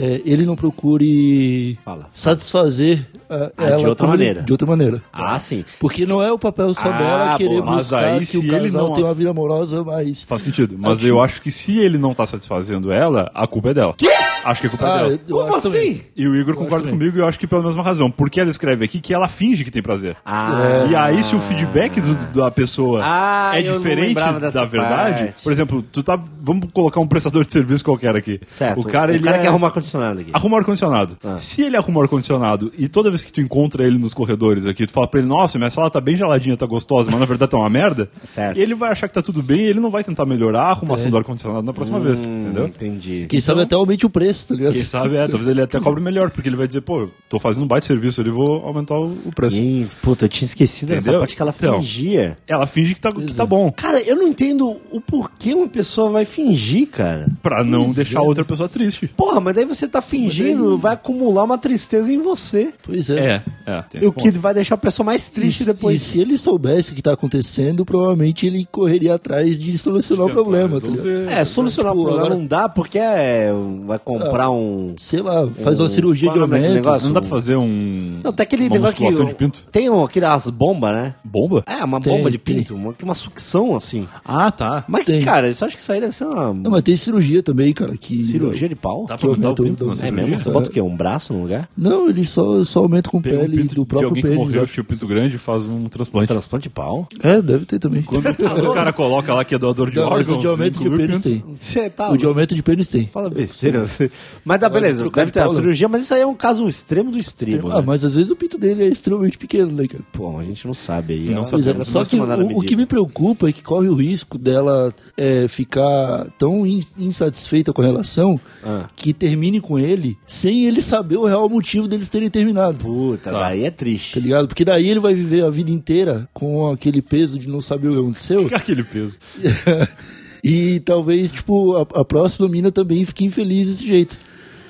É, 0.00 0.22
ele 0.24 0.44
não 0.46 0.56
procure 0.56 1.78
Fala. 1.84 2.06
satisfazer 2.12 3.06
ah, 3.28 3.50
Ah, 3.56 3.64
de 3.64 3.72
ela 3.72 3.88
outra 3.88 4.06
como 4.06 4.14
ele- 4.16 4.24
maneira. 4.24 4.42
de 4.42 4.52
outra 4.52 4.66
maneira. 4.66 5.02
Ah, 5.12 5.38
sim. 5.38 5.64
Porque 5.78 6.06
não 6.06 6.22
é 6.22 6.32
o 6.32 6.38
papel 6.38 6.72
só 6.74 6.88
Ah, 6.88 6.92
dela 6.98 7.36
querer 7.36 7.60
boa. 7.60 7.64
Mas 7.66 7.76
buscar 7.90 8.04
aí, 8.04 8.18
que 8.20 8.26
se 8.26 8.38
o 8.38 8.42
ele 8.42 8.50
casal 8.62 8.88
não 8.88 8.92
tenha 8.94 9.06
uma 9.06 9.14
vida 9.14 9.30
amorosa 9.30 9.84
mais. 9.84 10.22
Faz 10.22 10.42
sentido. 10.42 10.76
Mas 10.78 10.98
Acho- 10.98 11.06
eu 11.06 11.20
acho 11.22 11.40
que 11.42 11.50
se 11.50 11.78
ele 11.78 11.98
não 11.98 12.14
tá 12.14 12.26
satisfazendo 12.26 12.90
ela, 12.92 13.30
a 13.34 13.46
culpa 13.46 13.70
é 13.70 13.74
dela. 13.74 13.94
Quê? 13.96 14.08
Acho 14.42 14.62
que 14.62 14.66
a 14.68 14.70
culpa 14.70 14.86
é 14.86 14.88
Ah, 14.90 14.96
dela. 14.96 15.08
eu- 15.10 15.18
eu 15.28 15.36
Como 15.44 15.56
assim? 15.56 15.70
também. 15.70 16.02
E 16.16 16.26
o 16.26 16.34
Igor 16.34 16.54
acho 16.54 16.62
concorda 16.64 16.88
comigo 16.90 17.16
e 17.16 17.20
eu 17.20 17.26
acho 17.28 17.38
que 17.38 17.46
pela 17.46 17.62
mesma 17.62 17.82
razão. 17.82 18.10
Porque 18.10 18.40
ela 18.40 18.50
escreve 18.50 18.84
aqui 18.86 18.98
que 18.98 19.12
ela 19.12 19.28
finge 19.28 19.62
que 19.64 19.70
tem 19.70 19.82
prazer. 19.82 20.16
Ah, 20.24 20.86
E 20.90 20.96
aí, 20.96 21.22
se 21.22 21.36
o 21.36 21.40
feedback 21.40 22.00
do- 22.00 22.14
da 22.40 22.50
pessoa 22.50 23.00
Ah, 23.04 23.52
é 23.54 23.60
eu 23.68 23.76
diferente 23.76 24.14
da 24.14 24.64
verdade, 24.64 25.24
parte. 25.24 25.42
por 25.42 25.52
exemplo, 25.52 25.82
tu 25.92 26.02
tá. 26.02 26.18
Vamos 26.42 26.68
colocar 26.72 27.00
um 27.00 27.06
prestador 27.06 27.44
de 27.44 27.52
serviço 27.52 27.84
qualquer 27.84 28.16
aqui. 28.16 28.40
certo. 28.48 28.80
O 28.80 28.84
cara, 28.84 29.12
ele 29.12 29.20
o 29.20 29.24
cara 29.24 29.36
é... 29.36 29.40
quer 29.40 29.48
arrumar 29.48 29.70
ar-condicionado 29.96 30.20
aqui. 30.20 30.30
Arruma 30.32 30.58
ar-condicionado. 30.58 31.16
Ah. 31.24 31.36
Se 31.38 31.62
ele 31.62 31.76
arruma 31.76 32.02
ar-condicionado 32.02 32.70
e 32.78 32.88
toda 32.88 33.10
vez 33.10 33.24
que 33.24 33.32
tu 33.32 33.40
encontra 33.40 33.84
ele 33.84 33.98
nos 33.98 34.14
corredores 34.14 34.64
aqui, 34.66 34.86
tu 34.86 34.92
fala 34.92 35.06
pra 35.08 35.20
ele, 35.20 35.28
nossa, 35.28 35.58
minha 35.58 35.70
sala 35.70 35.90
tá 35.90 36.00
bem 36.00 36.14
geladinha, 36.16 36.56
tá 36.56 36.66
gostosa, 36.66 37.10
mas 37.10 37.20
na 37.20 37.26
verdade 37.26 37.50
tá 37.50 37.56
uma 37.56 37.68
merda, 37.70 38.08
Certo. 38.24 38.56
ele 38.58 38.74
vai 38.74 38.90
achar 38.90 39.08
que 39.08 39.14
tá 39.14 39.22
tudo 39.22 39.42
bem 39.42 39.60
e 39.60 39.64
ele 39.64 39.80
não 39.80 39.90
vai 39.90 40.04
tentar 40.04 40.24
melhorar 40.26 40.62
a 40.64 40.70
arrumação 40.70 41.10
do 41.10 41.16
ar-condicionado 41.16 41.62
na 41.64 41.72
próxima 41.72 41.98
vez, 42.00 42.20
Hum, 42.24 42.40
entendeu? 42.40 42.66
Entendi. 42.66 43.26
Quem 43.28 43.40
sabe 43.40 43.62
até 43.62 43.74
aumente 43.74 44.04
o 44.06 44.10
preço, 44.10 44.48
tá 44.48 44.54
ligado? 44.54 44.72
Quem 44.74 44.82
sabe, 44.82 45.16
é, 45.16 45.26
talvez 45.26 45.46
ele 45.46 45.62
até 45.62 45.78
cobre 45.80 46.00
melhor, 46.02 46.30
porque 46.30 46.48
ele 46.48 46.56
vai 46.56 46.66
dizer, 46.66 46.80
pô, 46.82 47.08
tô 47.28 47.38
fazendo 47.38 47.64
um 47.64 47.66
baita 47.66 47.86
serviço 47.86 48.20
ali, 48.20 48.30
vou 48.30 48.64
aumentar 48.64 48.94
o, 48.98 49.12
o 49.24 49.32
preço. 49.34 49.56
Gente, 49.56 49.96
puta, 49.96 50.24
eu 50.24 50.28
tinha 50.28 50.46
esquecido 50.46 50.94
Entendeu? 50.94 51.18
parte 51.18 51.36
que 51.36 51.42
ela 51.42 51.54
Então. 51.56 51.76
fingia. 51.78 52.38
Ela 52.46 52.66
finge 52.66 52.94
que 52.94 53.00
tá, 53.00 53.12
que 53.12 53.34
tá 53.34 53.46
bom, 53.46 53.72
Cara, 53.72 54.00
eu 54.02 54.16
não 54.16 54.26
entendo 54.28 54.76
o 54.90 55.00
porquê 55.00 55.54
uma 55.54 55.68
pessoa 55.68 56.10
vai 56.10 56.24
fingir, 56.24 56.88
cara. 56.88 57.26
pra 57.42 57.64
não 57.64 57.84
Pois 57.84 57.96
deixar 57.96 58.18
é. 58.20 58.22
outra 58.22 58.44
pessoa 58.44 58.68
triste. 58.68 59.06
Porra, 59.08 59.40
mas 59.40 59.54
daí 59.54 59.64
você 59.74 59.88
tá 59.88 60.00
fingindo, 60.02 60.76
vai 60.78 60.94
acumular 60.94 61.44
uma 61.44 61.58
tristeza 61.58 62.12
em 62.12 62.20
você. 62.20 62.72
Pois 62.82 63.08
é. 63.10 63.42
é. 63.66 63.82
tem 63.90 64.02
E 64.02 64.06
o 64.06 64.12
que 64.12 64.24
ponto. 64.30 64.40
vai 64.40 64.54
deixar 64.54 64.74
a 64.74 64.78
pessoa 64.78 65.04
mais 65.06 65.28
triste 65.28 65.62
E- 65.62 65.66
depois. 65.66 65.96
E 65.96 65.98
se 66.04 66.20
ele 66.20 66.36
soubesse 66.38 66.92
o 66.92 66.94
que 66.94 67.02
tá 67.02 67.12
acontecendo, 67.12 67.84
provavelmente 67.84 68.46
ele 68.46 68.66
correria 68.70 69.14
atrás 69.14 69.58
de 69.58 69.76
solucionar 69.78 70.26
o 70.26 70.30
problema, 70.30 70.80
tá. 70.80 70.86
É, 71.30 71.44
solucionar 71.44 71.92
Tipo, 71.92 72.02
o 72.02 72.06
problema 72.06 72.26
agora- 72.26 72.40
não 72.40 72.46
dá 72.46 72.68
porque 72.68 72.98
é, 72.98 73.50
vai 73.86 73.98
comprar 73.98 74.50
um. 74.50 74.94
Sei 74.98 75.20
lá, 75.20 75.48
faz 75.62 75.78
uma 75.80 75.86
Um- 75.86 75.88
cirurgia 75.88 76.28
qual 76.28 76.34
de 76.34 76.38
é 76.38 76.40
nome 76.40 76.52
daquele 76.52 76.68
aumento. 76.68 76.84
negócio? 76.86 77.06
Não 77.06 77.14
dá 77.14 77.20
pra 77.20 77.30
fazer 77.30 77.56
um. 77.56 78.20
Não, 78.22 78.32
tem 78.32 78.42
aquele 78.44 78.64
uma 78.66 78.74
negócio 78.74 78.94
que. 78.96 79.24
de 79.26 79.34
pinto? 79.34 79.62
Tem 79.70 79.88
um, 79.90 80.02
aquelas 80.04 80.48
bombas, 80.50 80.92
né? 80.92 81.14
Bomba? 81.24 81.62
É, 81.66 81.84
uma 81.84 82.00
Tem, 82.00 82.12
bomba 82.16 82.30
de 82.30 82.38
tem. 82.38 82.56
pinto, 82.56 82.74
uma, 82.74 82.92
que 82.92 83.04
uma 83.04 83.14
sucção 83.14 83.76
assim. 83.76 84.06
Ah, 84.24 84.50
tá. 84.50 84.84
Mas, 84.88 85.06
Tem. 85.06 85.20
cara, 85.22 85.48
eu 85.48 85.54
só 85.54 85.66
acho 85.66 85.76
que 85.76 85.82
isso 85.82 85.92
aí 85.92 86.00
deve 86.00 86.14
ser 86.14 86.24
uma 86.24 86.52
Não, 86.54 86.70
mas 86.70 86.82
tem 86.82 86.96
cirurgia 86.96 87.42
também, 87.42 87.72
cara. 87.72 87.96
Que... 87.96 88.16
cirurgia 88.16 88.68
de 88.68 88.74
pau. 88.74 89.06
Dá 89.06 89.16
Que 89.16 89.26
pra 89.26 89.30
o 89.60 89.64
aumenta 89.64 89.84
o- 89.84 89.88
pinto 89.88 90.00
na 90.02 90.06
é 90.08 90.10
mesmo? 90.10 90.40
Você 90.40 90.50
bota 90.50 90.68
o 90.68 90.72
quê? 90.72 90.80
Um 90.80 90.96
braço 90.96 91.32
no 91.32 91.42
lugar? 91.42 91.68
Não, 91.76 92.08
ele 92.08 92.24
só, 92.26 92.62
só 92.64 92.80
aumenta 92.80 93.10
com 93.10 93.20
Pega 93.20 93.36
um 93.36 93.40
pele 93.40 93.56
pinto 93.58 93.74
do 93.74 93.82
de 93.82 93.86
próprio 93.86 94.08
alguém 94.08 94.22
que 94.22 94.28
pênis. 94.28 94.44
morreu, 94.44 94.62
acho. 94.64 94.72
tinha 94.74 94.82
o 94.82 94.86
pinto 94.86 95.06
grande 95.06 95.36
e 95.36 95.38
faz 95.38 95.64
um 95.66 95.84
transplante. 95.88 96.28
Transplante 96.28 96.62
de 96.64 96.70
pau? 96.70 97.08
É, 97.22 97.40
deve 97.40 97.64
ter 97.66 97.78
também. 97.78 98.02
Quando 98.02 98.26
o 98.70 98.74
cara 98.74 98.92
coloca 98.92 99.32
lá 99.34 99.44
que 99.44 99.54
é 99.54 99.58
doador 99.58 99.90
de 99.90 99.96
Não, 99.96 100.10
mas 100.10 100.20
órgãos, 100.28 100.38
o 100.38 100.40
de 100.40 100.46
aumento 100.46 100.72
de 100.80 100.80
inclui 100.88 100.94
o 100.94 100.96
pênis 101.06 101.20
tem. 101.22 101.44
Você 101.58 101.90
tá. 101.90 102.10
O 102.10 102.16
de 102.16 102.26
aumento 102.26 102.54
de 102.54 102.62
pênis 102.62 102.88
tem. 102.88 103.06
Fala 103.06 103.28
besteira. 103.30 103.86
você. 103.86 104.10
Mas 104.44 104.58
tá, 104.58 104.68
beleza. 104.68 105.00
trocar 105.02 105.20
Deve 105.22 105.30
de 105.30 105.32
ter 105.34 105.40
a 105.40 105.44
não. 105.46 105.54
cirurgia, 105.54 105.88
mas 105.88 106.02
isso 106.02 106.14
aí 106.14 106.20
é 106.22 106.26
um 106.26 106.34
caso 106.34 106.68
extremo 106.68 107.10
do 107.10 107.18
extremo. 107.18 107.70
Ah, 107.70 107.76
né? 107.76 107.82
mas 107.86 108.04
às 108.04 108.14
vezes 108.14 108.30
o 108.30 108.36
pinto 108.36 108.56
dele 108.58 108.84
é 108.84 108.88
extremamente 108.88 109.36
pequeno, 109.38 109.70
né, 109.72 109.84
cara? 109.86 110.02
Pô, 110.12 110.38
a 110.38 110.42
gente 110.42 110.66
não 110.66 110.74
sabe 110.74 111.14
aí. 111.14 111.30
Não 111.30 111.44
sabe. 111.44 111.62
Pois 111.64 111.76
é, 111.78 111.84
só 111.84 111.98
não 112.00 112.06
que 112.06 112.16
mandaram 112.16 112.42
o, 112.42 112.46
o 112.46 112.48
medir. 112.54 112.68
que 112.68 112.76
me 112.76 112.86
preocupa 112.86 113.48
é 113.48 113.52
que 113.52 113.62
corre 113.62 113.88
o 113.88 113.94
risco 113.94 114.38
dela 114.38 114.94
é, 115.16 115.46
ficar 115.48 116.26
tão 116.38 116.66
in- 116.66 116.84
insatisfeita 116.98 117.72
com 117.72 117.82
a 117.82 117.84
relação 117.84 118.40
Ah. 118.64 118.88
que 118.96 119.12
termine 119.12 119.49
com 119.58 119.78
ele 119.78 120.18
sem 120.26 120.66
ele 120.66 120.82
saber 120.82 121.16
o 121.16 121.24
real 121.24 121.48
motivo 121.48 121.88
deles 121.88 122.10
terem 122.10 122.28
terminado. 122.28 122.76
Puta, 122.76 123.30
Tá. 123.30 123.38
daí 123.40 123.64
é 123.64 123.70
Tá 123.70 123.78
triste. 123.78 124.20
ligado? 124.20 124.48
Porque 124.48 124.66
daí 124.66 124.86
ele 124.90 125.00
vai 125.00 125.14
viver 125.14 125.42
a 125.42 125.48
vida 125.48 125.70
inteira 125.70 126.28
com 126.34 126.70
aquele 126.70 127.00
peso 127.00 127.38
de 127.38 127.48
não 127.48 127.62
saber 127.62 127.88
o 127.88 127.94
que 127.94 127.98
aconteceu. 128.00 128.46
Aquele 128.52 128.84
peso. 128.84 129.16
e 130.44 130.80
talvez, 130.80 131.32
tipo, 131.32 131.74
a, 131.76 131.80
a 132.00 132.04
próxima 132.04 132.48
mina 132.48 132.70
também 132.70 133.04
fique 133.06 133.24
infeliz 133.24 133.68
desse 133.68 133.86
jeito. 133.86 134.18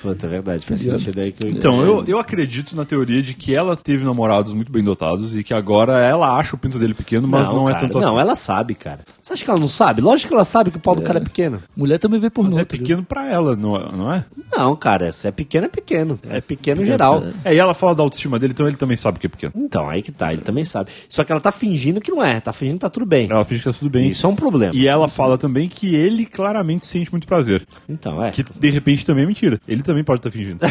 Puta, 0.01 0.27
é 0.27 0.31
verdade. 0.31 0.67
Faz 0.67 0.81
sentido 0.81 1.21
aí 1.21 1.33
que 1.33 1.47
eu 1.47 1.51
Então, 1.51 1.83
eu, 1.83 2.05
eu 2.07 2.19
acredito 2.19 2.75
na 2.75 2.85
teoria 2.85 3.23
de 3.23 3.35
que 3.35 3.55
ela 3.55 3.77
teve 3.77 4.05
namorados 4.05 4.53
muito 4.53 4.73
bem 4.73 4.83
dotados 4.83 5.37
e 5.37 5.45
que 5.45 5.53
agora 5.53 5.99
ela 5.99 6.37
acha 6.37 6.57
o 6.57 6.59
pinto 6.59 6.79
dele 6.79 6.95
pequeno, 6.95 7.29
mas 7.29 7.49
não, 7.49 7.69
é 7.69 7.73
cara, 7.73 7.87
tanto 7.87 8.01
Não, 8.01 8.09
assim. 8.17 8.21
ela 8.21 8.37
sabe, 8.37 8.75
cara. 8.75 9.01
Você 9.21 9.33
acha 9.33 9.45
que 9.45 9.51
ela 9.51 9.61
não 9.61 9.69
sabe? 9.69 10.01
Lógico 10.01 10.29
que 10.29 10.35
ela 10.35 10.45
sabe 10.45 10.71
que 10.71 10.79
o 10.79 10.81
pau 10.81 10.95
do 10.95 11.03
cara 11.03 11.19
é 11.19 11.23
pequeno. 11.23 11.63
Mulher 11.77 11.99
também 11.99 12.19
vê 12.19 12.31
pornô. 12.31 12.51
Mas 12.51 12.59
é 12.59 12.65
tá 12.65 12.71
pequeno 12.71 13.05
pra 13.05 13.27
ela, 13.27 13.55
não 13.55 13.77
é? 13.77 13.93
Não 13.93 14.13
é? 14.13 14.25
Não, 14.57 14.75
cara, 14.75 15.13
se 15.13 15.29
é 15.29 15.31
pequeno, 15.31 15.67
é 15.67 15.69
pequeno. 15.69 16.19
É 16.29 16.41
pequeno 16.41 16.85
geral. 16.85 17.23
É, 17.45 17.55
e 17.55 17.59
ela 17.59 17.75
fala 17.75 17.95
da 17.95 18.03
autoestima 18.03 18.39
dele, 18.39 18.53
então 18.53 18.67
ele 18.67 18.77
também 18.77 18.97
sabe 18.97 19.19
que 19.19 19.27
é 19.27 19.29
pequeno. 19.29 19.53
Então, 19.57 19.89
aí 19.89 20.03
que 20.03 20.13
tá, 20.13 20.33
ele 20.33 20.43
também 20.43 20.65
sabe. 20.65 20.91
Só 21.09 21.25
que 21.25 21.33
ela 21.33 21.41
tá 21.41 21.53
fingindo 21.53 22.01
que 22.01 22.11
não 22.11 22.23
é, 22.23 22.41
tá 22.41 22.53
fingindo 22.53 22.77
que 22.77 22.81
tá 22.81 22.91
tudo 22.91 23.07
bem. 23.07 23.29
Ela 23.31 23.45
finge 23.45 23.63
que 23.63 23.71
tá 23.71 23.77
tudo 23.77 23.91
bem. 23.91 24.09
Isso 24.09 24.27
é 24.27 24.29
um 24.29 24.37
problema. 24.37 24.75
E 24.75 24.89
ela 24.89 25.09
fala 25.09 25.37
também 25.37 25.69
que 25.69 25.95
ele 25.95 26.25
claramente 26.27 26.87
sente 26.87 27.11
muito 27.11 27.27
prazer. 27.27 27.67
Então, 27.89 28.23
é. 28.23 28.31
Que 28.31 28.43
de 28.43 28.71
repente 28.71 29.05
também 29.05 29.25
é 29.25 29.27
mentira. 29.27 29.61
Ele 29.69 29.83
também 29.91 30.05
pode 30.05 30.21
estar 30.21 30.31
fingindo. 30.31 30.59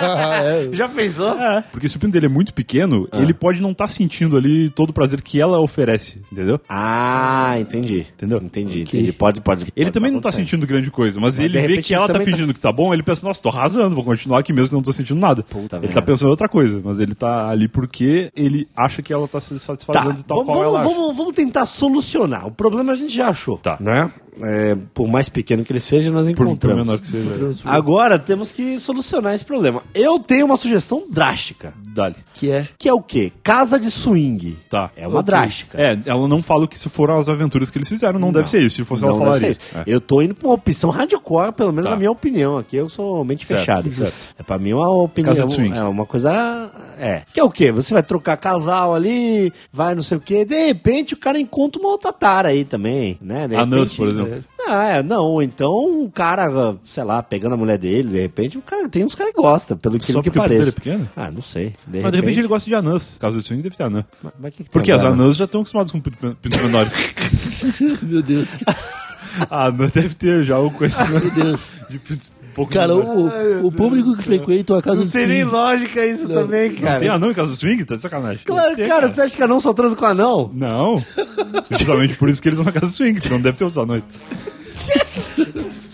É, 0.00 0.68
Já 0.72 0.88
pensou? 0.88 1.30
É, 1.38 1.62
porque 1.72 1.88
se 1.88 1.96
o 1.96 2.00
pinto 2.00 2.12
dele 2.12 2.26
é 2.26 2.28
muito 2.28 2.52
pequeno, 2.54 3.08
Ah. 3.10 3.20
ele 3.20 3.32
pode 3.34 3.60
não 3.62 3.72
estar 3.72 3.88
sentindo 3.88 4.36
ali 4.36 4.70
todo 4.70 4.90
o 4.90 4.92
prazer 4.92 5.20
que 5.22 5.40
ela 5.40 5.58
oferece, 5.58 6.20
entendeu? 6.30 6.60
Ah, 6.68 7.56
entendi. 7.58 8.06
Entendeu? 8.14 8.38
Entendi, 8.42 8.82
Ok. 8.82 9.00
entendi. 9.00 9.12
Pode, 9.12 9.40
pode. 9.40 9.62
Ele 9.76 9.86
pode 9.86 9.90
também 9.92 10.10
não 10.10 10.20
tá 10.20 10.28
acontecer. 10.28 10.42
sentindo 10.44 10.66
grande 10.66 10.90
coisa, 10.90 11.18
mas, 11.20 11.38
Mas, 11.38 11.44
ele 11.44 11.60
vê 11.66 11.82
que 11.82 11.94
ela 11.94 12.04
ele 12.04 12.06
tá 12.08 12.12
também 12.14 12.26
tá- 12.26 12.32
fingindo 12.36 12.54
que 12.54 12.60
tá 12.60 12.72
bom, 12.72 12.92
ele 12.94 13.02
pensa, 13.02 13.26
nossa, 13.26 13.42
tô 13.42 13.48
arrasando, 13.48 13.94
vou 13.94 14.04
continuar 14.04 14.40
aqui 14.40 14.52
mesmo 14.52 14.68
que 14.68 14.74
eu 14.74 14.78
não 14.78 14.82
tô 14.84 14.92
sentindo 14.92 15.18
nada. 15.20 15.42
Puta 15.42 15.76
ele 15.76 15.86
merda. 15.86 15.94
tá 16.00 16.02
pensando 16.02 16.28
em 16.28 16.30
outra 16.30 16.48
coisa, 16.48 16.80
mas 16.84 16.98
ele 17.00 17.14
tá 17.14 17.48
ali 17.48 17.68
porque 17.68 18.30
ele 18.36 18.68
acha 18.76 19.02
que 19.02 19.12
ela 19.12 19.26
tá 19.28 19.40
se 19.40 19.54
Tá, 19.54 19.60
satisfazendo 19.60 20.22
tal 20.22 20.38
vamos, 20.38 20.52
qual 20.54 20.64
ela 20.64 20.78
vamos, 20.82 20.92
acha. 20.92 21.00
vamos, 21.00 21.16
vamos 21.16 21.34
tentar 21.34 21.66
solucionar. 21.66 22.46
O 22.46 22.50
problema 22.52 22.92
a 22.92 22.96
gente 22.96 23.14
já 23.14 23.28
achou. 23.28 23.58
Tá. 23.58 23.76
Né? 23.80 24.10
É, 24.42 24.76
por 24.94 25.06
mais 25.08 25.28
pequeno 25.28 25.64
que 25.64 25.72
ele 25.72 25.80
seja, 25.80 26.10
nós 26.10 26.26
Por, 26.28 26.36
por 26.36 26.46
encontramos. 26.46 26.84
menor 26.86 26.98
que 26.98 27.06
seja. 27.06 27.30
Agora 27.64 28.18
temos 28.18 28.50
que 28.52 28.78
solucionar 28.78 29.34
esse 29.34 29.44
problema. 29.44 29.82
Eu 29.94 30.18
tenho 30.18 30.46
uma 30.46 30.56
sugestão 30.56 31.04
drástica. 31.10 31.72
Dali. 31.92 32.14
que 32.32 32.50
é. 32.50 32.68
Que 32.78 32.88
é 32.88 32.94
o 32.94 33.02
quê? 33.02 33.32
Casa 33.42 33.78
de 33.78 33.90
swing. 33.90 34.56
Tá. 34.70 34.90
É 34.96 35.06
uma 35.08 35.18
Ok. 35.18 35.26
drástica. 35.26 35.76
É, 35.80 35.98
ela 36.06 36.28
não 36.28 36.40
fala 36.40 36.66
que 36.68 36.78
se 36.78 36.88
foram 36.88 37.18
as 37.18 37.28
aventuras 37.28 37.68
que 37.70 37.76
eles 37.78 37.88
fizeram, 37.88 38.18
não, 38.18 38.32
deve 38.32 38.48
ser 38.48 38.60
isso. 38.62 38.76
Se 38.76 38.84
fosse, 38.84 39.02
ela 39.04 39.12
Não 39.12 39.18
falaria. 39.18 39.50
É. 39.50 39.82
Eu 39.86 40.00
tô 40.00 40.22
indo 40.22 40.34
pra 40.34 40.46
uma 40.48 40.54
opção 40.54 40.88
hardcore, 40.90 41.52
pelo 41.52 41.72
menos 41.72 41.86
Tá. 41.86 41.90
na 41.90 41.96
minha 41.96 42.10
opinião. 42.10 42.56
Aqui 42.56 42.76
eu 42.76 42.88
sou 42.88 43.24
mente 43.24 43.44
Certo, 43.44 43.58
fechada. 43.60 43.90
certo. 43.90 44.14
É 44.38 44.42
pra 44.42 44.56
mim 44.58 44.72
uma 44.72 44.88
opinião. 44.88 45.34
Casa 45.34 45.46
de 45.46 45.52
swing. 45.52 45.76
É 45.76 45.82
uma 45.82 46.06
coisa. 46.06 46.70
É. 46.98 47.22
Que 47.32 47.40
é 47.40 47.44
o 47.44 47.50
quê? 47.50 47.72
Você 47.72 47.92
vai 47.92 48.02
trocar 48.04 48.36
casal 48.36 48.94
ali, 48.94 49.52
vai 49.72 49.94
não 49.94 50.02
sei 50.02 50.16
o 50.16 50.20
quê. 50.20 50.44
De 50.44 50.66
repente 50.66 51.14
o 51.14 51.16
cara 51.16 51.38
encontra 51.40 51.80
uma 51.80 51.90
outra 51.90 52.12
tara 52.12 52.50
aí 52.50 52.64
também, 52.64 53.18
né? 53.20 53.48
De 53.48 53.56
A 53.56 53.66
Nus, 53.66 53.90
repente- 53.90 53.96
por 53.96 54.08
exemplo. 54.08 54.29
Ah, 54.68 54.86
é, 54.86 55.02
não, 55.02 55.42
então 55.42 56.02
um 56.02 56.08
cara, 56.10 56.76
sei 56.84 57.02
lá, 57.02 57.22
pegando 57.22 57.54
a 57.54 57.56
mulher 57.56 57.78
dele, 57.78 58.08
de 58.10 58.20
repente, 58.20 58.58
o 58.58 58.62
cara 58.62 58.88
tem 58.88 59.04
uns 59.04 59.14
caras 59.14 59.32
que 59.32 59.40
gostam, 59.40 59.76
pelo 59.76 59.98
que, 59.98 60.12
Só 60.12 60.22
que 60.22 60.30
porque 60.30 60.38
o 60.38 60.42
parece. 60.42 60.68
é 60.68 60.72
pequeno? 60.72 61.08
Ah, 61.16 61.30
não 61.30 61.42
sei. 61.42 61.74
De 61.86 62.00
Mas 62.00 62.12
de 62.12 62.20
repente 62.20 62.38
ele 62.38 62.48
gosta 62.48 62.68
de 62.68 62.74
anãs. 62.74 63.16
Casa 63.18 63.38
de 63.38 63.44
swing 63.46 63.62
deve 63.62 63.76
ter 63.76 63.84
anã. 63.84 64.04
Mas, 64.22 64.32
mas 64.38 64.54
que 64.54 64.64
que 64.64 64.70
Porque 64.70 64.92
as 64.92 65.04
anãs 65.04 65.36
já 65.36 65.44
estão 65.44 65.62
acostumadas 65.62 65.90
com 65.90 66.00
pintos 66.00 66.34
pintos 66.40 66.60
menores. 66.62 67.14
Meu 68.02 68.22
Deus. 68.22 68.48
a 69.50 69.66
anã 69.66 69.88
deve 69.92 70.14
ter 70.14 70.44
já 70.44 70.58
o 70.58 70.70
conhecimento 70.70 71.34
Meu 71.34 71.44
Deus. 71.44 71.66
de 71.88 71.96
um 71.98 72.52
pouco 72.54 72.72
Cara, 72.72 72.94
o, 72.96 73.66
o 73.66 73.72
público 73.72 74.16
que 74.16 74.22
frequenta 74.22 74.76
a 74.76 74.82
casa 74.82 74.96
Não 75.00 75.06
de 75.06 75.12
tem 75.12 75.26
nem 75.26 75.40
swing. 75.42 75.52
lógica 75.56 76.04
isso 76.04 76.28
também, 76.28 76.72
cara. 76.74 76.98
Tem 76.98 77.08
anão 77.08 77.30
em 77.30 77.34
casa 77.34 77.50
do 77.50 77.56
swing? 77.56 77.84
Tá 77.84 77.94
de 77.96 78.02
sacanagem. 78.02 78.42
Claro, 78.44 78.74
Tem, 78.76 78.88
cara, 78.88 79.08
você 79.08 79.22
acha 79.22 79.36
que 79.36 79.42
anão 79.42 79.60
só 79.60 79.72
transa 79.72 79.94
com 79.94 80.04
anão? 80.04 80.50
Não. 80.52 81.02
Justamente 81.70 82.16
por 82.16 82.28
isso 82.28 82.42
que 82.42 82.48
eles 82.48 82.58
vão 82.58 82.66
na 82.66 82.72
casa 82.72 82.86
do 82.86 82.92
swing, 82.92 83.20
porque 83.20 83.28
não 83.32 83.40
deve 83.40 83.56
ter 83.56 83.64
outros 83.64 83.78
anões. 83.82 84.04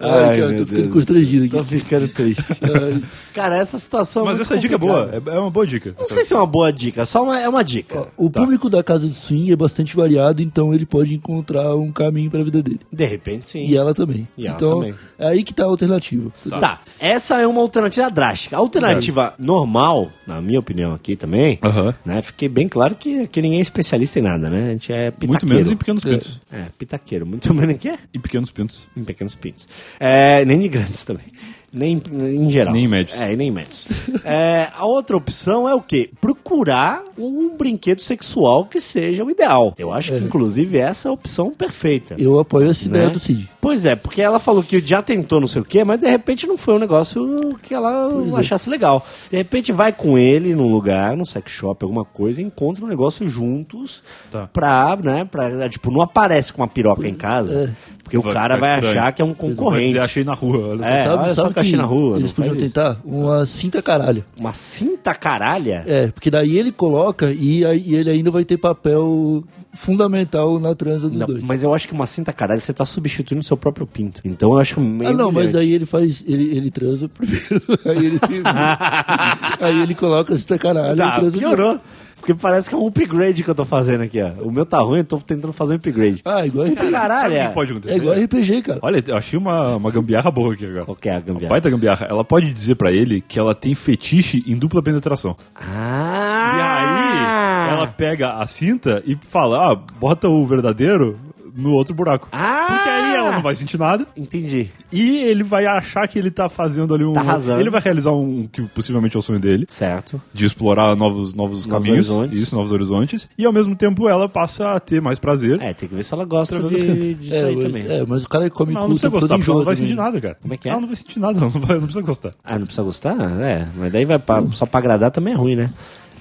Ai, 0.00 0.38
cara, 0.38 0.48
meu 0.48 0.58
tô 0.58 0.66
ficando 0.66 0.82
Deus. 0.82 0.94
constrangido 0.94 1.44
aqui. 1.44 1.56
Tô 1.56 1.64
ficando 1.64 2.08
triste. 2.08 2.42
Ai. 2.62 3.02
cara, 3.34 3.56
essa 3.56 3.78
situação 3.78 4.24
Mas 4.24 4.36
é 4.36 4.38
muito 4.38 4.52
essa 4.52 4.60
dica 4.60 4.74
é 4.74 4.78
boa. 4.78 5.04
complicada. 5.04 5.30
É 5.30 5.34
é 5.36 5.38
uma 5.40 5.50
boa 5.50 5.66
dica. 5.66 5.94
Não 5.98 6.06
sei 6.06 6.24
se 6.24 6.32
é 6.32 6.36
uma 6.36 6.46
boa 6.46 6.72
dica, 6.72 7.04
só 7.04 7.22
uma, 7.22 7.38
é 7.38 7.48
uma 7.48 7.62
dica. 7.62 8.08
O 8.16 8.30
público 8.30 8.70
da 8.70 8.82
casa 8.82 9.06
de 9.06 9.14
swing 9.14 9.52
é 9.52 9.56
bastante 9.56 9.94
variado, 9.94 10.42
então 10.42 10.72
ele 10.74 10.86
pode 10.86 11.14
encontrar 11.14 11.74
um 11.76 11.92
caminho 11.92 12.30
pra 12.30 12.42
vida 12.42 12.62
dele. 12.62 12.80
De 12.92 13.04
repente, 13.04 13.48
sim. 13.48 13.64
E 13.66 13.76
ela 13.76 13.94
também. 13.94 14.26
E 14.36 14.46
ela 14.46 14.56
então, 14.56 14.80
também. 14.80 14.94
é 15.18 15.28
aí 15.28 15.42
que 15.42 15.52
tá 15.52 15.64
a 15.64 15.66
alternativa. 15.66 16.30
Tá. 16.48 16.80
essa 16.98 17.40
é 17.40 17.46
uma 17.46 17.60
alternativa 17.60 18.10
drástica. 18.10 18.56
A 18.56 18.58
alternativa 18.58 19.34
normal, 19.38 20.10
na 20.26 20.40
minha 20.40 20.58
opinião 20.58 20.92
aqui 20.94 21.16
também, 21.16 21.58
Aham. 21.62 21.94
né? 22.04 22.22
Fiquei 22.22 22.48
bem 22.48 22.68
claro 22.68 22.94
que, 22.94 23.26
que 23.26 23.40
ninguém 23.42 23.58
é 23.58 23.62
especialista 23.62 24.18
em 24.18 24.22
nada, 24.22 24.48
né? 24.50 24.68
A 24.68 24.72
gente 24.72 24.92
é 24.92 25.10
pitaqueiro. 25.10 25.28
Muito 25.28 25.46
menos 25.46 25.70
em 25.70 25.76
pequenos 25.76 26.04
pintos. 26.04 26.40
É, 26.50 26.66
pitaqueiro. 26.78 27.26
Muito 27.26 27.52
menos 27.54 27.76
que 27.76 27.88
é? 27.88 27.98
Em 28.14 28.20
pequenos 28.20 28.50
pintos. 28.50 28.82
Em 28.96 29.04
pequenos 29.04 29.34
pintos. 29.34 29.68
É, 29.98 30.44
nem 30.44 30.58
de 30.58 30.68
grandes 30.68 31.04
também. 31.04 31.26
Nem 31.72 32.02
em 32.36 32.50
geral. 32.50 32.72
Nem 32.72 32.88
médios. 32.88 33.16
É, 33.16 33.32
e 33.32 33.36
nem 33.36 33.48
médios. 33.48 33.86
É, 34.24 34.70
a 34.76 34.84
outra 34.84 35.16
opção 35.16 35.68
é 35.68 35.74
o 35.74 35.80
quê? 35.80 36.10
Procurar 36.20 37.04
um 37.16 37.56
brinquedo 37.56 38.00
sexual 38.00 38.64
que 38.66 38.80
seja 38.80 39.22
o 39.24 39.30
ideal. 39.30 39.72
Eu 39.78 39.92
acho 39.92 40.10
que, 40.12 40.18
inclusive, 40.18 40.78
essa 40.78 41.06
é 41.06 41.10
a 41.10 41.12
opção 41.12 41.52
perfeita. 41.52 42.16
Eu 42.18 42.40
apoio 42.40 42.68
essa 42.70 42.88
ideia 42.88 43.06
Né? 43.06 43.12
do 43.12 43.20
Cid. 43.20 43.48
Pois 43.60 43.86
é, 43.86 43.94
porque 43.94 44.20
ela 44.20 44.40
falou 44.40 44.64
que 44.64 44.80
já 44.84 45.00
tentou 45.00 45.38
não 45.38 45.46
sei 45.46 45.62
o 45.62 45.64
quê, 45.64 45.84
mas 45.84 46.00
de 46.00 46.08
repente 46.10 46.44
não 46.44 46.56
foi 46.56 46.74
um 46.74 46.78
negócio 46.80 47.54
que 47.62 47.72
ela 47.72 48.10
é. 48.34 48.40
achasse 48.40 48.68
legal. 48.68 49.04
De 49.30 49.36
repente 49.36 49.70
vai 49.70 49.92
com 49.92 50.18
ele 50.18 50.56
num 50.56 50.66
lugar, 50.72 51.16
num 51.16 51.24
sex 51.24 51.52
shop, 51.52 51.84
alguma 51.84 52.04
coisa, 52.04 52.42
e 52.42 52.44
encontra 52.44 52.84
um 52.84 52.88
negócio 52.88 53.28
juntos 53.28 54.02
Tá. 54.28 54.48
pra, 54.52 54.96
né, 55.00 55.24
pra, 55.24 55.68
tipo, 55.68 55.90
não 55.92 56.00
aparece 56.00 56.52
com 56.52 56.62
uma 56.62 56.68
piroca 56.68 57.06
em 57.06 57.14
casa, 57.14 57.76
porque 58.16 58.28
o 58.28 58.32
cara 58.32 58.56
vai 58.56 58.74
estranho. 58.74 58.98
achar 58.98 59.12
que 59.12 59.22
é 59.22 59.24
um 59.24 59.34
concorrente. 59.34 59.86
dizer, 59.86 59.98
achei 60.00 60.24
na 60.24 60.34
rua. 60.34 60.68
Olha. 60.68 60.84
É, 60.84 61.04
sabe 61.04 61.22
olha 61.22 61.28
só 61.34 61.34
sabe 61.42 61.48
o 61.50 61.52
que 61.52 61.58
eu 61.58 61.62
achei 61.62 61.76
na 61.76 61.84
rua, 61.84 62.16
Eles 62.18 62.32
podiam 62.32 62.54
faz 62.54 62.64
isso. 62.64 62.74
tentar 62.74 63.00
uma 63.04 63.46
cinta 63.46 63.82
caralha. 63.82 64.24
Uma 64.38 64.52
cinta 64.52 65.14
caralha? 65.14 65.84
É, 65.86 66.06
porque 66.08 66.30
daí 66.30 66.56
ele 66.58 66.72
coloca 66.72 67.30
e, 67.32 67.64
aí 67.64 67.94
ele 67.94 68.10
ainda 68.10 68.30
vai 68.30 68.44
ter 68.44 68.56
papel 68.58 69.44
fundamental 69.72 70.58
na 70.58 70.74
transa 70.74 71.08
dos 71.08 71.18
Não, 71.18 71.26
dois. 71.28 71.42
mas 71.44 71.62
eu 71.62 71.72
acho 71.72 71.86
que 71.86 71.94
uma 71.94 72.06
cinta 72.06 72.32
caralha 72.32 72.60
você 72.60 72.72
tá 72.72 72.84
substituindo 72.84 73.40
o 73.40 73.44
seu 73.44 73.56
próprio 73.56 73.86
pinto. 73.86 74.20
Então 74.24 74.52
eu 74.54 74.58
acho 74.58 74.80
meio 74.80 75.10
Ah, 75.12 75.14
não, 75.14 75.30
mas 75.30 75.54
aí 75.54 75.72
ele 75.72 75.86
faz. 75.86 76.24
Ele, 76.26 76.56
ele 76.56 76.70
transa 76.70 77.08
primeiro. 77.14 77.62
aí 77.84 78.06
ele 78.06 78.18
Aí 79.60 79.82
ele 79.82 79.94
coloca 79.94 80.34
a 80.34 80.38
cinta 80.38 80.58
caralha 80.58 80.92
e 80.94 80.96
Tá, 80.96 81.16
transa 81.20 81.38
piorou. 81.38 81.80
Porque 82.20 82.34
parece 82.34 82.68
que 82.68 82.74
é 82.74 82.78
um 82.78 82.86
upgrade 82.86 83.42
que 83.42 83.48
eu 83.50 83.54
tô 83.54 83.64
fazendo 83.64 84.02
aqui, 84.02 84.20
ó. 84.22 84.30
O 84.42 84.52
meu 84.52 84.66
tá 84.66 84.78
ruim, 84.80 84.98
eu 84.98 85.04
tô 85.04 85.18
tentando 85.18 85.52
fazer 85.52 85.72
um 85.72 85.76
upgrade. 85.76 86.20
Ah, 86.24 86.46
igual 86.46 86.66
RPG. 86.66 86.90
caralha. 86.90 87.20
Sabe 87.34 87.44
o 87.44 87.48
que 87.48 87.54
pode 87.54 87.70
acontecer? 87.72 87.94
É 87.94 87.96
igual 87.96 88.14
RPG, 88.14 88.62
cara. 88.62 88.78
Olha, 88.82 89.02
eu 89.06 89.16
achei 89.16 89.38
uma, 89.38 89.76
uma 89.76 89.90
gambiarra 89.90 90.30
boa 90.30 90.52
aqui 90.54 90.66
agora. 90.66 90.84
Qual 90.84 90.96
que 90.96 91.08
é 91.08 91.12
a 91.14 91.16
A 91.16 91.20
gambiarra? 91.20 91.48
baita 91.50 91.70
gambiarra, 91.70 92.06
ela 92.08 92.24
pode 92.24 92.52
dizer 92.52 92.74
pra 92.74 92.92
ele 92.92 93.20
que 93.20 93.38
ela 93.38 93.54
tem 93.54 93.74
fetiche 93.74 94.44
em 94.46 94.56
dupla 94.56 94.82
penetração. 94.82 95.36
Ah! 95.56 96.52
E 96.56 97.70
aí, 97.70 97.74
ela 97.78 97.86
pega 97.86 98.34
a 98.34 98.46
cinta 98.46 99.02
e 99.06 99.16
fala, 99.22 99.72
ah, 99.72 99.74
bota 99.74 100.28
o 100.28 100.44
verdadeiro 100.46 101.18
no 101.54 101.72
outro 101.72 101.94
buraco. 101.94 102.28
Ah! 102.32 102.66
Porque 102.68 102.88
aí 102.88 103.14
ela 103.16 103.32
não 103.32 103.42
vai 103.42 103.54
sentir 103.54 103.78
nada 103.78 104.06
Entendi. 104.16 104.68
e 104.92 105.18
ele 105.18 105.42
vai 105.42 105.66
achar 105.66 106.06
que 106.08 106.18
ele 106.18 106.30
tá 106.30 106.48
fazendo 106.48 106.94
ali 106.94 107.04
um... 107.04 107.12
Tá 107.12 107.20
arrasando. 107.20 107.60
Ele 107.60 107.70
vai 107.70 107.80
realizar 107.80 108.12
um 108.12 108.46
que 108.50 108.62
possivelmente 108.62 109.16
é 109.16 109.18
o 109.18 109.22
sonho 109.22 109.38
dele. 109.40 109.66
Certo. 109.68 110.20
De 110.32 110.44
explorar 110.44 110.94
novos, 110.96 111.34
novos, 111.34 111.66
Novos 111.66 111.66
caminhos, 111.66 112.10
horizontes. 112.10 112.38
isso, 112.40 112.54
novos 112.54 112.72
horizontes, 112.72 113.28
e 113.36 113.44
ao 113.44 113.52
mesmo 113.52 113.74
tempo 113.76 114.08
ela 114.08 114.28
passa 114.28 114.74
a 114.74 114.80
ter 114.80 115.00
mais 115.00 115.18
prazer. 115.18 115.60
É, 115.60 115.72
tem 115.74 115.88
que 115.88 115.94
ver 115.94 116.02
se 116.04 116.12
ela 116.14 116.24
gosta 116.24 116.60
de, 116.62 117.14
disso 117.14 117.34
É 117.34 117.44
aí 117.44 117.56
mas, 117.56 117.64
também. 117.64 117.86
é, 117.88 118.04
mas 118.06 118.24
o 118.24 118.28
cara 118.28 118.48
come 118.50 118.72
Não, 118.72 118.82
não 118.82 118.88
precisa 118.90 119.08
gostar, 119.10 119.36
porque 119.36 119.50
ela 119.50 119.58
não 119.58 119.64
vai 119.64 119.74
também. 119.74 119.88
sentir 119.90 120.00
nada, 120.00 120.20
cara. 120.20 120.36
Como 120.40 120.54
é 120.54 120.56
que 120.56 120.68
é? 120.68 120.72
Ela 120.72 120.80
não 120.80 120.86
vai 120.88 120.96
sentir 120.96 121.18
nada, 121.18 121.38
ela 121.38 121.50
não, 121.52 121.60
vai, 121.60 121.76
não 121.76 121.82
precisa 121.84 122.04
gostar. 122.04 122.30
Ah, 122.44 122.58
não 122.58 122.66
precisa 122.66 122.82
gostar? 122.82 123.16
É, 123.40 123.66
mas 123.76 123.92
daí 123.92 124.04
vai 124.04 124.18
pra, 124.18 124.42
só 124.52 124.66
pra 124.66 124.78
agradar 124.78 125.10
também 125.10 125.34
é 125.34 125.36
ruim, 125.36 125.56
né? 125.56 125.70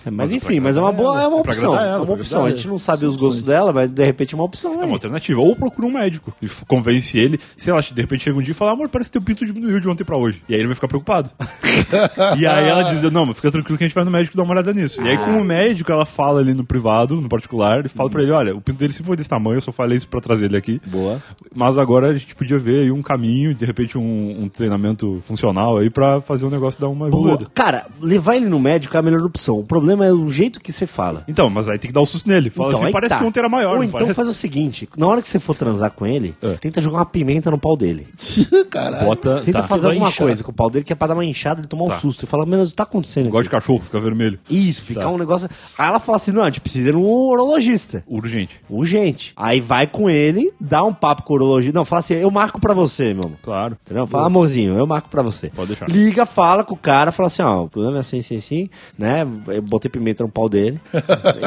É, 0.06 0.10
mas, 0.10 0.32
Mas 0.32 0.34
enfim, 0.34 0.60
mas 0.60 0.78
é 0.78 0.82
uma 0.82 0.92
boa, 0.92 1.14
ela, 1.16 1.24
é 1.24 1.28
uma 1.28 1.38
opção. 1.38 1.74
agradar 1.74 1.88
É 1.88 1.96
ela, 1.96 2.04
uma 2.04 2.14
opção. 2.14 2.46
A 2.46 2.50
gente 2.52 2.68
não 2.68 2.78
sabe 2.78 3.06
os 3.06 3.16
gostos 3.16 3.44
dela, 3.44 3.74
mas 3.74 3.90
de 3.90 4.04
repente 4.06 4.34
é 4.34 4.38
uma 4.38 4.44
opção. 4.46 4.80
É 4.80 4.84
É. 4.84 4.86
uma 4.86 4.94
alternativa. 4.94 5.40
Ou 5.42 5.56
procura 5.56 5.88
um 5.88 5.92
médico 5.92 6.34
e 6.42 6.48
convence 6.68 7.18
ele. 7.18 7.40
Sei 7.58 7.74
lá, 7.74 7.82
de 7.82 8.02
repente 8.02 8.24
chega 8.24 8.38
um 8.38 8.42
dia 8.42 8.52
e 8.52 8.56
fala, 8.56 8.72
amor, 8.72 8.90
parece 8.90 9.10
que 9.10 9.14
teu 9.14 9.22
pinto 9.22 9.46
diminuiu 9.46 9.80
de 9.80 9.90
ontem 9.90 10.04
pra 10.04 10.18
hoje. 10.18 10.42
E 10.48 10.54
aí 10.54 10.60
ele 10.60 10.68
vai 10.68 10.76
ficar 10.76 10.88
preocupado. 10.88 11.30
e 12.38 12.46
aí 12.46 12.68
ela 12.68 12.84
diz, 12.84 13.02
não, 13.12 13.26
mas 13.26 13.36
fica 13.38 13.52
tranquilo 13.52 13.78
que 13.78 13.84
a 13.84 13.88
gente 13.88 13.96
vai 13.96 14.04
no 14.04 14.12
médico 14.12 14.36
dar 14.38 14.44
uma 14.44 14.54
olhada 14.54 14.74
nisso. 14.74 15.02
E 15.02 15.08
aí 15.08 15.18
com 15.18 15.40
o 15.42 15.44
médico 15.44 15.92
ela 15.92 16.06
fala 16.06 16.40
ali 16.40 16.54
no 16.54 16.64
privado, 16.64 17.20
no 17.20 17.30
particular, 17.30 17.86
e 17.86 17.90
fala 17.90 18.10
pra 18.10 18.22
ele, 18.22 18.32
olha, 18.32 18.56
o 18.56 18.62
pinto 18.62 18.78
dele 18.78 18.94
sempre 18.94 19.08
foi 19.08 19.18
desse 19.18 19.30
tamanho, 19.30 19.58
eu 19.58 19.62
só 19.62 19.72
falei 19.72 19.98
isso 19.98 20.08
pra 20.08 20.22
trazer 20.22 20.46
ele 20.46 20.58
aqui. 20.58 20.82
Boa. 20.86 21.22
Mas 21.54 21.78
agora 21.78 22.08
a 22.10 22.14
gente 22.18 22.36
podia 22.36 22.58
ver 22.60 22.84
aí 22.84 22.92
um 22.92 23.02
caminho, 23.02 23.54
de 23.54 23.66
repente 23.66 23.98
um, 23.98 24.44
um 24.44 24.50
treinamento 24.50 25.20
funcional 25.24 25.78
aí 25.78 25.90
pra 25.90 26.22
fazer 26.22 26.46
o 26.46 26.50
negócio 26.50 26.80
dar 26.80 26.88
uma 26.90 27.10
Boa. 27.10 27.40
Cara, 27.54 27.88
levar 28.02 28.36
ele 28.36 28.48
no 28.48 28.60
médico 28.60 28.96
é 28.96 29.00
a 29.00 29.04
melhor 29.04 29.22
opção. 29.24 29.60
O 29.60 29.64
problema 29.64 29.89
é 29.92 30.12
o 30.12 30.28
jeito 30.30 30.60
que 30.60 30.72
você 30.72 30.86
fala. 30.88 31.24
Então, 31.28 31.50
mas 31.50 31.68
aí 31.68 31.78
tem 31.80 31.90
que 31.90 31.94
dar 31.94 32.02
o 32.02 32.06
susto 32.06 32.28
nele. 32.28 32.50
Fala 32.50 32.74
assim, 32.74 32.86
aí 32.86 32.92
parece 32.92 33.10
tá. 33.16 33.20
que 33.20 33.26
ontem 33.26 33.40
era 33.40 33.50
maior. 33.50 33.78
Ou 33.78 33.84
então 33.84 34.00
parece? 34.00 34.14
faz 34.14 34.28
o 34.28 34.34
seguinte: 34.34 34.88
na 34.98 35.08
hora 35.08 35.22
que 35.22 35.30
você 35.30 35.40
for 35.40 35.56
transar 35.56 35.92
com 35.92 36.06
ele, 36.06 36.36
É. 36.42 36.54
tenta 36.54 36.82
jogar 36.82 36.98
uma 37.00 37.06
pimenta 37.06 37.50
no 37.52 37.58
pau 37.58 37.76
dele. 37.78 38.08
Caralho. 38.70 39.06
Bota, 39.06 39.42
Tenta 39.42 39.62
tá. 39.62 39.68
fazer 39.68 39.88
alguma 39.88 40.08
inchar. 40.10 40.26
coisa 40.28 40.44
com 40.44 40.52
o 40.52 40.54
pau 40.54 40.70
dele 40.70 40.86
que 40.86 40.94
é 40.94 40.96
pra 40.96 41.08
dar 41.08 41.14
uma 41.14 41.26
inchada, 41.26 41.62
ele 41.62 41.68
tomar 41.68 41.86
um 41.86 41.88
Tá. 41.90 41.96
susto. 41.98 42.24
E 42.24 42.28
fala, 42.28 42.46
menos 42.46 42.72
tá 42.72 42.84
acontecendo. 42.84 43.28
Igual 43.28 43.42
de 43.44 43.48
aqui?" 43.50 43.58
cachorro, 43.58 43.82
fica 43.84 44.00
vermelho. 44.00 44.40
Isso, 44.50 44.82
ficar 44.84 45.02
Tá. 45.02 45.10
um 45.10 45.18
negócio. 45.18 45.50
Aí 45.78 45.88
ela 45.88 46.00
fala 46.00 46.18
assim: 46.18 46.32
não, 46.32 46.44
a 46.44 46.46
gente 46.46 46.62
precisa 46.62 46.90
ir 46.90 46.94
num 46.94 47.02
urologista. 47.04 48.04
Urgente. 48.08 48.62
Urgente. 48.70 49.34
Aí 49.36 49.60
vai 49.60 49.88
com 49.88 50.10
ele, 50.10 50.52
dá 50.60 50.84
um 50.84 50.94
papo 50.94 51.24
com 51.24 51.34
o 51.34 51.36
urologista. 51.38 51.78
Não, 51.78 51.86
fala 51.86 52.00
assim: 52.00 52.14
eu 52.16 52.30
marco 52.32 52.60
pra 52.60 52.74
você, 52.74 53.14
meu 53.14 53.24
amor. 53.26 53.38
Claro. 53.42 53.78
Entendeu? 53.86 54.06
Fala, 54.08 54.28
amorzinho, 54.28 54.78
eu 54.78 54.86
marco 54.88 55.10
pra 55.10 55.22
você. 55.22 55.50
Pode 55.50 55.68
deixar. 55.70 55.90
Liga, 55.90 56.26
fala 56.26 56.64
com 56.64 56.74
o 56.74 56.78
cara, 56.78 57.12
fala 57.12 57.28
assim, 57.28 57.42
ó, 57.42 57.64
o 57.64 57.70
problema 57.70 57.98
é 57.98 58.00
assim, 58.00 58.20
assim, 58.20 58.36
assim, 58.38 58.70
né? 58.98 59.26
Eu 59.48 59.62
botei 59.80 59.90
pimenta 59.90 60.24
no 60.24 60.30
pau 60.30 60.50
dele. 60.50 60.80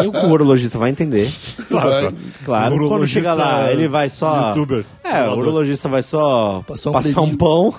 e 0.03 0.07
o 0.07 0.31
urologista 0.31 0.79
vai 0.79 0.91
entender. 0.91 1.31
Claro, 1.69 1.91
claro. 1.91 2.17
Claro, 2.45 2.89
quando 2.89 3.07
chega 3.07 3.35
lá, 3.35 3.71
ele 3.71 3.87
vai 3.89 4.09
só. 4.09 4.49
youtuber. 4.49 4.85
É, 5.13 5.29
o 5.29 5.39
urologista 5.39 5.89
vai 5.89 6.03
só 6.03 6.63
Passar 6.67 6.91
um 6.91 6.93
passar 6.93 7.21
um 7.23 7.35
pão, 7.37 7.75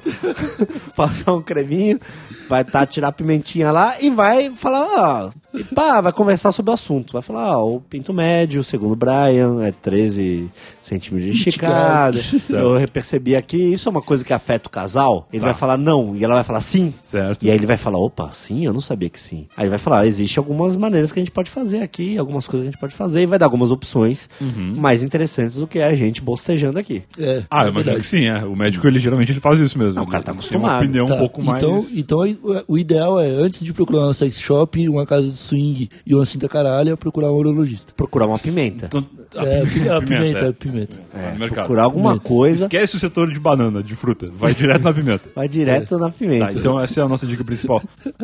passar 0.95 1.33
um 1.33 1.41
creminho, 1.41 1.99
vai 2.49 2.63
tá, 2.63 2.85
tirar 2.85 3.09
a 3.09 3.11
pimentinha 3.11 3.71
lá 3.71 3.95
e 4.01 4.09
vai 4.09 4.51
falar, 4.55 5.31
ó, 5.53 5.57
e 5.57 5.63
pá, 5.63 6.01
vai 6.01 6.11
conversar 6.11 6.51
sobre 6.51 6.71
o 6.71 6.73
assunto. 6.73 7.13
Vai 7.13 7.21
falar, 7.21 7.57
ó, 7.57 7.75
o 7.75 7.81
pinto 7.81 8.13
médio, 8.13 8.63
segundo 8.63 8.93
o 8.93 8.95
Brian, 8.95 9.63
é 9.63 9.71
13 9.71 10.49
centímetros 10.81 11.31
de 11.31 11.37
esticada. 11.37 12.19
Eu 12.49 12.87
percebi 12.87 13.35
aqui, 13.35 13.57
isso 13.57 13.87
é 13.87 13.91
uma 13.91 14.01
coisa 14.01 14.23
que 14.25 14.33
afeta 14.33 14.67
o 14.67 14.71
casal. 14.71 15.27
Ele 15.31 15.39
Tá. 15.41 15.47
vai 15.47 15.53
falar 15.53 15.77
não, 15.77 16.15
e 16.15 16.23
ela 16.23 16.35
vai 16.35 16.43
falar 16.43 16.61
sim. 16.61 16.93
Certo. 17.01 17.43
E 17.45 17.49
aí 17.51 17.55
ele 17.55 17.65
vai 17.65 17.77
falar, 17.77 17.99
opa, 17.99 18.29
sim, 18.31 18.65
eu 18.65 18.73
não 18.73 18.81
sabia 18.81 19.09
que 19.09 19.19
sim. 19.19 19.47
Aí 19.55 19.63
ele 19.63 19.69
vai 19.69 19.79
falar, 19.79 20.05
existe 20.07 20.39
algumas 20.39 20.75
maneiras 20.75 21.11
que 21.11 21.19
a 21.19 21.21
gente 21.21 21.31
pode 21.31 21.49
fazer 21.49 21.81
aqui, 21.81 22.17
algumas 22.17 22.47
coisas 22.47 22.63
que 22.65 22.69
a 22.69 22.71
gente 22.71 22.79
pode 22.79 22.95
fazer, 22.95 23.21
e 23.21 23.25
vai 23.25 23.37
dar 23.39 23.45
algumas 23.45 23.71
opções 23.71 24.27
mais 24.75 25.03
interessantes 25.03 25.57
do 25.57 25.67
que 25.67 25.79
a 25.79 25.95
gente 25.95 26.21
bostejando 26.21 26.79
aqui. 26.79 27.03
É, 27.23 27.43
Ah, 27.49 27.63
é 27.63 27.67
eu 27.67 27.71
imagino 27.71 27.97
que 27.97 28.05
sim, 28.07 28.25
é. 28.27 28.43
O 28.45 28.55
médico, 28.55 28.87
ele 28.87 28.99
geralmente 28.99 29.31
ele 29.31 29.39
faz 29.39 29.59
isso 29.59 29.77
mesmo. 29.77 29.95
Não, 29.95 30.03
o 30.03 30.07
cara 30.07 30.23
tá 30.23 30.31
acostumado. 30.31 30.61
Tem 30.63 30.71
uma 30.71 30.77
opinião 30.79 31.05
Tá, 31.05 31.15
um 31.15 31.17
pouco 31.19 31.41
então, 31.41 31.71
mais... 31.73 31.97
Então, 31.97 32.19
o- 32.67 32.77
ideal 32.77 33.19
é, 33.19 33.27
antes 33.27 33.63
de 33.63 33.71
procurar 33.73 34.05
uma 34.05 34.13
sex 34.13 34.39
shop, 34.39 34.87
uma 34.89 35.05
casa 35.05 35.27
de 35.27 35.37
swing 35.37 35.89
e 36.05 36.13
uma 36.15 36.25
cinta 36.25 36.47
caralha, 36.49 36.95
procurar 36.97 37.31
um 37.31 37.35
urologista. 37.35 37.93
Procurar 37.95 38.25
uma 38.27 38.37
pimenta. 38.39 38.85
Então, 38.87 39.05
a 39.35 39.43
É, 39.45 39.61
pi- 39.65 39.89
a 39.89 40.01
pimenta, 40.01 40.01
pimenta, 40.01 40.45
é. 40.45 40.47
a 40.49 40.53
pimenta. 40.53 41.01
É, 41.13 41.31
no 41.33 41.39
mercado. 41.39 41.55
procurar 41.65 41.83
alguma 41.83 42.11
Pimenta. 42.11 42.27
coisa, 42.29 42.65
Esquece 42.65 42.95
o 42.95 42.99
setor 42.99 43.31
de 43.31 43.39
banana, 43.39 43.81
de 43.81 43.95
fruta. 43.95 44.27
Vai 44.35 44.53
direto 44.55 44.81
na 44.83 44.93
pimenta. 44.93 45.29
vai 45.35 45.47
direto 45.47 45.97
na 45.97 46.09
pimenta. 46.09 46.45
Tá, 46.47 46.51
então 46.53 46.79
essa 46.79 46.99
é 46.99 47.03
a 47.03 47.07
nossa 47.07 47.25
dica 47.25 47.43
principal. 47.43 47.81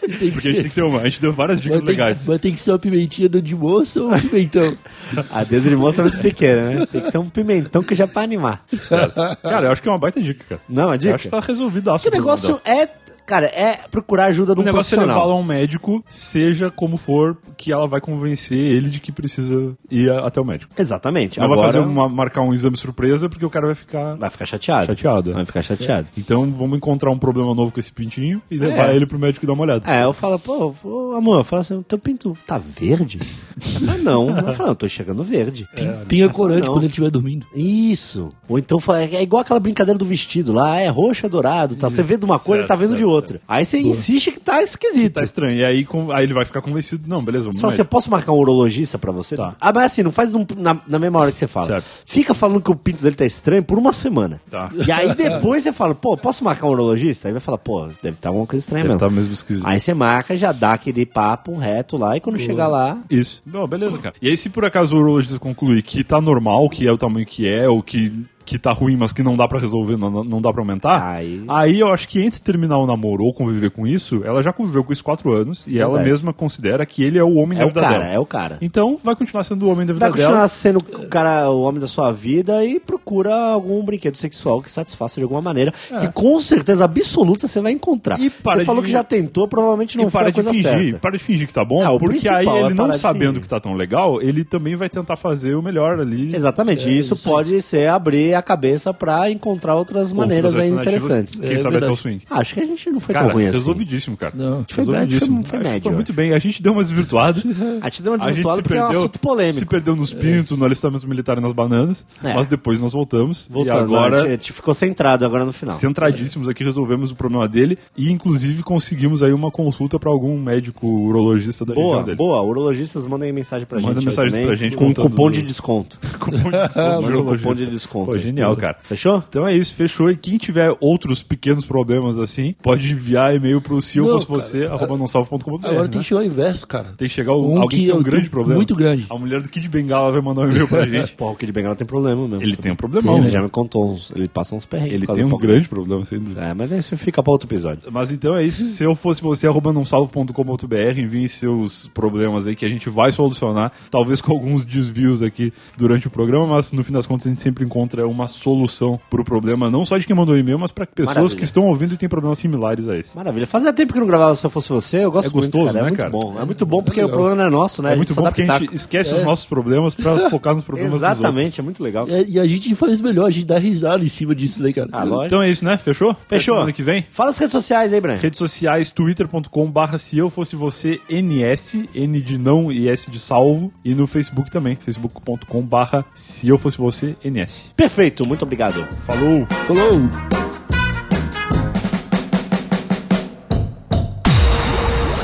Tem 0.00 0.16
que 0.18 0.30
Porque 0.30 0.48
a 0.48 0.52
gente 0.52 0.54
tem 0.54 0.54
ser, 0.62 0.68
que 0.70 0.74
ter 0.76 0.82
uma. 0.82 1.00
A 1.00 1.04
gente 1.04 1.20
deu 1.20 1.32
várias 1.34 1.60
dicas 1.60 1.78
vai, 1.80 1.84
ter, 1.86 1.90
legais. 1.92 2.24
vai 2.26 2.38
ter 2.38 2.50
que 2.50 2.58
ser 2.58 2.70
uma 2.70 2.78
pimentinha 2.78 3.28
do 3.28 3.42
de 3.42 3.54
moça 3.54 4.00
ou 4.00 4.10
um 4.14 4.18
pimentão. 4.18 4.74
A 5.30 5.44
dedo 5.44 5.68
de 5.68 5.76
moça 5.76 6.00
é 6.00 6.04
muito 6.04 6.18
pequena, 6.20 6.62
né? 6.70 6.86
Tem 6.86 7.02
que 7.02 7.10
ser 7.10 7.18
um 7.18 7.28
pimentão 7.28 7.82
que 7.82 7.94
já 7.94 8.04
é 8.04 8.06
pra 8.08 8.22
animar. 8.22 8.64
Certo. 8.86 9.14
Cara, 9.42 9.66
eu 9.66 9.72
acho 9.72 9.82
que 9.82 9.88
é 9.88 9.92
uma 9.92 9.98
baita 9.98 10.20
dica, 10.20 10.44
cara. 10.48 10.60
Não, 10.68 10.90
a 10.90 10.94
Eu 10.94 10.98
dica? 10.98 11.14
acho 11.14 11.24
que 11.24 11.30
tá 11.30 11.40
resolvido 11.40 11.90
Que 11.98 12.08
o 12.08 12.12
negócio 12.12 12.60
é, 12.64 12.88
cara, 13.28 13.46
é 13.46 13.78
procurar 13.90 14.24
ajuda 14.26 14.54
de 14.54 14.60
O 14.60 14.62
um 14.62 14.64
negócio 14.64 14.94
é 14.94 14.96
profissional. 14.96 15.16
levá-la 15.26 15.38
a 15.38 15.42
um 15.42 15.44
médico, 15.46 16.02
seja 16.08 16.70
como 16.70 16.96
for, 16.96 17.36
que 17.56 17.70
ela 17.72 17.86
vai 17.86 18.00
convencer 18.00 18.58
ele 18.58 18.88
de 18.88 19.00
que 19.00 19.12
precisa 19.12 19.76
ir 19.90 20.10
a- 20.10 20.26
até 20.26 20.40
o 20.40 20.44
médico. 20.44 20.72
Exatamente. 20.78 21.38
Não 21.38 21.44
Agora 21.46 21.60
vai 21.60 21.72
fazer 21.72 21.84
uma, 21.84 22.08
marcar 22.08 22.40
um 22.42 22.52
exame 22.54 22.76
surpresa 22.76 23.28
porque 23.28 23.44
o 23.44 23.50
cara 23.50 23.66
vai 23.66 23.74
ficar 23.74 24.14
vai 24.16 24.30
ficar 24.30 24.46
chateado. 24.46 24.86
chateado. 24.86 25.32
Vai 25.34 25.44
ficar 25.44 25.62
chateado. 25.62 26.08
Então 26.16 26.50
vamos 26.50 26.76
encontrar 26.78 27.10
um 27.10 27.18
problema 27.18 27.54
novo 27.54 27.70
com 27.70 27.78
esse 27.80 27.92
pintinho 27.92 28.40
e 28.50 28.56
levar 28.56 28.90
É. 28.90 28.96
ele 28.96 29.06
pro 29.06 29.18
médico 29.18 29.44
e 29.44 29.46
dar 29.46 29.52
uma 29.52 29.62
olhada. 29.64 29.90
É, 29.92 30.04
eu 30.04 30.12
falo, 30.12 30.38
pô, 30.38 30.72
pô 30.72 31.12
amor, 31.16 31.38
eu 31.40 31.44
falo 31.44 31.60
assim, 31.60 31.82
teu 31.82 31.98
pinto 31.98 32.36
tá 32.46 32.58
verde? 32.58 33.20
Ela 33.60 33.80
fala, 33.86 33.98
não. 33.98 34.28
Eu 34.38 34.52
falo, 34.54 34.68
não, 34.68 34.74
tô 34.74 34.88
chegando 34.88 35.22
verde. 35.22 35.68
Pinga 36.08 36.28
corante 36.30 36.60
Não. 36.66 36.72
quando 36.72 36.84
ele 36.84 36.86
estiver 36.86 37.10
dormindo. 37.10 37.46
Isso. 37.54 38.28
Ou 38.48 38.58
então 38.58 38.78
fala- 38.80 39.02
é 39.02 39.22
igual 39.22 39.42
aquela 39.42 39.60
brincadeira 39.60 39.98
do 39.98 40.04
vestido 40.04 40.52
lá, 40.52 40.78
é 40.80 40.88
roxo, 40.88 41.26
é 41.26 41.28
dourado, 41.28 41.76
tá? 41.76 41.90
Você 41.90 42.02
vê 42.02 42.16
de 42.16 42.24
uma 42.24 42.38
cor, 42.38 42.56
ele 42.56 42.66
tá 42.66 42.74
vendo 42.76 42.96
de 42.96 43.04
outra. 43.18 43.40
Aí 43.46 43.64
você 43.64 43.78
insiste 43.78 44.30
que 44.32 44.40
tá 44.40 44.62
esquisito. 44.62 45.14
Tá 45.14 45.22
estranho. 45.24 45.56
E 45.58 45.64
aí, 45.64 45.84
com- 45.84 46.10
aí 46.12 46.24
ele 46.24 46.34
vai 46.34 46.44
ficar 46.44 46.60
convencido. 46.62 47.04
Não, 47.08 47.22
beleza, 47.24 47.44
vamos 47.44 47.56
Você 47.56 47.60
fala 47.60 47.72
assim, 47.72 47.82
eu 47.82 47.86
posso 47.86 48.10
marcar 48.10 48.32
um 48.32 48.36
urologista 48.38 48.98
pra 48.98 49.12
você? 49.12 49.36
Tá. 49.36 49.54
Ah, 49.60 49.72
mas 49.74 49.84
assim, 49.92 50.02
não 50.02 50.12
faz 50.12 50.32
num- 50.32 50.46
na, 50.56 50.80
na 50.86 50.98
mesma 50.98 51.18
hora 51.18 51.30
que 51.32 51.38
você 51.38 51.46
fala. 51.46 51.66
Certo. 51.66 51.84
Fica 52.06 52.34
falando 52.34 52.60
que 52.60 52.70
o 52.70 52.74
pinto 52.76 53.02
dele 53.02 53.16
tá 53.16 53.24
estranho 53.24 53.62
por 53.62 53.78
uma 53.78 53.92
semana. 53.92 54.40
Tá. 54.50 54.70
E 54.86 54.90
aí 54.90 55.14
depois 55.14 55.62
você 55.62 55.72
fala, 55.72 55.94
pô, 55.94 56.16
posso 56.16 56.42
marcar 56.44 56.66
um 56.66 56.70
urologista? 56.70 57.28
Aí 57.28 57.32
vai 57.32 57.40
falar, 57.40 57.58
pô, 57.58 57.86
deve 58.02 58.16
estar 58.16 58.28
alguma 58.30 58.46
coisa 58.46 58.62
estranha 58.64 58.84
Deve 58.84 58.94
mesmo. 58.94 59.08
tá 59.08 59.14
mesmo 59.14 59.34
esquisito. 59.34 59.66
Aí 59.66 59.78
você 59.80 59.92
marca, 59.94 60.36
já 60.36 60.52
dá 60.52 60.72
aquele 60.74 61.04
papo 61.04 61.56
reto 61.56 61.96
lá, 61.96 62.16
e 62.16 62.20
quando 62.20 62.38
chegar 62.38 62.68
lá, 62.68 62.98
Isso. 63.10 63.42
Bom, 63.44 63.66
beleza, 63.66 63.98
cara. 63.98 64.14
E 64.22 64.28
aí, 64.28 64.36
se 64.36 64.48
por 64.50 64.64
acaso 64.64 64.94
o 64.94 64.98
urologista 64.98 65.38
concluir 65.38 65.82
que 65.82 66.04
tá 66.04 66.20
normal, 66.20 66.68
que 66.68 66.86
é 66.86 66.92
o 66.92 66.98
tamanho 66.98 67.26
que 67.26 67.46
é, 67.48 67.68
ou 67.68 67.82
que 67.82 68.12
que 68.48 68.58
tá 68.58 68.72
ruim, 68.72 68.96
mas 68.96 69.12
que 69.12 69.22
não 69.22 69.36
dá 69.36 69.46
pra 69.46 69.58
resolver, 69.58 69.96
não, 69.96 70.24
não 70.24 70.40
dá 70.40 70.50
pra 70.52 70.62
aumentar, 70.62 71.06
Aí- 71.06 71.42
aí 71.48 71.80
eu 71.80 71.88
acho 71.92 72.08
que 72.08 72.20
entre 72.22 72.40
terminar 72.40 72.78
o 72.78 72.86
namoro 72.86 73.24
ou 73.24 73.32
conviver 73.34 73.70
com 73.70 73.86
isso, 73.86 74.22
ela 74.24 74.42
já 74.42 74.52
conviveu 74.52 74.82
com 74.82 74.92
isso 74.92 75.04
quatro 75.04 75.32
anos 75.34 75.64
e 75.66 75.78
ela 75.78 76.00
mesma 76.00 76.32
considera 76.32 76.86
que 76.86 77.02
ele 77.02 77.18
é 77.18 77.22
o 77.24 77.34
homem 77.34 77.58
É 77.58 77.62
da 77.62 77.66
o 77.66 77.68
vida 77.68 77.80
cara, 77.82 77.98
dela. 77.98 78.10
é 78.14 78.18
o 78.18 78.26
cara. 78.26 78.58
Então 78.62 78.98
vai 79.02 79.14
continuar 79.14 79.44
sendo 79.44 79.66
o 79.66 79.70
homem 79.70 79.84
da 79.86 79.92
vida 79.92 80.04
Vai 80.06 80.10
continuar 80.10 80.34
dela. 80.36 80.48
sendo 80.48 80.78
o 80.78 81.08
cara, 81.08 81.50
o 81.50 81.60
homem 81.62 81.80
da 81.80 81.86
sua 81.86 82.10
vida 82.12 82.64
e 82.64 82.80
procura 82.80 83.34
algum 83.34 83.82
brinquedo 83.84 84.16
sexual 84.16 84.62
que 84.62 84.70
satisfaça 84.72 85.16
de 85.20 85.22
alguma 85.24 85.42
maneira. 85.42 85.72
Que 86.00 86.08
com 86.10 86.38
certeza 86.40 86.84
absoluta 86.84 87.46
você 87.46 87.60
vai 87.60 87.72
encontrar. 87.72 88.18
É. 88.18 88.24
E 88.24 88.30
para 88.30 88.60
você 88.60 88.64
falou 88.64 88.80
de- 88.82 88.86
que 88.86 88.92
já 88.92 89.04
tentou, 89.04 89.46
provavelmente 89.46 89.96
não 89.98 90.08
e 90.08 90.10
foi 90.10 90.20
para 90.20 90.28
a 90.28 90.30
de 90.30 90.34
coisa 90.34 90.50
fingir, 90.52 90.70
certa. 90.70 90.98
para 90.98 91.10
de 91.12 91.18
fingir 91.22 91.46
que 91.46 91.52
tá 91.52 91.64
bom, 91.64 91.82
Ah, 91.84 91.98
porque 91.98 92.28
aí 92.28 92.46
é 92.46 92.60
ele 92.60 92.70
não 92.74 92.84
parar 92.86 92.92
de 92.92 92.98
sabendo 92.98 93.40
que 93.40 93.48
tá 93.48 93.60
tão 93.60 93.74
legal, 93.74 94.22
ele 94.22 94.44
também 94.44 94.74
vai 94.76 94.88
tentar 94.88 95.16
fazer 95.16 95.54
o 95.54 95.62
melhor 95.62 96.00
ali. 96.00 96.34
Exatamente, 96.34 96.88
isso, 96.88 97.14
isso 97.14 97.28
aí. 97.28 97.34
pode 97.34 97.62
ser 97.62 97.88
abrir 97.88 98.34
a 98.38 98.42
cabeça 98.42 98.92
pra 98.94 99.30
encontrar 99.30 99.74
outras 99.74 100.12
maneiras 100.12 100.58
aí 100.58 100.70
interessantes. 100.70 101.38
Quem 101.38 101.52
É 101.52 101.58
sabe 101.58 101.76
até 101.76 101.86
o 101.86 101.94
verdade. 101.94 101.96
swing. 102.00 102.22
Acho 102.30 102.54
que 102.54 102.60
a 102.60 102.66
gente 102.66 102.90
não 102.90 103.00
foi 103.00 103.12
Cara, 103.14 103.26
tão 103.26 103.34
ruim 103.34 103.46
assim. 103.46 103.58
resolvidíssimo, 103.58 104.16
cara. 104.16 104.32
Não. 104.36 104.64
Foi 104.68 104.76
resolvidíssimo. 104.84 105.36
foi- 105.42 105.50
foi 105.50 105.58
que 105.58 105.64
médio, 105.64 105.82
Foi 105.82 105.92
muito 105.92 106.12
bem. 106.12 106.32
A 106.32 106.38
gente 106.38 106.62
deu 106.62 106.72
uma 106.72 106.82
desvirtuada. 106.82 107.40
A 107.82 107.88
gente 107.88 108.02
deu 108.02 108.12
uma 108.12 108.16
A 108.16 108.18
gente 108.20 108.28
desvirtuada 108.28 108.62
porque 108.62 108.74
é 108.78 108.80
um 108.82 108.86
perdeu, 108.86 109.00
assunto 109.00 109.18
polêmico. 109.20 109.58
se 109.58 109.66
perdeu 109.66 109.96
nos 109.96 110.12
pintos, 110.12 110.56
no 110.58 110.64
alistamento 110.64 111.06
militar 111.08 111.38
e 111.38 111.40
nas 111.40 111.52
bananas. 111.52 112.04
É. 112.22 112.34
Mas 112.34 112.46
depois 112.46 112.80
nós 112.80 112.92
voltamos. 112.92 113.46
Voltando, 113.50 113.76
e 113.76 113.80
agora, 113.96 114.22
a 114.22 114.28
gente- 114.30 114.52
ficou 114.52 114.74
centrado 114.74 115.24
agora 115.24 115.44
no 115.44 115.52
final. 115.52 115.74
centradíssimos 115.74 116.48
aqui, 116.48 116.62
resolvemos 116.64 117.10
o 117.10 117.14
problema 117.16 117.48
dele. 117.48 117.78
E 117.96 118.10
inclusive 118.10 118.62
conseguimos 118.62 119.22
aí 119.22 119.32
uma 119.32 119.50
consulta 119.50 119.98
pra 119.98 120.10
algum 120.10 120.40
médico 120.40 120.86
urologista 120.86 121.64
da 121.64 121.74
Boa, 121.74 121.86
região 121.88 122.04
dele. 122.04 122.16
boa. 122.16 122.42
Urologistas 122.42 123.06
mandem 123.06 123.32
mensagem 123.32 123.66
pra 123.66 123.80
Manda 123.80 123.94
gente. 123.94 124.06
mensagens 124.06 124.32
também, 124.32 124.46
pra 124.46 124.56
gente 124.56 124.76
com 124.76 124.86
contando 124.86 125.10
cupom 125.10 125.30
de 125.30 125.42
desconto. 125.42 125.98
Cupom 126.18 126.50
de 126.50 126.58
desconto, 126.58 127.24
cupom 127.38 127.54
de 127.54 127.66
desconto. 127.66 128.10
Genial, 128.28 128.56
cara. 128.56 128.76
Fechou? 128.82 129.22
Então 129.28 129.46
é 129.46 129.54
isso, 129.54 129.74
fechou. 129.74 130.10
E 130.10 130.16
quem 130.16 130.36
tiver 130.38 130.74
outros 130.80 131.22
pequenos 131.22 131.64
problemas 131.64 132.18
assim, 132.18 132.54
pode 132.62 132.90
enviar 132.92 133.34
e-mail 133.34 133.60
pro 133.60 133.80
se 133.80 133.98
eu 133.98 134.04
fosse 134.06 134.26
cara. 134.26 134.40
você, 134.40 134.64
arroba 134.66 134.96
nonsalvo.com.br. 134.96 135.66
Agora 135.66 135.82
né? 135.84 135.88
tem 135.88 136.00
que 136.00 136.06
chegar 136.06 136.20
ao 136.20 136.26
inverso, 136.26 136.66
cara. 136.66 136.88
Tem 136.96 137.08
que 137.08 137.14
chegar 137.14 137.32
o, 137.32 137.54
Um 137.54 137.62
alguém 137.62 137.80
que 137.80 137.86
tem 137.86 137.94
um 137.94 138.02
grande 138.02 138.28
problema. 138.30 138.56
muito 138.56 138.74
grande. 138.74 139.06
A 139.08 139.16
mulher 139.18 139.40
do 139.40 139.48
Kid 139.48 139.68
Bengala 139.68 140.12
vai 140.12 140.20
mandar 140.20 140.42
um 140.42 140.50
e-mail 140.50 140.68
pra 140.68 140.84
gente. 140.86 141.12
Pô, 141.14 141.30
o 141.30 141.36
Kid 141.36 141.52
Bengala 141.52 141.74
tem 141.74 141.86
problema 141.86 142.26
mesmo. 142.28 142.42
Ele 142.42 142.56
tem 142.56 142.72
um 142.72 142.76
problemão, 142.76 143.16
Ele 143.16 143.24
né? 143.26 143.30
já 143.30 143.42
me 143.42 143.48
contou 143.48 143.92
uns. 143.92 144.10
Ele 144.14 144.28
passa 144.28 144.54
uns 144.54 144.66
perrengues. 144.66 144.94
Ele 144.94 145.06
tem 145.06 145.24
um 145.24 145.36
grande 145.38 145.68
problema, 145.68 146.04
sem 146.04 146.18
dúvida. 146.18 146.42
É, 146.42 146.54
mas 146.54 146.70
isso 146.72 146.96
fica 146.96 147.22
pra 147.22 147.32
outro 147.32 147.48
episódio. 147.48 147.90
Mas 147.90 148.10
então 148.10 148.36
é 148.36 148.44
isso. 148.44 148.62
Se 148.64 148.84
eu 148.84 148.94
fosse 148.94 149.22
você, 149.22 149.46
arroba 149.46 149.72
nãosalvo.com.br, 149.72 150.98
envie 151.00 151.28
seus 151.28 151.88
problemas 151.88 152.46
aí 152.46 152.54
que 152.54 152.64
a 152.64 152.68
gente 152.68 152.88
vai 152.90 153.12
solucionar. 153.12 153.72
Talvez 153.90 154.20
com 154.20 154.32
alguns 154.32 154.64
desvios 154.64 155.22
aqui 155.22 155.52
durante 155.76 156.06
o 156.06 156.10
programa, 156.10 156.46
mas 156.46 156.72
no 156.72 156.82
fim 156.84 156.92
das 156.92 157.06
contas 157.06 157.26
a 157.26 157.30
gente 157.30 157.40
sempre 157.40 157.64
encontra 157.64 158.06
uma 158.06 158.17
solução 158.26 158.98
pro 159.10 159.22
problema, 159.22 159.70
não 159.70 159.84
só 159.84 159.98
de 159.98 160.06
quem 160.06 160.16
mandou 160.16 160.36
e-mail, 160.36 160.58
mas 160.58 160.70
para 160.72 160.86
pessoas 160.86 161.14
Maravilha. 161.14 161.36
que 161.36 161.44
estão 161.44 161.66
ouvindo 161.66 161.94
e 161.94 161.96
têm 161.96 162.08
problemas 162.08 162.38
similares 162.38 162.88
a 162.88 162.96
esse. 162.96 163.14
Maravilha. 163.16 163.46
Fazia 163.46 163.72
tempo 163.72 163.92
que 163.92 163.98
eu 163.98 164.00
não 164.00 164.06
gravava 164.08 164.34
Se 164.34 164.44
Eu 164.44 164.50
Fosse 164.50 164.68
Você. 164.70 165.04
Eu 165.04 165.10
gosto 165.12 165.28
É 165.28 165.30
gostoso, 165.30 165.64
muito, 165.64 165.72
cara. 165.72 165.74
né, 165.74 165.80
é 165.80 165.82
muito 165.90 165.98
cara? 165.98 166.10
bom. 166.10 166.40
É 166.40 166.44
muito 166.44 166.66
bom 166.66 166.82
porque 166.82 167.00
É 167.00 167.04
o 167.06 167.08
problema 167.08 167.36
não 167.36 167.44
é 167.44 167.50
nosso, 167.50 167.82
né? 167.82 167.92
É 167.92 167.96
muito 167.96 168.14
bom 168.14 168.22
porque 168.22 168.42
a 168.42 168.46
gente 168.46 168.58
pitaco. 168.60 168.74
esquece 168.74 169.12
os 169.14 169.20
É. 169.20 169.24
nossos 169.24 169.44
problemas 169.46 169.94
pra 169.94 170.28
focar 170.30 170.54
nos 170.54 170.64
problemas. 170.64 170.94
Exatamente, 170.94 171.60
é 171.60 171.62
muito 171.62 171.82
legal. 171.82 172.06
É, 172.08 172.24
e 172.24 172.40
a 172.40 172.46
gente 172.46 172.74
faz 172.74 173.00
melhor, 173.00 173.26
a 173.26 173.30
gente 173.30 173.46
dá 173.46 173.58
risada 173.58 174.02
em 174.04 174.08
cima 174.08 174.34
disso, 174.34 174.62
né, 174.62 174.72
cara? 174.72 174.88
Ah, 174.92 175.04
lógico. 175.04 175.26
Então 175.26 175.42
é 175.42 175.50
isso, 175.50 175.64
né? 175.64 175.76
Fechou? 175.76 176.10
Até 176.10 176.20
Fechou. 176.38 176.54
Semana 176.56 176.72
que 176.72 176.82
vem. 176.82 177.04
Fala 177.10 177.30
as 177.30 177.38
redes 177.38 177.52
sociais 177.52 177.92
aí, 177.92 178.00
Bran. 178.00 178.16
Redes 178.16 178.38
sociais, 178.38 178.90
twitter.com 178.90 179.70
barra 179.70 179.98
se 179.98 180.16
eu 180.18 180.30
fosse 180.30 180.56
você, 180.56 181.00
NS, 181.10 181.84
N 181.94 182.20
de 182.20 182.38
não 182.38 182.72
e 182.72 182.88
S 182.88 183.10
de 183.10 183.18
salvo. 183.18 183.72
E 183.84 183.94
no 183.94 184.06
Facebook 184.06 184.50
também, 184.50 184.76
facebook.com 184.76 185.62
barra 185.62 186.04
se 186.14 186.48
eu 186.48 186.56
fosse 186.58 186.78
você, 186.78 187.14
NS. 187.24 187.72
Perfeito, 187.76 188.07
muito 188.26 188.42
obrigado. 188.42 188.86
Falou! 189.06 189.46
Falou! 189.66 189.92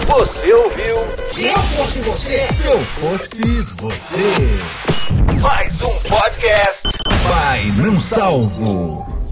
Você 0.08 0.52
ouviu? 0.52 0.96
Se 1.32 1.44
eu 1.46 1.56
fosse 1.56 1.98
você, 2.00 2.48
Se 2.54 2.66
eu 2.68 2.80
fosse 2.80 3.42
você. 3.80 5.40
Mais 5.40 5.82
um 5.82 5.94
podcast. 6.08 6.88
Vai, 7.28 7.64
não 7.76 8.00
salvo. 8.00 9.23